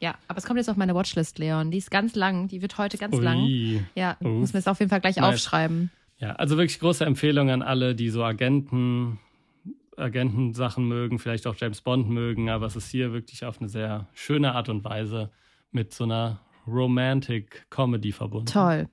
Ja, 0.00 0.14
aber 0.28 0.38
es 0.38 0.46
kommt 0.46 0.56
jetzt 0.56 0.70
auf 0.70 0.76
meine 0.76 0.94
Watchlist, 0.94 1.38
Leon. 1.38 1.70
Die 1.70 1.78
ist 1.78 1.90
ganz 1.90 2.14
lang. 2.14 2.48
Die 2.48 2.62
wird 2.62 2.78
heute 2.78 2.96
ganz 2.96 3.16
Ui. 3.16 3.22
lang. 3.22 3.86
Ja, 3.94 4.16
Uff. 4.20 4.26
muss 4.26 4.52
mir 4.52 4.60
das 4.60 4.66
auf 4.68 4.80
jeden 4.80 4.88
Fall 4.88 5.00
gleich 5.00 5.16
nice. 5.16 5.34
aufschreiben. 5.34 5.90
Ja, 6.18 6.32
also 6.32 6.56
wirklich 6.56 6.80
große 6.80 7.04
Empfehlung 7.04 7.50
an 7.50 7.62
alle, 7.62 7.94
die 7.94 8.08
so 8.08 8.24
Agenten, 8.24 9.18
Agentensachen 9.96 10.88
mögen, 10.88 11.18
vielleicht 11.18 11.46
auch 11.46 11.54
James 11.56 11.82
Bond 11.82 12.08
mögen, 12.08 12.48
aber 12.50 12.66
es 12.66 12.76
ist 12.76 12.90
hier 12.90 13.12
wirklich 13.12 13.44
auf 13.44 13.60
eine 13.60 13.68
sehr 13.68 14.06
schöne 14.14 14.54
Art 14.54 14.68
und 14.68 14.84
Weise 14.84 15.30
mit 15.70 15.92
so 15.92 16.04
einer 16.04 16.40
Romantic 16.66 17.66
Comedy 17.70 18.12
verbunden. 18.12 18.46
Toll. 18.46 18.88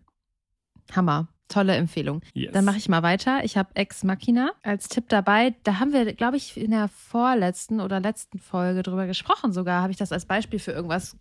Hammer. 0.94 1.28
Tolle 1.48 1.76
Empfehlung. 1.76 2.22
Yes. 2.34 2.52
Dann 2.54 2.66
mache 2.66 2.78
ich 2.78 2.90
mal 2.90 3.04
weiter. 3.04 3.44
Ich 3.44 3.56
habe 3.58 3.70
Ex 3.76 4.04
Machina 4.04 4.52
als 4.64 4.90
Tipp 4.90 5.06
dabei. 5.08 5.56
Da 5.64 5.80
haben 5.80 5.94
wir, 5.94 6.14
glaube 6.14 6.38
ich, 6.38 6.58
in 6.58 6.72
der 6.72 6.90
vorletzten 6.90 7.80
oder 7.80 8.00
letzten 8.00 8.40
Folge 8.40 8.84
drüber 8.84 9.08
gesprochen. 9.08 9.54
Sogar 9.54 9.82
habe 9.82 9.92
ich 9.92 9.98
das 9.98 10.12
als 10.12 10.26
Beispiel 10.26 10.60
für 10.60 10.72
irgendwas 10.72 11.16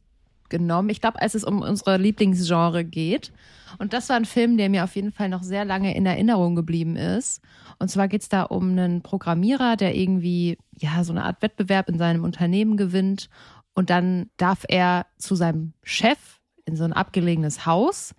genommen. 0.49 0.89
Ich 0.89 1.01
glaube, 1.01 1.21
als 1.21 1.35
es 1.35 1.45
um 1.45 1.63
unsere 1.63 1.97
Lieblingsgenre 1.97 2.85
geht. 2.85 3.33
Und 3.79 3.93
das 3.93 4.09
war 4.09 4.17
ein 4.17 4.25
Film, 4.25 4.57
der 4.57 4.69
mir 4.69 4.85
auf 4.85 4.97
jeden 4.97 5.13
Fall 5.13 5.29
noch 5.29 5.43
sehr 5.43 5.65
lange 5.65 5.95
in 5.95 6.07
Erinnerung 6.07 6.57
geblieben 6.57 6.97
ist. 6.97 7.41
Und 7.79 7.91
zwar 7.91 8.09
geht 8.09 8.23
es 8.23 8.29
da 8.29 8.43
um 8.43 8.71
einen 8.71 9.03
Programmierer, 9.03 9.77
der 9.77 9.95
irgendwie 9.95 10.59
ja 10.77 11.05
so 11.05 11.13
eine 11.13 11.25
Art 11.25 11.43
Wettbewerb 11.43 11.89
in 11.89 11.99
seinem 11.99 12.25
Unternehmen 12.25 12.77
gewinnt. 12.77 13.29
Und 13.75 13.91
dann 13.91 14.31
darf 14.37 14.65
er 14.69 15.07
zu 15.19 15.35
seinem 15.35 15.73
Chef 15.83 16.41
in 16.65 16.77
so 16.77 16.85
ein 16.85 16.93
abgelegenes 16.93 17.67
Haus 17.67 18.15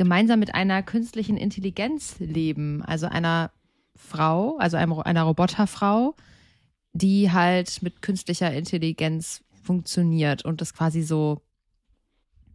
gemeinsam 0.00 0.40
mit 0.40 0.54
einer 0.54 0.82
künstlichen 0.82 1.36
Intelligenz 1.36 2.14
leben, 2.20 2.82
also 2.82 3.04
einer 3.04 3.50
Frau, 3.94 4.56
also 4.56 4.78
einer 4.78 5.22
Roboterfrau, 5.24 6.16
die 6.94 7.30
halt 7.30 7.82
mit 7.82 8.00
künstlicher 8.00 8.50
Intelligenz 8.50 9.44
funktioniert 9.62 10.42
und 10.42 10.62
das 10.62 10.72
quasi 10.72 11.02
so, 11.02 11.42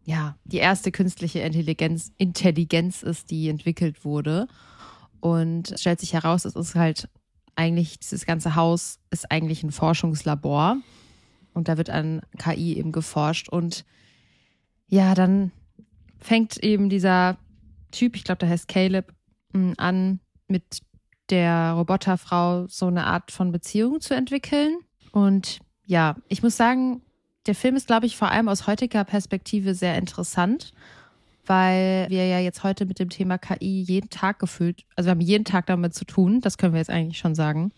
ja, 0.05 0.35
die 0.43 0.57
erste 0.57 0.91
künstliche 0.91 1.41
Intelligenz, 1.41 2.11
Intelligenz 2.17 3.03
ist, 3.03 3.29
die 3.29 3.47
entwickelt 3.47 4.03
wurde. 4.03 4.47
Und 5.19 5.69
es 5.69 5.81
stellt 5.81 5.99
sich 5.99 6.13
heraus, 6.13 6.45
es 6.45 6.55
ist 6.55 6.73
halt 6.73 7.09
eigentlich, 7.55 7.99
dieses 7.99 8.25
ganze 8.25 8.55
Haus 8.55 8.97
ist 9.11 9.29
eigentlich 9.29 9.61
ein 9.61 9.71
Forschungslabor. 9.71 10.77
Und 11.53 11.67
da 11.67 11.77
wird 11.77 11.91
an 11.91 12.21
KI 12.39 12.75
eben 12.75 12.91
geforscht. 12.91 13.49
Und 13.49 13.85
ja, 14.87 15.13
dann 15.13 15.51
fängt 16.25 16.57
eben 16.57 16.89
dieser 16.89 17.37
Typ, 17.91 18.15
ich 18.15 18.23
glaube, 18.23 18.39
der 18.39 18.49
heißt 18.49 18.67
Caleb, 18.67 19.13
mm, 19.53 19.73
an, 19.77 20.19
mit 20.47 20.81
der 21.29 21.73
Roboterfrau 21.73 22.67
so 22.67 22.87
eine 22.87 23.05
Art 23.05 23.31
von 23.31 23.51
Beziehung 23.51 24.01
zu 24.01 24.15
entwickeln. 24.15 24.79
Und 25.11 25.59
ja, 25.85 26.15
ich 26.27 26.43
muss 26.43 26.57
sagen, 26.57 27.01
der 27.45 27.55
Film 27.55 27.75
ist, 27.75 27.87
glaube 27.87 28.05
ich, 28.05 28.17
vor 28.17 28.31
allem 28.31 28.49
aus 28.49 28.67
heutiger 28.67 29.03
Perspektive 29.03 29.75
sehr 29.75 29.97
interessant, 29.97 30.71
weil 31.45 32.07
wir 32.09 32.25
ja 32.27 32.39
jetzt 32.39 32.63
heute 32.63 32.85
mit 32.85 32.99
dem 32.99 33.09
Thema 33.09 33.37
KI 33.37 33.81
jeden 33.81 34.09
Tag 34.09 34.39
gefühlt, 34.39 34.83
also 34.95 35.07
wir 35.07 35.11
haben 35.11 35.21
jeden 35.21 35.45
Tag 35.45 35.67
damit 35.67 35.93
zu 35.93 36.05
tun, 36.05 36.41
das 36.41 36.57
können 36.57 36.73
wir 36.73 36.79
jetzt 36.79 36.89
eigentlich 36.89 37.19
schon 37.19 37.35
sagen. 37.35 37.71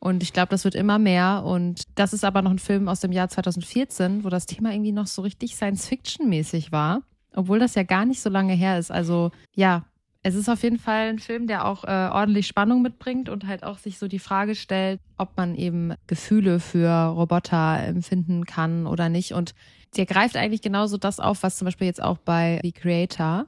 Und 0.00 0.22
ich 0.22 0.32
glaube, 0.32 0.48
das 0.48 0.64
wird 0.64 0.74
immer 0.74 0.98
mehr. 0.98 1.44
Und 1.44 1.82
das 1.94 2.14
ist 2.14 2.24
aber 2.24 2.40
noch 2.40 2.50
ein 2.50 2.58
Film 2.58 2.88
aus 2.88 3.00
dem 3.00 3.12
Jahr 3.12 3.28
2014, 3.28 4.24
wo 4.24 4.30
das 4.30 4.46
Thema 4.46 4.72
irgendwie 4.72 4.92
noch 4.92 5.06
so 5.06 5.20
richtig 5.22 5.54
Science-Fiction-mäßig 5.54 6.72
war. 6.72 7.02
Obwohl 7.34 7.58
das 7.58 7.74
ja 7.74 7.82
gar 7.82 8.04
nicht 8.04 8.20
so 8.20 8.30
lange 8.30 8.54
her 8.54 8.78
ist. 8.78 8.90
Also 8.90 9.30
ja, 9.54 9.84
Es 10.22 10.34
ist 10.34 10.50
auf 10.50 10.62
jeden 10.62 10.78
Fall 10.78 11.08
ein 11.08 11.18
Film, 11.18 11.46
der 11.46 11.66
auch 11.66 11.84
äh, 11.84 12.10
ordentlich 12.12 12.46
Spannung 12.46 12.82
mitbringt 12.82 13.30
und 13.30 13.46
halt 13.46 13.64
auch 13.64 13.78
sich 13.78 13.98
so 13.98 14.06
die 14.06 14.18
Frage 14.18 14.54
stellt, 14.54 15.00
ob 15.16 15.34
man 15.38 15.54
eben 15.54 15.94
Gefühle 16.06 16.60
für 16.60 16.90
Roboter 17.06 17.82
empfinden 17.82 18.44
kann 18.44 18.86
oder 18.86 19.08
nicht. 19.08 19.32
Und 19.32 19.54
der 19.96 20.04
greift 20.04 20.36
eigentlich 20.36 20.60
genauso 20.60 20.98
das 20.98 21.20
auf, 21.20 21.42
was 21.42 21.56
zum 21.56 21.64
Beispiel 21.64 21.86
jetzt 21.86 22.02
auch 22.02 22.18
bei 22.18 22.60
The 22.62 22.72
Creator 22.72 23.46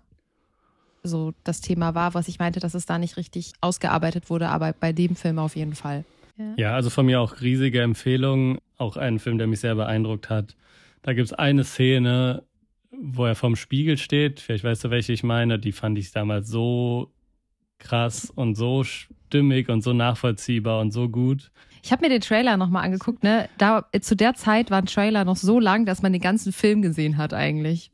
so 1.03 1.33
das 1.45 1.61
Thema 1.61 1.95
war, 1.95 2.15
was 2.15 2.29
ich 2.29 2.39
meinte, 2.39 2.61
dass 2.61 2.75
es 2.75 2.87
da 2.87 2.97
nicht 2.99 3.17
richtig 3.17 3.53
ausgearbeitet 3.61 4.31
wurde, 4.31 4.49
aber 4.49 4.73
bei 4.73 4.93
dem 4.93 5.17
Film 5.17 5.39
auf 5.39 5.57
jeden 5.57 5.75
Fall. 5.75 6.05
Ja, 6.37 6.55
ja 6.57 6.75
also 6.75 6.91
von 6.91 7.07
mir 7.07 7.21
auch 7.21 7.41
riesige 7.41 7.83
Empfehlung. 7.83 8.59
Auch 8.79 8.97
ein 8.97 9.19
Film, 9.19 9.39
der 9.39 9.47
mich 9.47 9.61
sehr 9.61 9.75
beeindruckt 9.75 10.31
hat. 10.31 10.57
Da 11.03 11.13
gibt 11.13 11.27
es 11.27 11.33
eine 11.33 11.65
Szene, 11.65 12.45
wo 12.93 13.25
er 13.25 13.35
vorm 13.35 13.57
Spiegel 13.57 13.97
steht. 13.99 14.41
Vielleicht 14.41 14.65
weißt 14.65 14.85
du, 14.85 14.91
welche 14.91 15.13
ich 15.13 15.23
meine. 15.23 15.59
Die 15.59 15.73
fand 15.73 15.99
ich 15.99 16.13
damals 16.13 16.49
so 16.49 17.13
krass 17.79 18.31
und 18.31 18.55
so 18.55 18.85
stimmig 18.85 19.69
und 19.69 19.83
so 19.83 19.93
nachvollziehbar 19.93 20.81
und 20.81 20.93
so 20.93 21.09
gut. 21.09 21.51
Ich 21.83 21.91
habe 21.91 22.03
mir 22.03 22.11
den 22.11 22.21
Trailer 22.21 22.57
nochmal 22.57 22.85
angeguckt, 22.85 23.25
ne? 23.25 23.49
Da, 23.59 23.87
zu 24.01 24.15
der 24.15 24.35
Zeit 24.35 24.71
war 24.71 24.79
ein 24.79 24.87
Trailer 24.87 25.25
noch 25.25 25.37
so 25.37 25.59
lang, 25.59 25.85
dass 25.85 26.01
man 26.01 26.13
den 26.13 26.23
ganzen 26.23 26.53
Film 26.53 26.81
gesehen 26.81 27.17
hat 27.17 27.35
eigentlich. 27.35 27.91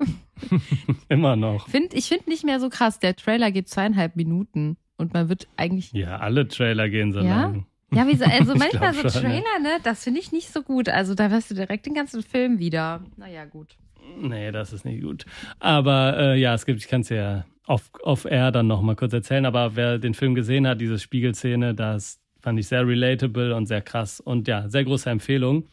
Immer 1.09 1.37
noch. 1.37 1.69
Find, 1.69 1.95
ich 1.95 2.07
finde 2.07 2.29
nicht 2.29 2.45
mehr 2.45 2.61
so 2.61 2.69
krass. 2.69 2.99
Der 2.99 3.17
Trailer 3.17 3.51
geht 3.51 3.69
zweieinhalb 3.69 4.15
Minuten 4.15 4.77
und 4.99 5.15
man 5.15 5.31
wird 5.31 5.49
eigentlich. 5.57 5.93
Ja, 5.93 6.19
alle 6.19 6.47
Trailer 6.49 6.91
gehen 6.91 7.13
so 7.13 7.21
ja? 7.21 7.43
lang. 7.43 7.67
Ja, 7.91 8.07
wie 8.07 8.17
so, 8.17 8.27
also 8.27 8.55
manchmal 8.57 8.93
so 8.93 9.09
schon, 9.09 9.23
Trailer, 9.23 9.59
ne? 9.63 9.79
Das 9.83 10.05
finde 10.05 10.21
ich 10.21 10.33
nicht 10.33 10.53
so 10.53 10.63
gut. 10.63 10.91
Also 10.91 11.15
da 11.15 11.31
wirst 11.31 11.51
du 11.51 11.55
direkt 11.55 11.87
den 11.87 11.95
ganzen 11.95 12.23
Film 12.23 12.59
wieder. 12.59 13.03
Naja, 13.17 13.47
gut. 13.47 13.79
Nee, 14.21 14.53
das 14.53 14.73
ist 14.73 14.85
nicht 14.85 15.03
gut. 15.03 15.25
Aber 15.59 16.17
äh, 16.19 16.41
ja, 16.41 16.55
es 16.55 16.67
gibt, 16.67 16.81
ich 16.81 16.89
kann 16.89 17.03
es 17.03 17.09
ja 17.09 17.45
auf, 17.67 17.91
auf 18.03 18.25
Air 18.25 18.51
dann 18.51 18.67
nochmal 18.67 18.97
kurz 18.97 19.13
erzählen, 19.13 19.47
aber 19.47 19.77
wer 19.77 19.99
den 19.99 20.15
Film 20.15 20.35
gesehen 20.35 20.67
hat, 20.67 20.81
diese 20.81 20.99
Spiegelszene, 20.99 21.75
das 21.75 22.21
fand 22.41 22.59
ich 22.59 22.69
sehr 22.69 22.87
relatable 22.87 23.55
und 23.55 23.67
sehr 23.67 23.83
krass 23.83 24.21
und 24.21 24.49
ja, 24.49 24.69
sehr 24.69 24.85
große 24.85 25.11
Empfehlung. 25.11 25.67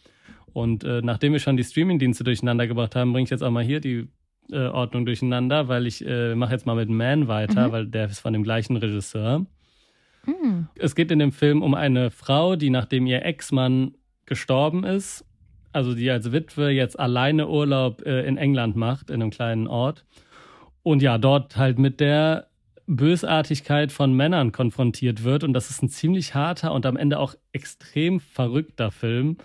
Und 0.51 0.83
äh, 0.83 1.01
nachdem 1.01 1.33
wir 1.33 1.39
schon 1.39 1.57
die 1.57 1.63
Streamingdienste 1.63 2.23
durcheinander 2.23 2.67
gebracht 2.67 2.95
haben, 2.95 3.11
bringe 3.11 3.25
ich 3.25 3.29
jetzt 3.29 3.43
auch 3.43 3.51
mal 3.51 3.63
hier 3.63 3.79
die 3.79 4.07
äh, 4.51 4.67
Ordnung 4.67 5.05
durcheinander, 5.05 5.67
weil 5.67 5.87
ich 5.87 6.05
äh, 6.05 6.35
mache 6.35 6.53
jetzt 6.53 6.65
mal 6.65 6.75
mit 6.75 6.89
Man 6.89 7.27
weiter, 7.27 7.67
mhm. 7.67 7.71
weil 7.71 7.87
der 7.87 8.05
ist 8.05 8.19
von 8.19 8.33
dem 8.33 8.43
gleichen 8.43 8.77
Regisseur. 8.77 9.45
Mhm. 10.25 10.67
Es 10.77 10.95
geht 10.95 11.11
in 11.11 11.19
dem 11.19 11.31
Film 11.31 11.61
um 11.61 11.73
eine 11.73 12.11
Frau, 12.11 12.55
die 12.55 12.69
nachdem 12.69 13.05
ihr 13.05 13.23
Ex-Mann 13.23 13.95
gestorben 14.25 14.83
ist, 14.83 15.24
also 15.75 15.93
die 15.93 16.09
als 16.09 16.31
Witwe 16.31 16.69
jetzt 16.69 16.97
alleine 16.99 17.49
Urlaub 17.49 18.01
äh, 18.05 18.25
in 18.25 18.37
England 18.37 18.75
macht, 18.75 19.09
in 19.09 19.21
einem 19.21 19.29
kleinen 19.29 19.67
Ort. 19.67 20.05
Und 20.83 21.01
ja, 21.01 21.17
dort 21.17 21.57
halt 21.57 21.79
mit 21.79 21.99
der 21.99 22.47
Bösartigkeit 22.87 23.91
von 23.91 24.13
Männern 24.13 24.51
konfrontiert 24.51 25.23
wird. 25.23 25.43
Und 25.43 25.53
das 25.53 25.69
ist 25.69 25.83
ein 25.83 25.89
ziemlich 25.89 26.33
harter 26.33 26.71
und 26.73 26.85
am 26.85 26.97
Ende 26.97 27.19
auch 27.19 27.35
extrem 27.51 28.19
verrückter 28.19 28.91
Film, 28.91 29.37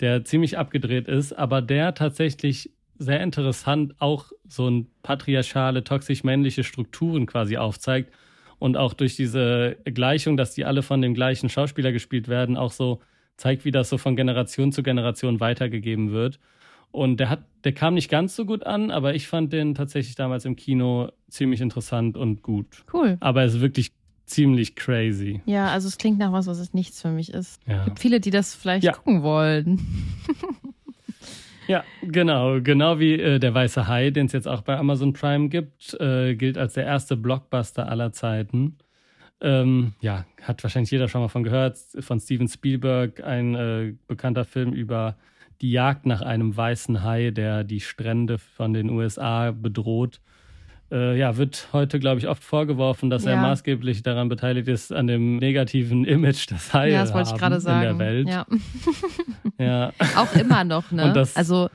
der 0.00 0.24
ziemlich 0.24 0.58
abgedreht 0.58 1.08
ist, 1.08 1.32
aber 1.32 1.62
der 1.62 1.94
tatsächlich 1.94 2.70
sehr 2.98 3.22
interessant 3.22 3.94
auch 4.00 4.32
so 4.48 4.68
ein 4.68 4.88
patriarchale, 5.02 5.84
toxisch-männliche 5.84 6.64
Strukturen 6.64 7.24
quasi 7.24 7.56
aufzeigt 7.56 8.12
und 8.58 8.76
auch 8.76 8.92
durch 8.92 9.16
diese 9.16 9.76
Gleichung, 9.84 10.36
dass 10.36 10.52
die 10.52 10.66
alle 10.66 10.82
von 10.82 11.00
dem 11.00 11.14
gleichen 11.14 11.48
Schauspieler 11.48 11.92
gespielt 11.92 12.28
werden, 12.28 12.58
auch 12.58 12.72
so 12.72 13.00
zeigt, 13.40 13.64
wie 13.64 13.70
das 13.70 13.88
so 13.88 13.98
von 13.98 14.16
Generation 14.16 14.70
zu 14.72 14.82
Generation 14.82 15.40
weitergegeben 15.40 16.12
wird. 16.12 16.38
Und 16.92 17.20
der 17.20 17.30
hat, 17.30 17.44
der 17.64 17.72
kam 17.72 17.94
nicht 17.94 18.10
ganz 18.10 18.34
so 18.34 18.44
gut 18.44 18.64
an, 18.64 18.90
aber 18.90 19.14
ich 19.14 19.28
fand 19.28 19.52
den 19.52 19.74
tatsächlich 19.74 20.16
damals 20.16 20.44
im 20.44 20.56
Kino 20.56 21.10
ziemlich 21.28 21.60
interessant 21.60 22.16
und 22.16 22.42
gut. 22.42 22.84
Cool. 22.92 23.16
Aber 23.20 23.40
er 23.40 23.46
ist 23.46 23.60
wirklich 23.60 23.92
ziemlich 24.26 24.76
crazy. 24.76 25.40
Ja, 25.46 25.68
also 25.68 25.88
es 25.88 25.98
klingt 25.98 26.18
nach 26.18 26.32
was, 26.32 26.46
was 26.46 26.58
es 26.58 26.74
nichts 26.74 27.00
für 27.00 27.10
mich 27.10 27.32
ist. 27.32 27.60
Ja. 27.66 27.80
Es 27.80 27.84
gibt 27.86 28.00
viele, 28.00 28.20
die 28.20 28.30
das 28.30 28.54
vielleicht 28.54 28.84
ja. 28.84 28.92
gucken 28.92 29.22
wollen. 29.22 29.80
Ja, 31.70 31.84
genau. 32.02 32.60
Genau 32.60 32.98
wie 32.98 33.12
äh, 33.12 33.38
der 33.38 33.54
Weiße 33.54 33.86
Hai, 33.86 34.10
den 34.10 34.26
es 34.26 34.32
jetzt 34.32 34.48
auch 34.48 34.62
bei 34.62 34.76
Amazon 34.76 35.12
Prime 35.12 35.48
gibt, 35.48 35.94
äh, 36.00 36.34
gilt 36.34 36.58
als 36.58 36.74
der 36.74 36.84
erste 36.84 37.16
Blockbuster 37.16 37.88
aller 37.88 38.12
Zeiten. 38.12 38.76
Ähm, 39.42 39.94
ja, 40.00 40.26
hat 40.42 40.62
wahrscheinlich 40.62 40.90
jeder 40.90 41.08
schon 41.08 41.22
mal 41.22 41.28
von 41.28 41.44
gehört. 41.44 41.78
Von 42.00 42.20
Steven 42.20 42.48
Spielberg, 42.48 43.22
ein 43.24 43.54
äh, 43.54 43.94
bekannter 44.06 44.44
Film 44.44 44.72
über 44.72 45.16
die 45.60 45.72
Jagd 45.72 46.06
nach 46.06 46.22
einem 46.22 46.56
weißen 46.56 47.02
Hai, 47.02 47.30
der 47.30 47.64
die 47.64 47.80
Strände 47.80 48.38
von 48.38 48.72
den 48.72 48.90
USA 48.90 49.50
bedroht 49.50 50.20
äh, 50.90 51.16
ja, 51.16 51.36
wird 51.36 51.68
heute, 51.72 52.00
glaube 52.00 52.18
ich, 52.18 52.28
oft 52.28 52.42
vorgeworfen, 52.42 53.10
dass 53.10 53.24
ja. 53.24 53.32
er 53.32 53.36
maßgeblich 53.36 54.02
daran 54.02 54.28
beteiligt 54.28 54.68
ist, 54.68 54.92
an 54.92 55.06
dem 55.06 55.36
negativen 55.36 56.04
Image 56.04 56.50
des 56.50 56.72
Haie 56.74 56.92
ja, 56.92 57.02
das 57.02 57.14
wollte 57.14 57.30
ich 57.32 57.38
gerade 57.38 57.60
sagen. 57.60 57.90
in 57.90 57.98
der 57.98 58.06
Welt. 58.06 58.28
Ja. 58.28 58.46
ja. 59.58 59.92
Auch 60.16 60.34
immer 60.34 60.64
noch, 60.64 60.90
ne? 60.90 61.12
Das, 61.12 61.36
also 61.36 61.70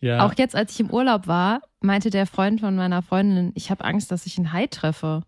ja. 0.00 0.24
auch 0.24 0.34
jetzt, 0.36 0.54
als 0.54 0.72
ich 0.72 0.80
im 0.80 0.90
Urlaub 0.90 1.26
war, 1.26 1.62
meinte 1.80 2.10
der 2.10 2.26
Freund 2.26 2.60
von 2.60 2.76
meiner 2.76 3.02
Freundin, 3.02 3.52
ich 3.54 3.70
habe 3.70 3.84
Angst, 3.84 4.12
dass 4.12 4.26
ich 4.26 4.38
einen 4.38 4.52
Hai 4.52 4.66
treffe. 4.66 5.22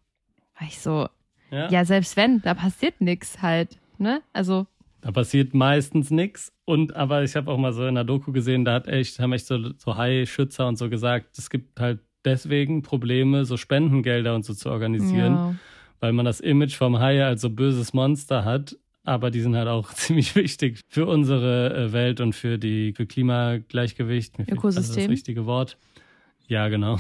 War 0.59 0.69
ich 0.69 0.79
so, 0.79 1.09
ja, 1.51 1.69
ja 1.71 1.85
selbst 1.85 2.17
wenn, 2.17 2.43
da 2.43 2.55
passiert 2.55 3.01
nichts 3.01 3.43
halt, 3.43 3.79
ne? 3.99 4.23
Also 4.33 4.67
da 5.07 5.13
passiert 5.13 5.55
meistens 5.55 6.11
nichts. 6.11 6.53
Und 6.65 6.97
aber 6.97 7.23
ich 7.23 7.37
habe 7.37 7.49
auch 7.53 7.59
mal 7.59 7.73
so 7.73 7.87
in 7.87 7.95
der 7.95 8.03
Doku 8.03 8.33
gesehen, 8.33 8.65
da 8.65 8.75
hat 8.75 8.89
echt, 8.89 9.21
haben 9.21 9.33
echt 9.33 9.47
so, 9.47 9.71
so 9.79 9.97
Hai-Schützer 9.97 10.67
und 10.67 10.79
so 10.79 10.91
gesagt, 10.91 11.39
es 11.39 11.49
gibt 11.49 11.79
halt 11.79 12.01
deswegen 12.25 12.83
Probleme, 12.83 13.45
so 13.45 13.57
Spendengelder 13.57 14.35
und 14.35 14.45
so 14.45 14.53
zu 14.53 14.69
organisieren, 14.69 15.33
ja. 15.33 15.55
weil 16.01 16.13
man 16.13 16.25
das 16.25 16.41
Image 16.41 16.75
vom 16.75 16.99
Hai 16.99 17.25
als 17.25 17.43
so 17.43 17.51
böses 17.51 17.93
Monster 17.93 18.45
hat. 18.45 18.77
Aber 19.05 19.31
die 19.31 19.41
sind 19.41 19.55
halt 19.55 19.69
auch 19.69 19.93
ziemlich 19.95 20.35
wichtig 20.35 20.81
für 20.89 21.07
unsere 21.07 21.73
äh, 21.73 21.93
Welt 21.93 22.21
und 22.21 22.35
für 22.35 22.59
die 22.59 22.93
für 22.93 23.07
Klimagleichgewicht. 23.07 24.41
Mir 24.41 24.49
Ökosystem. 24.49 24.97
Das, 24.97 25.05
das 25.05 25.09
richtige 25.09 25.47
Wort. 25.47 25.79
Ja, 26.49 26.69
genau. 26.69 26.99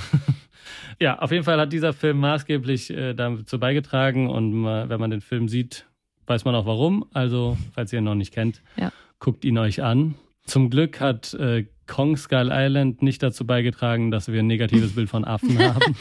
ja, 1.01 1.18
auf 1.18 1.30
jeden 1.30 1.44
Fall 1.44 1.61
hat 1.61 1.72
dieser 1.72 1.92
Film 1.92 2.18
maßgeblich 2.20 2.90
äh, 2.90 3.14
dazu 3.14 3.59
beigetragen 3.59 4.28
und 4.28 4.53
man, 4.53 4.88
wenn 4.88 5.01
man 5.01 5.11
den 5.11 5.20
Film 5.20 5.49
sieht, 5.49 5.86
weiß 6.26 6.44
man 6.44 6.55
auch 6.55 6.66
warum. 6.66 7.07
Also, 7.12 7.57
falls 7.72 7.92
ihr 7.92 8.01
ihn 8.01 8.05
noch 8.05 8.14
nicht 8.14 8.34
kennt, 8.34 8.62
ja. 8.76 8.92
guckt 9.18 9.44
ihn 9.44 9.59
euch 9.59 9.82
an. 9.82 10.14
Zum 10.44 10.70
Glück 10.70 11.01
hat 11.01 11.34
äh, 11.34 11.66
Kong 11.86 12.16
Skull 12.16 12.51
Island 12.53 13.03
nicht 13.03 13.22
dazu 13.22 13.47
beigetragen, 13.47 14.11
dass 14.11 14.28
wir 14.28 14.40
ein 14.40 14.47
negatives 14.47 14.94
Bild 14.94 15.09
von 15.09 15.24
Affen 15.24 15.59
haben. 15.74 15.97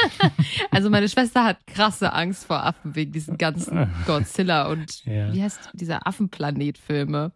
Also 0.72 0.90
meine 0.90 1.08
Schwester 1.10 1.44
hat 1.44 1.66
krasse 1.68 2.14
Angst 2.14 2.46
vor 2.46 2.66
Affen 2.66 2.96
wegen 2.96 3.12
diesen 3.12 3.38
ganzen 3.38 3.90
Godzilla 4.06 4.68
und 4.68 5.06
ja. 5.06 5.32
wie 5.34 5.42
heißt 5.42 5.72
dieser 5.74 6.08
Affenplanet-Filme. 6.08 7.32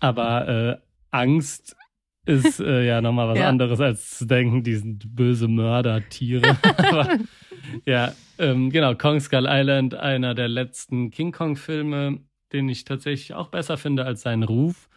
Aber 0.00 0.48
äh, 0.48 0.76
Angst 1.10 1.76
ist 2.26 2.60
äh, 2.60 2.86
ja 2.86 3.00
nochmal 3.00 3.28
was 3.28 3.38
ja. 3.40 3.48
anderes 3.48 3.80
als 3.80 4.18
zu 4.18 4.26
denken, 4.26 4.62
die 4.62 4.76
sind 4.76 5.14
böse 5.14 5.48
Mördertiere. 5.48 6.56
Aber, 6.76 7.18
ja, 7.86 8.12
ähm, 8.38 8.70
genau, 8.70 8.94
Kong 8.94 9.20
Skull 9.20 9.46
Island, 9.48 9.94
einer 9.94 10.34
der 10.34 10.48
letzten 10.48 11.10
King 11.10 11.32
Kong-Filme, 11.32 12.18
den 12.52 12.68
ich 12.68 12.84
tatsächlich 12.84 13.34
auch 13.34 13.48
besser 13.48 13.76
finde 13.76 14.04
als 14.04 14.22
seinen 14.22 14.42
Ruf. 14.42 14.88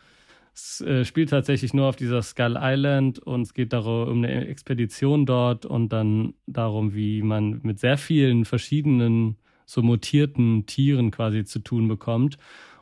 Es 0.54 0.82
äh, 0.82 1.06
spielt 1.06 1.30
tatsächlich 1.30 1.74
nur 1.74 1.86
auf 1.86 1.96
dieser 1.96 2.22
Skull 2.24 2.58
Island 2.60 3.20
und 3.20 3.44
es 3.44 3.54
geht 3.54 3.74
darum, 3.74 4.10
um 4.10 4.24
eine 4.24 4.48
Expedition 4.48 5.26
dort 5.26 5.68
und 5.68 5.90
dann 5.90 6.34
darum, 6.48 6.96
wie 6.96 7.22
man 7.22 7.60
mit 7.62 7.80
sehr 7.80 7.98
vielen 7.98 8.44
verschiedenen, 8.44 9.38
so 9.66 9.84
mutierten 9.84 10.66
Tieren 10.66 11.12
quasi 11.12 11.46
zu 11.46 11.60
tun 11.60 11.88
bekommt. 11.88 12.38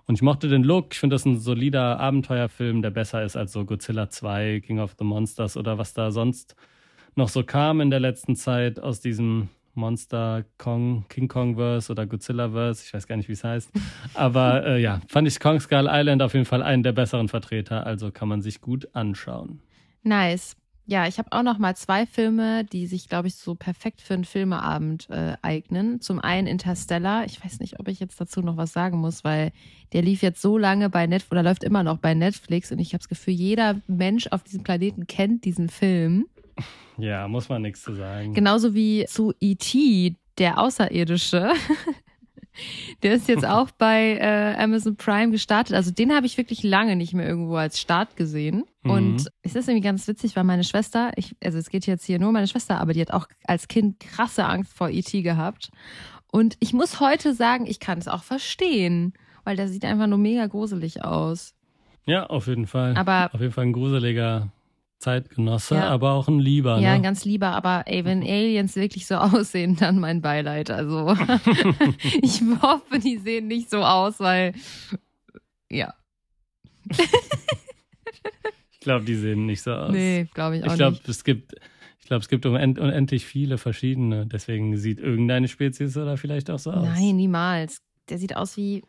Und 0.07 0.15
ich 0.15 0.21
mochte 0.21 0.47
den 0.47 0.63
Look. 0.63 0.93
Ich 0.93 0.99
finde 0.99 1.15
das 1.15 1.25
ein 1.25 1.39
solider 1.39 1.99
Abenteuerfilm, 1.99 2.81
der 2.81 2.91
besser 2.91 3.23
ist 3.23 3.35
als 3.35 3.51
so 3.51 3.65
Godzilla 3.65 4.09
2, 4.09 4.61
King 4.65 4.79
of 4.79 4.95
the 4.99 5.05
Monsters 5.05 5.57
oder 5.57 5.77
was 5.77 5.93
da 5.93 6.11
sonst 6.11 6.55
noch 7.15 7.29
so 7.29 7.43
kam 7.43 7.81
in 7.81 7.89
der 7.89 7.99
letzten 7.99 8.35
Zeit 8.35 8.79
aus 8.79 8.99
diesem 8.99 9.49
Monster 9.73 10.45
Kong, 10.57 11.05
King 11.09 11.27
Kong 11.27 11.55
Verse 11.55 11.91
oder 11.91 12.05
Godzilla 12.05 12.49
Verse, 12.49 12.83
ich 12.85 12.93
weiß 12.93 13.07
gar 13.07 13.17
nicht, 13.17 13.27
wie 13.27 13.33
es 13.33 13.43
heißt. 13.43 13.71
Aber 14.13 14.65
äh, 14.65 14.81
ja, 14.81 15.01
fand 15.07 15.27
ich 15.27 15.39
Kong 15.39 15.59
Skull 15.59 15.87
Island 15.89 16.21
auf 16.21 16.33
jeden 16.33 16.45
Fall 16.45 16.63
einen 16.63 16.83
der 16.83 16.93
besseren 16.93 17.27
Vertreter, 17.27 17.85
also 17.85 18.11
kann 18.11 18.27
man 18.27 18.41
sich 18.41 18.61
gut 18.61 18.87
anschauen. 18.93 19.61
Nice. 20.03 20.55
Ja, 20.87 21.07
ich 21.07 21.17
habe 21.17 21.31
auch 21.31 21.41
noch 21.41 21.57
mal 21.57 21.75
zwei 21.75 22.05
Filme, 22.05 22.63
die 22.63 22.85
sich, 22.85 23.09
glaube 23.09 23.27
ich, 23.27 23.35
so 23.35 23.55
perfekt 23.55 24.01
für 24.01 24.13
einen 24.13 24.23
Filmeabend 24.23 25.09
äh, 25.09 25.35
eignen. 25.41 25.99
Zum 25.99 26.19
einen 26.19 26.47
Interstellar. 26.47 27.25
Ich 27.25 27.43
weiß 27.43 27.59
nicht, 27.59 27.79
ob 27.79 27.87
ich 27.87 27.99
jetzt 27.99 28.21
dazu 28.21 28.41
noch 28.41 28.55
was 28.55 28.71
sagen 28.71 28.99
muss, 28.99 29.23
weil 29.23 29.51
der 29.93 30.03
lief 30.03 30.21
jetzt 30.21 30.41
so 30.41 30.57
lange 30.59 30.89
bei 30.89 31.07
Netflix 31.07 31.31
oder 31.31 31.43
läuft 31.43 31.63
immer 31.63 31.81
noch 31.81 31.97
bei 31.97 32.13
Netflix 32.13 32.71
und 32.71 32.77
ich 32.79 32.89
habe 32.89 32.99
das 32.99 33.09
Gefühl, 33.09 33.33
jeder 33.33 33.81
Mensch 33.87 34.27
auf 34.27 34.43
diesem 34.43 34.63
Planeten 34.63 35.07
kennt 35.07 35.45
diesen 35.45 35.69
Film. 35.69 36.27
Ja, 36.97 37.27
muss 37.27 37.49
man 37.49 37.63
nichts 37.63 37.81
zu 37.81 37.93
sagen. 37.93 38.33
Genauso 38.33 38.73
wie 38.73 39.05
zu 39.07 39.33
E.T., 39.39 40.15
der 40.37 40.59
Außerirdische. 40.59 41.51
Der 43.03 43.13
ist 43.13 43.27
jetzt 43.27 43.45
auch 43.45 43.71
bei 43.71 44.17
äh, 44.17 44.55
Amazon 44.61 44.95
Prime 44.95 45.31
gestartet. 45.31 45.75
Also 45.75 45.91
den 45.91 46.13
habe 46.13 46.25
ich 46.25 46.37
wirklich 46.37 46.63
lange 46.63 46.95
nicht 46.95 47.13
mehr 47.13 47.27
irgendwo 47.27 47.55
als 47.55 47.79
Start 47.79 48.15
gesehen. 48.15 48.65
Mhm. 48.83 48.91
Und 48.91 49.27
es 49.41 49.55
ist 49.55 49.67
irgendwie 49.67 49.87
ganz 49.87 50.07
witzig, 50.07 50.35
weil 50.35 50.43
meine 50.43 50.63
Schwester, 50.63 51.11
ich, 51.15 51.35
also 51.43 51.57
es 51.57 51.69
geht 51.69 51.85
jetzt 51.85 52.05
hier 52.05 52.19
nur 52.19 52.29
um 52.29 52.33
meine 52.33 52.47
Schwester, 52.47 52.79
aber 52.79 52.93
die 52.93 53.01
hat 53.01 53.11
auch 53.11 53.27
als 53.45 53.67
Kind 53.67 53.99
krasse 53.99 54.45
Angst 54.45 54.73
vor 54.73 54.89
E.T. 54.89 55.21
gehabt. 55.21 55.71
Und 56.31 56.57
ich 56.59 56.73
muss 56.73 56.99
heute 56.99 57.33
sagen, 57.33 57.65
ich 57.65 57.79
kann 57.79 57.97
es 57.97 58.07
auch 58.07 58.23
verstehen, 58.23 59.13
weil 59.43 59.55
der 59.55 59.67
sieht 59.67 59.85
einfach 59.85 60.07
nur 60.07 60.17
mega 60.17 60.47
gruselig 60.47 61.03
aus. 61.03 61.53
Ja, 62.05 62.27
auf 62.27 62.47
jeden 62.47 62.67
Fall. 62.67 62.95
Aber 62.97 63.29
auf 63.33 63.41
jeden 63.41 63.53
Fall 63.53 63.65
ein 63.65 63.73
gruseliger 63.73 64.51
Zeitgenosse, 65.05 65.75
ja. 65.75 65.89
aber 65.89 66.13
auch 66.13 66.27
ein 66.27 66.39
Lieber. 66.39 66.79
Ja, 66.79 66.89
ne? 66.89 66.95
ein 66.95 67.03
ganz 67.03 67.25
lieber. 67.25 67.49
Aber 67.49 67.83
ey, 67.85 68.03
wenn 68.05 68.23
Aliens 68.23 68.75
wirklich 68.75 69.05
so 69.05 69.15
aussehen, 69.17 69.75
dann 69.75 69.99
mein 69.99 70.21
Beileid. 70.21 70.71
Also 70.71 71.11
ich 72.21 72.41
hoffe, 72.59 72.97
die 72.97 73.19
sehen 73.19 73.47
nicht 73.47 73.69
so 73.69 73.83
aus, 73.83 74.19
weil 74.19 74.53
ja. 75.69 75.93
ich 76.89 78.79
glaube, 78.79 79.05
die 79.05 79.13
sehen 79.13 79.45
nicht 79.45 79.61
so 79.61 79.73
aus. 79.73 79.91
Nee, 79.91 80.27
glaube 80.33 80.57
ich 80.57 80.63
auch 80.63 80.71
ich 80.71 80.77
glaub, 80.77 80.93
nicht. 80.93 81.07
Es 81.07 81.23
gibt, 81.23 81.53
ich 81.99 82.07
glaube, 82.07 82.21
es 82.21 82.29
gibt 82.29 82.47
unendlich 82.47 83.25
viele 83.25 83.59
verschiedene. 83.59 84.25
Deswegen 84.25 84.75
sieht 84.75 84.99
irgendeine 84.99 85.47
Spezies 85.47 85.95
oder 85.97 86.17
vielleicht 86.17 86.49
auch 86.49 86.59
so 86.59 86.71
aus. 86.71 86.83
Nein, 86.83 87.15
niemals. 87.15 87.77
Der 88.09 88.17
sieht 88.17 88.35
aus 88.35 88.57
wie 88.57 88.81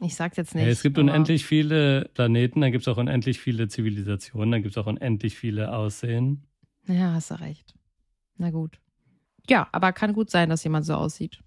ich 0.00 0.14
sag's 0.14 0.36
jetzt 0.36 0.54
nicht. 0.54 0.64
Ja, 0.64 0.70
es 0.70 0.82
gibt 0.82 0.98
unendlich 0.98 1.44
viele 1.44 2.10
Planeten, 2.14 2.60
dann 2.60 2.72
gibt 2.72 2.82
es 2.82 2.88
auch 2.88 2.98
unendlich 2.98 3.40
viele 3.40 3.68
Zivilisationen, 3.68 4.52
dann 4.52 4.62
gibt 4.62 4.76
es 4.76 4.82
auch 4.82 4.86
unendlich 4.86 5.36
viele 5.36 5.72
Aussehen. 5.72 6.44
Ja, 6.86 7.14
hast 7.14 7.30
du 7.30 7.40
recht. 7.40 7.74
Na 8.36 8.50
gut. 8.50 8.78
Ja, 9.48 9.68
aber 9.72 9.92
kann 9.92 10.12
gut 10.12 10.30
sein, 10.30 10.50
dass 10.50 10.64
jemand 10.64 10.86
so 10.86 10.94
aussieht. 10.94 11.40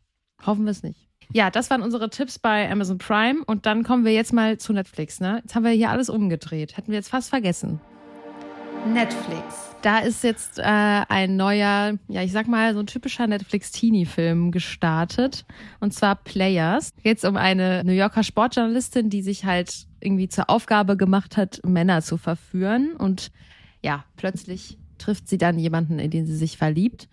Hoffen 0.46 0.66
wir 0.66 0.72
es 0.72 0.84
nicht. 0.84 1.08
Ja, 1.34 1.50
das 1.50 1.70
waren 1.70 1.82
unsere 1.82 2.10
Tipps 2.10 2.40
bei 2.40 2.70
Amazon 2.70 2.98
Prime 2.98 3.44
und 3.46 3.66
dann 3.66 3.84
kommen 3.84 4.04
wir 4.04 4.12
jetzt 4.12 4.34
mal 4.34 4.58
zu 4.58 4.74
Netflix. 4.74 5.22
Ne? 5.22 5.40
Jetzt 5.44 5.56
haben 5.56 5.64
wir 5.64 5.72
hier 5.72 5.90
alles 5.90 6.10
umgedreht. 6.10 6.76
Hätten 6.76 6.92
wir 6.92 6.98
jetzt 6.98 7.10
fast 7.10 7.30
vergessen. 7.30 7.80
Netflix. 8.86 9.76
Da 9.82 10.00
ist 10.00 10.24
jetzt 10.24 10.60
äh, 10.60 10.64
ein 10.64 11.36
neuer, 11.36 11.98
ja, 12.08 12.22
ich 12.22 12.32
sag 12.32 12.48
mal, 12.48 12.74
so 12.74 12.80
ein 12.80 12.88
typischer 12.88 13.26
Netflix-Teenie-Film 13.26 14.52
gestartet. 14.52 15.46
Und 15.80 15.94
zwar 15.94 16.16
Players. 16.16 16.94
Geht 17.04 17.18
es 17.18 17.24
um 17.24 17.36
eine 17.36 17.84
New 17.84 17.94
Yorker 17.94 18.24
Sportjournalistin, 18.24 19.10
die 19.10 19.22
sich 19.22 19.46
halt 19.46 19.88
irgendwie 20.00 20.30
zur 20.30 20.50
Aufgabe 20.50 20.98
gemacht 20.98 21.38
hat, 21.38 21.62
Männer 21.66 22.02
zu 22.02 22.18
verführen. 22.18 22.94
Und 22.96 23.32
ja, 23.82 24.06
plötzlich 24.18 24.78
trifft 24.98 25.28
sie 25.28 25.38
dann 25.38 25.58
jemanden, 25.58 25.98
in 25.98 26.12
den 26.12 26.26
sie 26.26 26.36
sich 26.36 26.58
verliebt. 26.58 27.08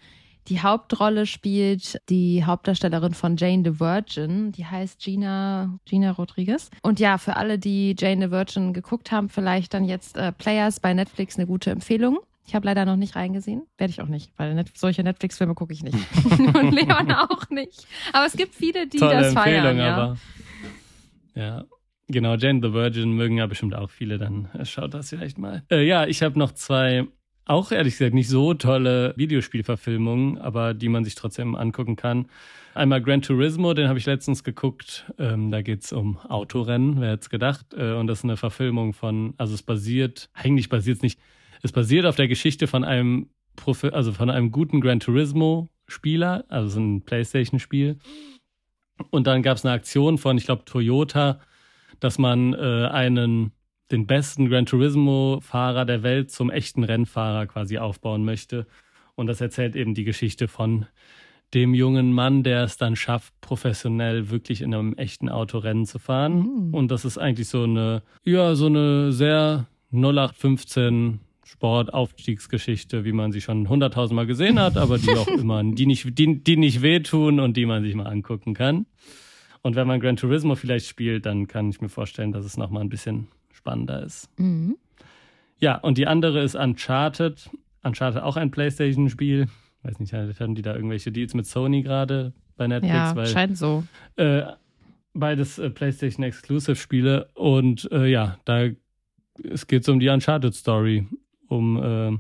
Die 0.49 0.63
Hauptrolle 0.63 1.27
spielt 1.27 2.01
die 2.09 2.45
Hauptdarstellerin 2.45 3.13
von 3.13 3.37
Jane 3.37 3.63
the 3.65 3.81
Virgin. 3.81 4.51
Die 4.53 4.65
heißt 4.65 5.01
Gina, 5.01 5.79
Gina 5.85 6.13
Rodriguez. 6.13 6.71
Und 6.83 7.01
ja, 7.01 7.19
für 7.19 7.37
alle, 7.37 7.59
die 7.59 7.95
Jane 7.99 8.27
the 8.27 8.31
Virgin 8.31 8.73
geguckt 8.73 9.13
haben, 9.13 9.29
vielleicht 9.29 9.75
dann 9.75 9.85
jetzt 9.85 10.17
äh, 10.17 10.33
Players 10.33 10.81
bei 10.81 10.95
Netflix 10.95 11.37
eine 11.37 11.47
gute 11.47 11.71
Empfehlung. 11.71 12.21
Ich 12.47 12.55
habe 12.55 12.65
leider 12.65 12.87
noch 12.87 12.97
nicht 12.97 13.15
reingesehen. 13.15 13.63
Werde 13.77 13.91
ich 13.91 14.01
auch 14.01 14.09
nicht, 14.09 14.33
weil 14.39 14.55
Net 14.55 14.71
solche 14.75 15.03
Netflix-Filme 15.03 15.55
gucke 15.55 15.75
ich 15.75 15.83
nicht. 15.83 15.95
Und 16.25 16.73
Leon 16.73 17.13
auch 17.13 17.51
nicht. 17.51 17.87
Aber 18.15 18.25
es 18.25 18.33
gibt 18.33 18.55
viele, 18.55 18.87
die 18.87 18.97
Tolle 18.97 19.17
das 19.17 19.35
Empfehlung, 19.35 19.63
feiern. 19.63 19.77
Ja. 19.77 19.97
aber 19.97 20.17
ja. 21.35 21.65
Genau, 22.11 22.37
Jane 22.37 22.61
the 22.63 22.73
Virgin 22.73 23.13
mögen 23.13 23.37
ja 23.37 23.47
bestimmt 23.47 23.75
auch 23.75 23.91
viele, 23.91 24.17
dann 24.17 24.49
schaut 24.63 24.95
das 24.95 25.11
vielleicht 25.11 25.37
mal. 25.37 25.63
Äh, 25.71 25.87
ja, 25.87 26.07
ich 26.07 26.23
habe 26.23 26.39
noch 26.39 26.53
zwei, 26.53 27.07
auch 27.49 27.73
ehrlich 27.73 27.95
gesagt 27.95 28.15
nicht 28.15 28.29
so 28.29 28.55
tolle 28.55 29.15
Videospielverfilmungen, 29.17 30.39
aber 30.39 30.75
die 30.75 30.89
man 30.89 31.05
sich 31.05 31.15
trotzdem 31.15 31.55
angucken 31.55 31.97
kann. 31.97 32.27
Einmal 32.75 33.03
Gran 33.03 33.23
Turismo, 33.23 33.75
den 33.75 33.89
habe 33.89 33.99
ich 33.99 34.07
letztens 34.07 34.45
geguckt. 34.45 35.11
Ähm, 35.19 35.51
da 35.51 35.63
geht's 35.63 35.93
um 35.93 36.19
Autorennen, 36.19 37.01
wer 37.01 37.13
hätte 37.13 37.29
gedacht. 37.29 37.75
Äh, 37.77 37.95
und 37.95 38.07
das 38.07 38.19
ist 38.19 38.25
eine 38.25 38.37
Verfilmung 38.37 38.93
von, 38.93 39.35
also 39.39 39.55
es 39.55 39.63
basiert, 39.63 40.31
eigentlich 40.35 40.69
basiert 40.69 40.99
es 40.99 41.03
nicht, 41.03 41.19
es 41.63 41.73
basiert 41.73 42.07
auf 42.07 42.17
der 42.17 42.29
Geschichte 42.29 42.67
von 42.67 42.85
einem, 42.85 43.31
Profi 43.57 43.89
also 43.89 44.13
von 44.13 44.31
einem 44.31 44.53
guten 44.53 44.81
Gran 44.81 45.01
Turismo 45.01 45.69
Spieler, 45.89 46.45
also 46.49 46.69
so 46.69 46.81
ein 46.81 47.03
PlayStation-Spiel. 47.03 47.99
Und 49.11 49.27
dann 49.27 49.43
gab 49.43 49.57
es 49.57 49.65
eine 49.65 49.75
Aktion 49.75 50.19
von, 50.19 50.37
ich 50.37 50.45
glaube, 50.45 50.65
Toyota, 50.65 51.41
dass 51.99 52.19
man 52.19 52.53
äh, 52.55 52.89
einen 52.93 53.53
den 53.91 54.07
besten 54.07 54.49
Gran 54.49 54.67
Turismo-Fahrer 54.67 55.85
der 55.85 56.03
Welt 56.03 56.31
zum 56.31 56.51
echten 56.51 56.85
Rennfahrer 56.85 57.47
quasi 57.47 57.79
aufbauen 57.79 58.25
möchte. 58.25 58.67
Und 59.15 59.27
das 59.27 59.41
erzählt 59.41 59.77
eben 59.77 59.95
die 59.95 60.05
Geschichte 60.05 60.49
von 60.49 60.87
dem 61.55 61.73
jungen 61.75 62.13
Mann, 62.13 62.43
der 62.43 62.65
es 62.65 62.77
dann 62.77 62.97
schafft, 62.97 63.33
professionell 63.41 64.31
wirklich 64.31 64.61
in 64.61 64.75
einem 64.75 64.95
echten 64.95 65.29
Auto 65.29 65.59
Rennen 65.59 65.87
zu 65.87 65.99
fahren. 65.99 66.69
Mhm. 66.69 66.75
Und 66.75 66.91
das 66.91 67.05
ist 67.05 67.19
eigentlich 67.19 67.49
so 67.49 67.65
eine, 67.65 68.03
ja, 68.25 68.55
so 68.55 68.67
eine 68.67 69.13
sehr 69.13 69.67
0815 69.93 71.21
Sportaufstiegsgeschichte, 71.45 73.07
wie 73.07 73.13
man 73.13 73.33
sie 73.33 73.41
schon 73.41 73.71
hunderttausendmal 73.71 74.27
gesehen 74.27 74.61
hat, 74.61 74.77
aber 74.77 74.99
die 74.99 75.11
auch 75.15 75.27
immer, 75.39 75.65
die 75.65 75.87
nicht, 75.87 76.19
die, 76.19 76.43
die 76.43 76.57
nicht 76.59 76.83
wehtun 76.83 77.41
und 77.41 77.57
die 77.57 77.65
man 77.65 77.83
sich 77.83 77.95
mal 77.95 78.07
angucken 78.07 78.53
kann. 78.53 78.85
Und 79.63 79.75
wenn 79.75 79.87
man 79.87 80.01
Gran 80.01 80.17
Turismo 80.17 80.55
vielleicht 80.55 80.87
spielt, 80.87 81.25
dann 81.25 81.47
kann 81.49 81.71
ich 81.71 81.81
mir 81.81 81.89
vorstellen, 81.89 82.33
dass 82.33 82.45
es 82.45 82.59
nochmal 82.59 82.83
ein 82.83 82.91
bisschen 82.91 83.29
spannender 83.69 84.03
ist. 84.03 84.29
Mhm. 84.39 84.77
Ja, 85.61 85.77
und 85.77 85.99
die 85.99 86.07
andere 86.07 86.43
ist 86.43 86.55
Uncharted. 86.55 87.51
Uncharted 87.83 88.23
auch 88.23 88.37
ein 88.37 88.51
PlayStation-Spiel. 88.51 89.49
Weiß 89.83 90.01
nicht, 90.01 90.13
haben 90.13 90.55
die 90.55 90.63
da 90.63 90.75
irgendwelche 90.75 91.13
Deals 91.13 91.35
mit 91.35 91.47
Sony 91.47 91.83
gerade 91.83 92.33
bei 92.57 92.67
Netflix? 92.67 92.95
Ja, 92.95 93.17
weil, 93.17 93.27
scheint 93.27 93.59
so. 93.59 93.85
Äh, 94.17 94.43
beides 95.15 95.59
äh, 95.59 95.71
PlayStation 95.71 96.25
Exclusive-Spiele. 96.25 97.29
Und 97.35 97.91
äh, 97.93 98.07
ja, 98.07 98.39
da 98.45 98.69
es 99.45 99.67
geht 99.67 99.89
um 99.89 100.01
die 100.01 100.09
Uncharted-Story 100.09 101.07
um 101.49 101.83
äh, 101.83 102.19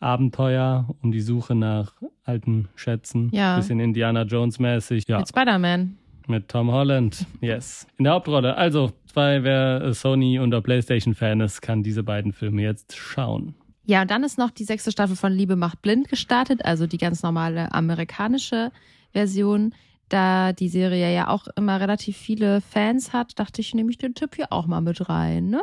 Abenteuer, 0.00 0.94
um 1.02 1.12
die 1.12 1.20
Suche 1.20 1.54
nach 1.54 1.94
alten 2.24 2.68
Schätzen. 2.76 3.30
Ja. 3.32 3.56
Bisschen 3.56 3.80
Indiana 3.80 4.22
Jones-mäßig. 4.22 5.04
Ja. 5.08 5.18
Mit 5.18 5.28
Spider-Man. 5.28 5.96
Mit 6.26 6.48
Tom 6.48 6.70
Holland, 6.70 7.26
yes. 7.40 7.86
In 7.98 8.04
der 8.04 8.14
Hauptrolle. 8.14 8.56
Also, 8.56 8.92
zwei, 9.14 9.44
wer 9.44 9.94
Sony- 9.94 10.40
oder 10.40 10.60
PlayStation-Fan 10.60 11.40
ist, 11.40 11.62
kann 11.62 11.82
diese 11.82 12.02
beiden 12.02 12.32
Filme 12.32 12.62
jetzt 12.62 12.96
schauen. 12.96 13.54
Ja, 13.86 14.02
und 14.02 14.10
dann 14.10 14.24
ist 14.24 14.38
noch 14.38 14.50
die 14.50 14.64
sechste 14.64 14.90
Staffel 14.90 15.14
von 15.14 15.32
Liebe 15.32 15.56
macht 15.56 15.82
blind 15.82 16.08
gestartet, 16.08 16.64
also 16.64 16.86
die 16.86 16.98
ganz 16.98 17.22
normale 17.22 17.72
amerikanische 17.72 18.72
Version. 19.12 19.74
Da 20.08 20.52
die 20.52 20.68
Serie 20.68 21.14
ja 21.14 21.28
auch 21.28 21.46
immer 21.56 21.80
relativ 21.80 22.16
viele 22.16 22.60
Fans 22.60 23.12
hat, 23.12 23.38
dachte 23.38 23.60
ich, 23.60 23.72
nehme 23.74 23.90
ich 23.90 23.98
den 23.98 24.14
Tipp 24.14 24.34
hier 24.34 24.52
auch 24.52 24.66
mal 24.66 24.80
mit 24.80 25.08
rein, 25.08 25.48
ne? 25.48 25.62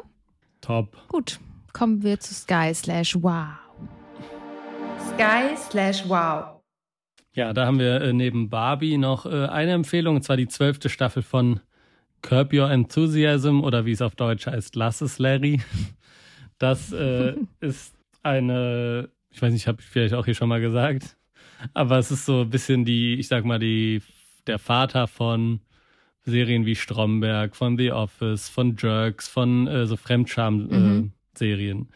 Top. 0.62 0.96
Gut, 1.10 1.40
kommen 1.74 2.04
wir 2.04 2.20
zu 2.20 2.34
Sky 2.34 2.72
slash 2.74 3.16
Wow. 3.22 3.48
Sky 5.14 5.58
slash 5.58 6.08
Wow. 6.08 6.62
Ja, 7.34 7.54
da 7.54 7.66
haben 7.66 7.80
wir 7.80 8.02
äh, 8.02 8.14
neben 8.14 8.50
Barbie 8.50 8.98
noch 8.98 9.26
äh, 9.26 9.48
eine 9.48 9.72
Empfehlung, 9.72 10.16
und 10.18 10.22
zwar 10.24 10.38
die 10.38 10.48
zwölfte 10.48 10.90
Staffel 10.90 11.24
von 11.24 11.60
Curb 12.22 12.54
Your 12.54 12.70
Enthusiasm 12.70 13.62
oder 13.62 13.86
wie 13.86 13.92
es 13.92 14.02
auf 14.02 14.16
Deutsch 14.16 14.48
heißt, 14.48 14.76
Lass 14.76 15.02
es 15.02 15.20
Larry. 15.20 15.62
Das 16.58 16.92
äh, 16.92 17.36
ist 17.60 17.96
eine, 18.24 19.10
ich 19.32 19.42
weiß 19.42 19.54
nicht, 19.54 19.68
habe 19.68 19.82
ich 19.82 19.88
vielleicht 19.88 20.14
auch 20.14 20.26
hier 20.26 20.36
schon 20.36 20.50
mal 20.50 20.62
gesagt, 20.62 21.18
aber 21.74 21.98
es 21.98 22.12
ist 22.12 22.26
so 22.26 22.42
ein 22.42 22.50
bisschen 22.50 22.86
die, 22.86 23.16
ich 23.16 23.28
sag 23.28 23.46
mal, 23.46 23.60
die, 23.60 24.02
der 24.48 24.60
Vater 24.60 25.08
von 25.08 25.62
Serien 26.24 26.66
wie 26.66 26.76
Stromberg, 26.76 27.56
von 27.56 27.78
The 27.78 27.92
Office, 27.92 28.50
von 28.50 28.76
Jerks, 28.78 29.28
von 29.28 29.68
äh, 29.68 29.86
so 29.86 29.98
Fremdscham-Serien. 29.98 31.78
Mhm 31.78 31.88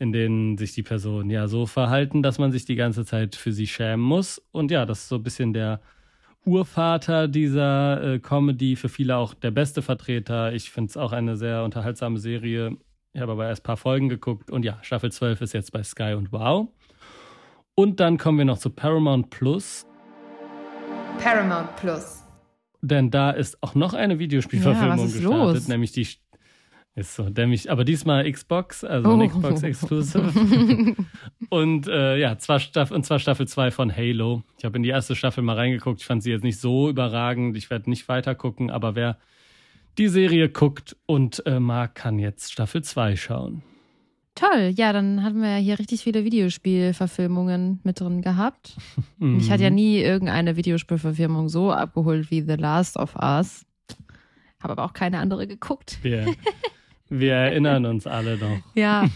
in 0.00 0.12
denen 0.12 0.56
sich 0.56 0.72
die 0.72 0.82
Personen 0.82 1.28
ja 1.28 1.46
so 1.46 1.66
verhalten, 1.66 2.22
dass 2.22 2.38
man 2.38 2.50
sich 2.50 2.64
die 2.64 2.74
ganze 2.74 3.04
Zeit 3.04 3.36
für 3.36 3.52
sie 3.52 3.66
schämen 3.66 4.00
muss. 4.00 4.42
Und 4.50 4.70
ja, 4.70 4.86
das 4.86 5.00
ist 5.00 5.08
so 5.08 5.16
ein 5.16 5.22
bisschen 5.22 5.52
der 5.52 5.80
Urvater 6.44 7.28
dieser 7.28 8.14
äh, 8.14 8.18
Comedy, 8.18 8.76
für 8.76 8.88
viele 8.88 9.16
auch 9.16 9.34
der 9.34 9.50
beste 9.50 9.82
Vertreter. 9.82 10.52
Ich 10.52 10.70
finde 10.70 10.90
es 10.90 10.96
auch 10.96 11.12
eine 11.12 11.36
sehr 11.36 11.64
unterhaltsame 11.64 12.18
Serie. 12.18 12.76
Ich 13.12 13.20
habe 13.20 13.32
aber 13.32 13.48
erst 13.48 13.62
ein 13.62 13.64
paar 13.64 13.76
Folgen 13.76 14.08
geguckt 14.08 14.50
und 14.50 14.64
ja, 14.64 14.78
Staffel 14.82 15.12
12 15.12 15.40
ist 15.42 15.52
jetzt 15.52 15.72
bei 15.72 15.82
Sky 15.82 16.14
und 16.14 16.32
Wow. 16.32 16.68
Und 17.74 18.00
dann 18.00 18.18
kommen 18.18 18.38
wir 18.38 18.44
noch 18.44 18.58
zu 18.58 18.70
Paramount 18.70 19.30
Plus. 19.30 19.86
Paramount 21.18 21.76
Plus. 21.76 22.24
Denn 22.82 23.10
da 23.10 23.30
ist 23.30 23.62
auch 23.62 23.74
noch 23.74 23.94
eine 23.94 24.18
Videospielverfilmung 24.18 25.08
ja, 25.08 25.12
gestartet, 25.12 25.54
los? 25.54 25.68
nämlich 25.68 25.92
die 25.92 26.06
ist 27.00 27.14
so 27.14 27.28
dämlich, 27.30 27.70
aber 27.70 27.84
diesmal 27.84 28.30
Xbox, 28.30 28.84
also 28.84 29.10
Oh. 29.10 29.26
Xbox 29.26 29.62
Exclusive. 29.62 30.94
und 31.48 31.88
äh, 31.88 32.18
ja, 32.18 32.38
zwar 32.38 32.60
Staff 32.60 32.90
und 32.90 33.04
zwar 33.04 33.18
Staffel 33.18 33.48
2 33.48 33.70
von 33.70 33.94
Halo. 33.96 34.42
Ich 34.58 34.64
habe 34.64 34.76
in 34.76 34.82
die 34.82 34.90
erste 34.90 35.16
Staffel 35.16 35.42
mal 35.42 35.56
reingeguckt. 35.56 36.00
Ich 36.00 36.06
fand 36.06 36.22
sie 36.22 36.30
jetzt 36.30 36.44
nicht 36.44 36.60
so 36.60 36.88
überragend. 36.88 37.56
Ich 37.56 37.70
werde 37.70 37.90
nicht 37.90 38.08
weiter 38.08 38.34
gucken, 38.34 38.70
aber 38.70 38.94
wer 38.94 39.18
die 39.98 40.08
Serie 40.08 40.48
guckt 40.48 40.96
und 41.06 41.44
äh, 41.46 41.58
mag, 41.58 41.94
kann 41.94 42.18
jetzt 42.18 42.52
Staffel 42.52 42.82
2 42.82 43.16
schauen. 43.16 43.62
Toll, 44.36 44.72
ja, 44.74 44.92
dann 44.92 45.22
hatten 45.24 45.42
wir 45.42 45.50
ja 45.50 45.56
hier 45.56 45.78
richtig 45.78 46.02
viele 46.02 46.24
Videospielverfilmungen 46.24 47.80
mit 47.82 48.00
drin 48.00 48.22
gehabt. 48.22 48.76
Mich 49.18 49.50
hat 49.50 49.60
ja 49.60 49.70
nie 49.70 49.98
irgendeine 49.98 50.56
Videospielverfilmung 50.56 51.48
so 51.48 51.72
abgeholt 51.72 52.30
wie 52.30 52.40
The 52.42 52.54
Last 52.54 52.96
of 52.96 53.16
Us. 53.16 53.66
Habe 54.62 54.72
aber 54.74 54.84
auch 54.84 54.92
keine 54.92 55.18
andere 55.18 55.46
geguckt. 55.46 55.98
Wir, 56.02 56.26
wir 57.10 57.34
erinnern 57.34 57.84
uns 57.86 58.06
alle 58.06 58.38
noch. 58.38 58.58
Ja, 58.74 59.06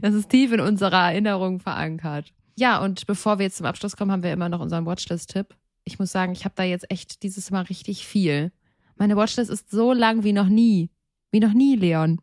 das 0.00 0.14
ist 0.14 0.28
tief 0.28 0.52
in 0.52 0.60
unserer 0.60 1.10
Erinnerung 1.10 1.60
verankert. 1.60 2.32
Ja, 2.56 2.82
und 2.82 3.06
bevor 3.06 3.38
wir 3.38 3.44
jetzt 3.44 3.56
zum 3.56 3.66
Abschluss 3.66 3.96
kommen, 3.96 4.10
haben 4.10 4.22
wir 4.22 4.32
immer 4.32 4.48
noch 4.48 4.60
unseren 4.60 4.84
Watchlist-Tipp. 4.84 5.54
Ich 5.84 5.98
muss 5.98 6.10
sagen, 6.12 6.32
ich 6.32 6.44
habe 6.44 6.54
da 6.56 6.64
jetzt 6.64 6.90
echt 6.90 7.22
dieses 7.22 7.50
Mal 7.50 7.62
richtig 7.62 8.04
viel. 8.04 8.52
Meine 8.96 9.16
Watchlist 9.16 9.50
ist 9.50 9.70
so 9.70 9.92
lang 9.92 10.24
wie 10.24 10.32
noch 10.32 10.48
nie. 10.48 10.90
Wie 11.30 11.40
noch 11.40 11.52
nie, 11.52 11.76
Leon. 11.76 12.20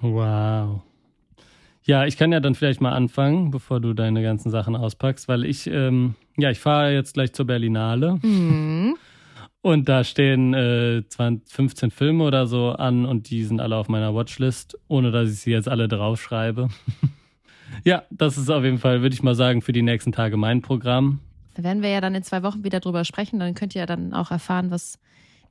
Wow. 0.00 0.82
Ja, 1.84 2.06
ich 2.06 2.16
kann 2.16 2.32
ja 2.32 2.40
dann 2.40 2.54
vielleicht 2.54 2.80
mal 2.80 2.92
anfangen, 2.92 3.50
bevor 3.50 3.80
du 3.80 3.92
deine 3.92 4.22
ganzen 4.22 4.50
Sachen 4.50 4.76
auspackst, 4.76 5.28
weil 5.28 5.44
ich, 5.44 5.66
ähm, 5.68 6.14
ja, 6.36 6.50
ich 6.50 6.58
fahre 6.60 6.92
jetzt 6.92 7.14
gleich 7.14 7.32
zur 7.32 7.46
Berlinale. 7.46 8.18
Mhm. 8.22 8.96
Und 9.62 9.88
da 9.88 10.02
stehen 10.02 10.54
äh, 10.54 11.04
20, 11.08 11.54
15 11.54 11.90
Filme 11.92 12.24
oder 12.24 12.46
so 12.48 12.70
an 12.70 13.06
und 13.06 13.30
die 13.30 13.44
sind 13.44 13.60
alle 13.60 13.76
auf 13.76 13.88
meiner 13.88 14.12
Watchlist, 14.12 14.76
ohne 14.88 15.12
dass 15.12 15.30
ich 15.30 15.38
sie 15.38 15.52
jetzt 15.52 15.68
alle 15.68 15.86
draufschreibe. 15.86 16.68
ja, 17.84 18.02
das 18.10 18.36
ist 18.36 18.50
auf 18.50 18.64
jeden 18.64 18.78
Fall, 18.78 19.02
würde 19.02 19.14
ich 19.14 19.22
mal 19.22 19.36
sagen, 19.36 19.62
für 19.62 19.72
die 19.72 19.82
nächsten 19.82 20.10
Tage 20.10 20.36
mein 20.36 20.62
Programm. 20.62 21.20
Da 21.54 21.62
werden 21.62 21.82
wir 21.82 21.90
ja 21.90 22.00
dann 22.00 22.14
in 22.16 22.24
zwei 22.24 22.42
Wochen 22.42 22.64
wieder 22.64 22.80
drüber 22.80 23.04
sprechen. 23.04 23.38
Dann 23.38 23.54
könnt 23.54 23.76
ihr 23.76 23.80
ja 23.82 23.86
dann 23.86 24.14
auch 24.14 24.32
erfahren, 24.32 24.72
was 24.72 24.98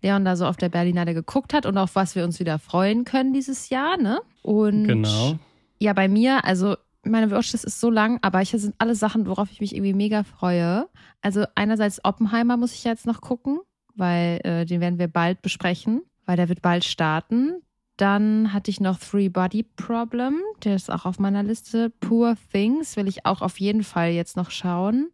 Leon 0.01 0.26
da 0.26 0.36
so 0.36 0.45
auf 0.45 0.57
der 0.57 0.70
Berlinale 0.70 1.14
geguckt 1.14 1.53
hat 1.53 1.66
und 1.66 1.78
auf 1.78 1.95
was 1.95 2.16
wir 2.16 2.26
uns 2.26 2.39
wieder 2.39 2.59
freuen 2.59 3.05
können 3.05 3.34
dieses 3.34 3.70
Jahr, 3.70 3.97
ne? 3.97 4.20
Und 4.41 4.88
Genau. 4.88 5.38
ja, 5.80 5.93
bei 5.93 6.09
mir, 6.09 6.43
also 6.43 6.76
meine 7.03 7.32
Watchlist 7.32 7.64
ist 7.66 7.80
so 7.80 7.89
lang, 7.89 8.20
aber 8.22 8.39
hier 8.39 8.59
sind 8.59 8.76
alle 8.78 8.95
Sachen, 8.95 9.26
worauf 9.26 9.51
ich 9.51 9.62
mich 9.62 9.74
irgendwie 9.76 9.93
mega 9.93 10.24
freue. 10.24 10.88
Also 11.22 11.45
einerseits 11.55 12.03
Oppenheimer 12.03 12.57
muss 12.57 12.74
ich 12.74 12.84
jetzt 12.84 13.05
noch 13.05 13.22
gucken, 13.22 13.59
weil 13.96 14.39
äh, 14.44 14.66
den 14.66 14.82
werden 14.82 15.00
wir 15.00 15.08
bald 15.08 15.42
besprechen, 15.42 16.02
weil 16.26 16.38
der 16.38 16.50
wird 16.50 16.62
bald 16.62 16.84
starten. 16.84 17.62
Dann 17.98 18.54
hatte 18.54 18.72
ich 18.72 18.80
noch 18.80 19.00
Three 19.00 19.30
Body 19.30 19.64
Problem, 19.64 20.39
der 20.64 20.76
ist 20.76 20.92
auch 20.92 21.06
auf 21.06 21.20
meiner 21.20 21.44
Liste. 21.44 21.92
Poor 22.00 22.36
Things 22.52 22.96
will 22.96 23.08
ich 23.08 23.26
auch 23.26 23.42
auf 23.42 23.60
jeden 23.60 23.84
Fall 23.84 24.12
jetzt 24.12 24.38
noch 24.38 24.50
schauen. 24.50 25.12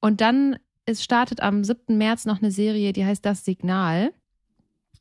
Und 0.00 0.20
dann 0.20 0.56
es 0.86 1.02
startet 1.02 1.42
am 1.42 1.64
7. 1.64 1.98
März 1.98 2.24
noch 2.24 2.40
eine 2.40 2.52
Serie, 2.52 2.92
die 2.92 3.04
heißt 3.04 3.24
Das 3.26 3.44
Signal 3.44 4.12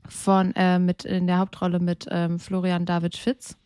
von 0.08 0.54
äh, 0.56 0.80
mit 0.80 1.06
in 1.06 1.28
der 1.28 1.38
Hauptrolle 1.38 1.80
mit 1.80 2.08
ähm, 2.10 2.40
Florian 2.40 2.86
David 2.86 3.16
Fitz. 3.16 3.58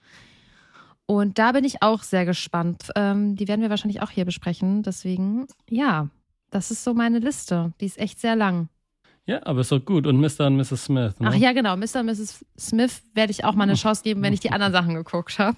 Und 1.05 1.39
da 1.39 1.53
bin 1.53 1.63
ich 1.63 1.81
auch 1.81 2.03
sehr 2.03 2.25
gespannt. 2.25 2.91
Ähm, 2.95 3.35
die 3.35 3.47
werden 3.47 3.61
wir 3.61 3.69
wahrscheinlich 3.69 4.01
auch 4.01 4.11
hier 4.11 4.25
besprechen. 4.25 4.83
Deswegen, 4.83 5.47
ja, 5.69 6.09
das 6.51 6.71
ist 6.71 6.83
so 6.83 6.93
meine 6.93 7.19
Liste. 7.19 7.73
Die 7.81 7.85
ist 7.85 7.97
echt 7.97 8.19
sehr 8.19 8.35
lang. 8.35 8.69
Ja, 9.29 9.45
aber 9.45 9.61
ist 9.61 9.71
doch 9.71 9.85
gut. 9.85 10.07
Und 10.07 10.19
Mr. 10.19 10.47
und 10.47 10.57
Mrs. 10.57 10.85
Smith. 10.85 11.19
Ne? 11.19 11.29
Ach 11.29 11.35
ja, 11.35 11.53
genau. 11.53 11.77
Mr. 11.77 11.99
und 11.99 12.07
Mrs. 12.07 12.43
Smith 12.57 13.03
werde 13.13 13.29
ich 13.29 13.45
auch 13.45 13.53
mal 13.53 13.65
eine 13.65 13.75
Chance 13.75 14.01
geben, 14.01 14.23
wenn 14.23 14.33
ich 14.33 14.39
die 14.39 14.49
anderen 14.49 14.73
Sachen 14.73 14.95
geguckt 14.95 15.37
habe. 15.37 15.55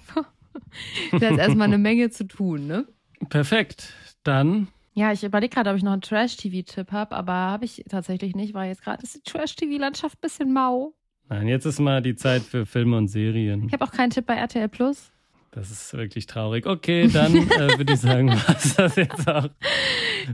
da 1.17 1.29
ist 1.29 1.37
erstmal 1.39 1.67
eine 1.67 1.77
Menge 1.77 2.09
zu 2.09 2.27
tun, 2.27 2.67
ne? 2.67 2.85
Perfekt. 3.29 3.93
Dann, 4.23 4.67
Ja, 4.93 5.13
ich 5.13 5.23
überlege 5.23 5.53
gerade, 5.55 5.69
ob 5.69 5.77
ich 5.77 5.83
noch 5.83 5.93
einen 5.93 6.01
Trash-TV-Tipp 6.01 6.91
habe, 6.91 7.15
aber 7.15 7.31
habe 7.31 7.63
ich 7.63 7.85
tatsächlich 7.87 8.35
nicht, 8.35 8.53
weil 8.53 8.67
jetzt 8.67 8.83
gerade 8.83 9.01
ist 9.03 9.15
die 9.15 9.21
Trash-TV-Landschaft 9.21 10.17
ein 10.17 10.21
bisschen 10.21 10.51
mau. 10.51 10.93
nein, 11.29 11.47
jetzt 11.47 11.65
ist 11.65 11.79
mal 11.79 12.01
die 12.01 12.15
Zeit 12.17 12.41
für 12.41 12.65
Filme 12.65 12.97
und 12.97 13.07
Serien. 13.07 13.63
Ich 13.67 13.71
habe 13.71 13.85
auch 13.85 13.91
keinen 13.91 14.09
Tipp 14.09 14.25
bei 14.25 14.35
RTL 14.35 14.67
Plus. 14.67 15.13
Das 15.51 15.69
ist 15.69 15.93
wirklich 15.93 16.27
traurig. 16.27 16.65
Okay, 16.65 17.09
dann 17.09 17.35
äh, 17.35 17.77
würde 17.77 17.93
ich 17.93 17.99
sagen, 17.99 18.29
was 18.47 18.75
das 18.75 18.95
jetzt 18.95 19.27
auch 19.27 19.49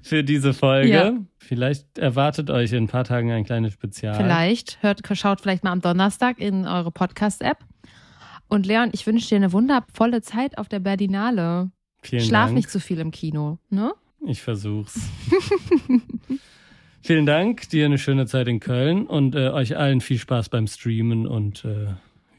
für 0.04 0.24
diese 0.24 0.54
Folge. 0.54 0.90
Ja. 0.90 1.14
Vielleicht 1.40 1.98
erwartet 1.98 2.52
euch 2.52 2.72
in 2.72 2.84
ein 2.84 2.88
paar 2.88 3.04
Tagen 3.04 3.32
ein 3.32 3.44
kleines 3.44 3.74
Spezial. 3.74 4.16
Vielleicht, 4.16 4.82
hört, 4.84 5.02
schaut 5.18 5.42
vielleicht 5.42 5.64
mal 5.64 5.72
am 5.72 5.82
Donnerstag 5.82 6.40
in 6.40 6.68
eure 6.68 6.92
Podcast-App. 6.92 7.58
Und 8.48 8.68
Leon, 8.68 8.92
ich 8.94 9.08
wünsche 9.08 9.28
dir 9.28 9.38
eine 9.38 9.52
wundervolle 9.54 10.22
Zeit 10.22 10.58
auf 10.58 10.70
der 10.70 10.80
Berlinale. 10.80 11.72
Vielen 12.04 12.24
Schlaf 12.24 12.46
Dank. 12.48 12.56
nicht 12.56 12.70
zu 12.70 12.80
viel 12.80 13.00
im 13.00 13.12
Kino, 13.12 13.58
ne? 13.70 13.94
Ich 14.26 14.42
versuch's. 14.42 15.10
Vielen 17.02 17.26
Dank, 17.26 17.70
dir 17.70 17.86
eine 17.86 17.98
schöne 17.98 18.26
Zeit 18.26 18.48
in 18.48 18.60
Köln 18.60 19.08
und 19.08 19.36
äh, 19.36 19.50
euch 19.50 19.78
allen 19.78 20.02
viel 20.02 20.18
Spaß 20.18 20.50
beim 20.50 20.68
Streamen 20.68 21.26
und 21.26 21.66
äh, 21.66 21.88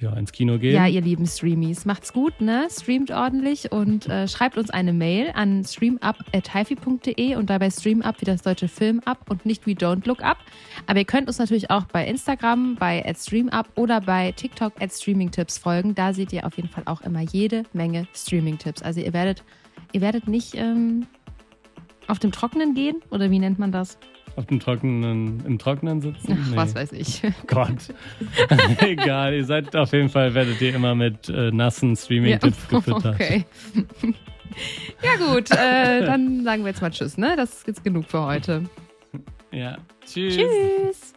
ja, 0.01 0.12
ins 0.14 0.30
Kino 0.30 0.59
gehen. 0.59 0.74
Ja, 0.74 0.86
ihr 0.86 1.01
lieben 1.01 1.26
Streamies, 1.26 1.84
macht's 1.84 2.12
gut, 2.12 2.40
ne? 2.40 2.68
Streamt 2.70 3.11
ordentlich 3.11 3.72
und 3.72 4.07
äh, 4.07 4.28
schreibt 4.28 4.57
uns 4.57 4.70
eine 4.70 4.92
Mail 4.92 5.32
an 5.34 5.64
streamup.hifi.de 5.64 7.34
und 7.34 7.51
dabei 7.51 7.70
streamup 7.70 8.20
wie 8.20 8.24
das 8.24 8.42
deutsche 8.42 8.68
Film 8.68 9.01
ab 9.05 9.26
und 9.28 9.44
nicht 9.44 9.66
wie 9.66 9.74
Don't 9.74 10.07
Look 10.07 10.22
Up. 10.22 10.38
Aber 10.86 11.01
ihr 11.01 11.05
könnt 11.05 11.26
uns 11.26 11.38
natürlich 11.38 11.70
auch 11.70 11.84
bei 11.84 12.07
Instagram, 12.07 12.76
bei 12.76 13.03
@streamup 13.16 13.66
oder 13.74 14.01
bei 14.01 14.30
TikTok 14.32 14.74
@streamingtipps 14.88 15.59
folgen. 15.59 15.96
Da 15.96 16.12
seht 16.12 16.32
ihr 16.32 16.46
auf 16.46 16.57
jeden 16.57 16.68
Fall 16.68 16.84
auch 16.86 17.01
immer 17.01 17.22
jede 17.22 17.64
Menge 17.72 18.07
Streaming-Tipps. 18.14 18.82
Also 18.82 19.01
ihr 19.01 19.12
werdet, 19.12 19.42
ihr 19.92 20.01
werdet 20.01 20.28
nicht 20.28 20.55
ähm, 20.55 21.07
auf 22.07 22.20
dem 22.20 22.30
Trockenen 22.30 22.74
gehen 22.74 23.03
oder 23.11 23.30
wie 23.32 23.38
nennt 23.40 23.59
man 23.59 23.72
das? 23.72 23.99
Auf 24.39 24.47
dem 24.47 24.61
Trockenen, 24.61 25.45
im 25.45 25.59
Trockenen 25.59 26.01
sitzen? 26.01 26.39
Ach, 26.53 26.57
was 26.57 26.72
weiß 26.72 26.93
ich. 26.93 27.22
Gott. 27.49 27.93
Egal, 28.80 29.34
ihr 29.34 29.45
seid 29.45 29.74
auf 29.74 29.93
jeden 29.93 30.11
Fall, 30.11 30.32
werdet 30.32 30.61
ihr 30.61 30.76
immer 30.76 30.95
mit 30.95 31.28
äh, 31.28 31.51
nassen 31.51 31.97
Streaming-Tipps 31.97 32.68
gefüttert. 32.68 33.16
Okay. 33.16 33.45
ja 35.03 35.32
gut, 35.32 35.51
äh, 35.51 36.07
dann 36.07 36.45
sagen 36.45 36.62
wir 36.62 36.68
jetzt 36.68 36.80
mal 36.80 36.93
Tschüss, 36.93 37.18
ne? 37.18 37.34
Das 37.36 37.53
ist 37.53 37.66
jetzt 37.66 37.82
genug 37.82 38.05
für 38.05 38.22
heute. 38.22 38.62
Ja. 39.51 39.76
Tschüss. 40.07 40.36
Tschüss. 40.36 41.14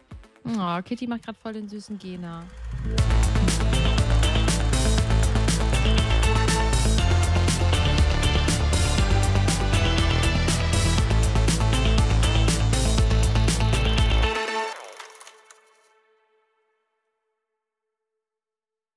Oh, 0.58 0.82
Kitty 0.82 1.06
macht 1.06 1.24
gerade 1.24 1.38
voll 1.40 1.52
den 1.52 1.68
süßen 1.68 2.00
Gena. 2.00 2.42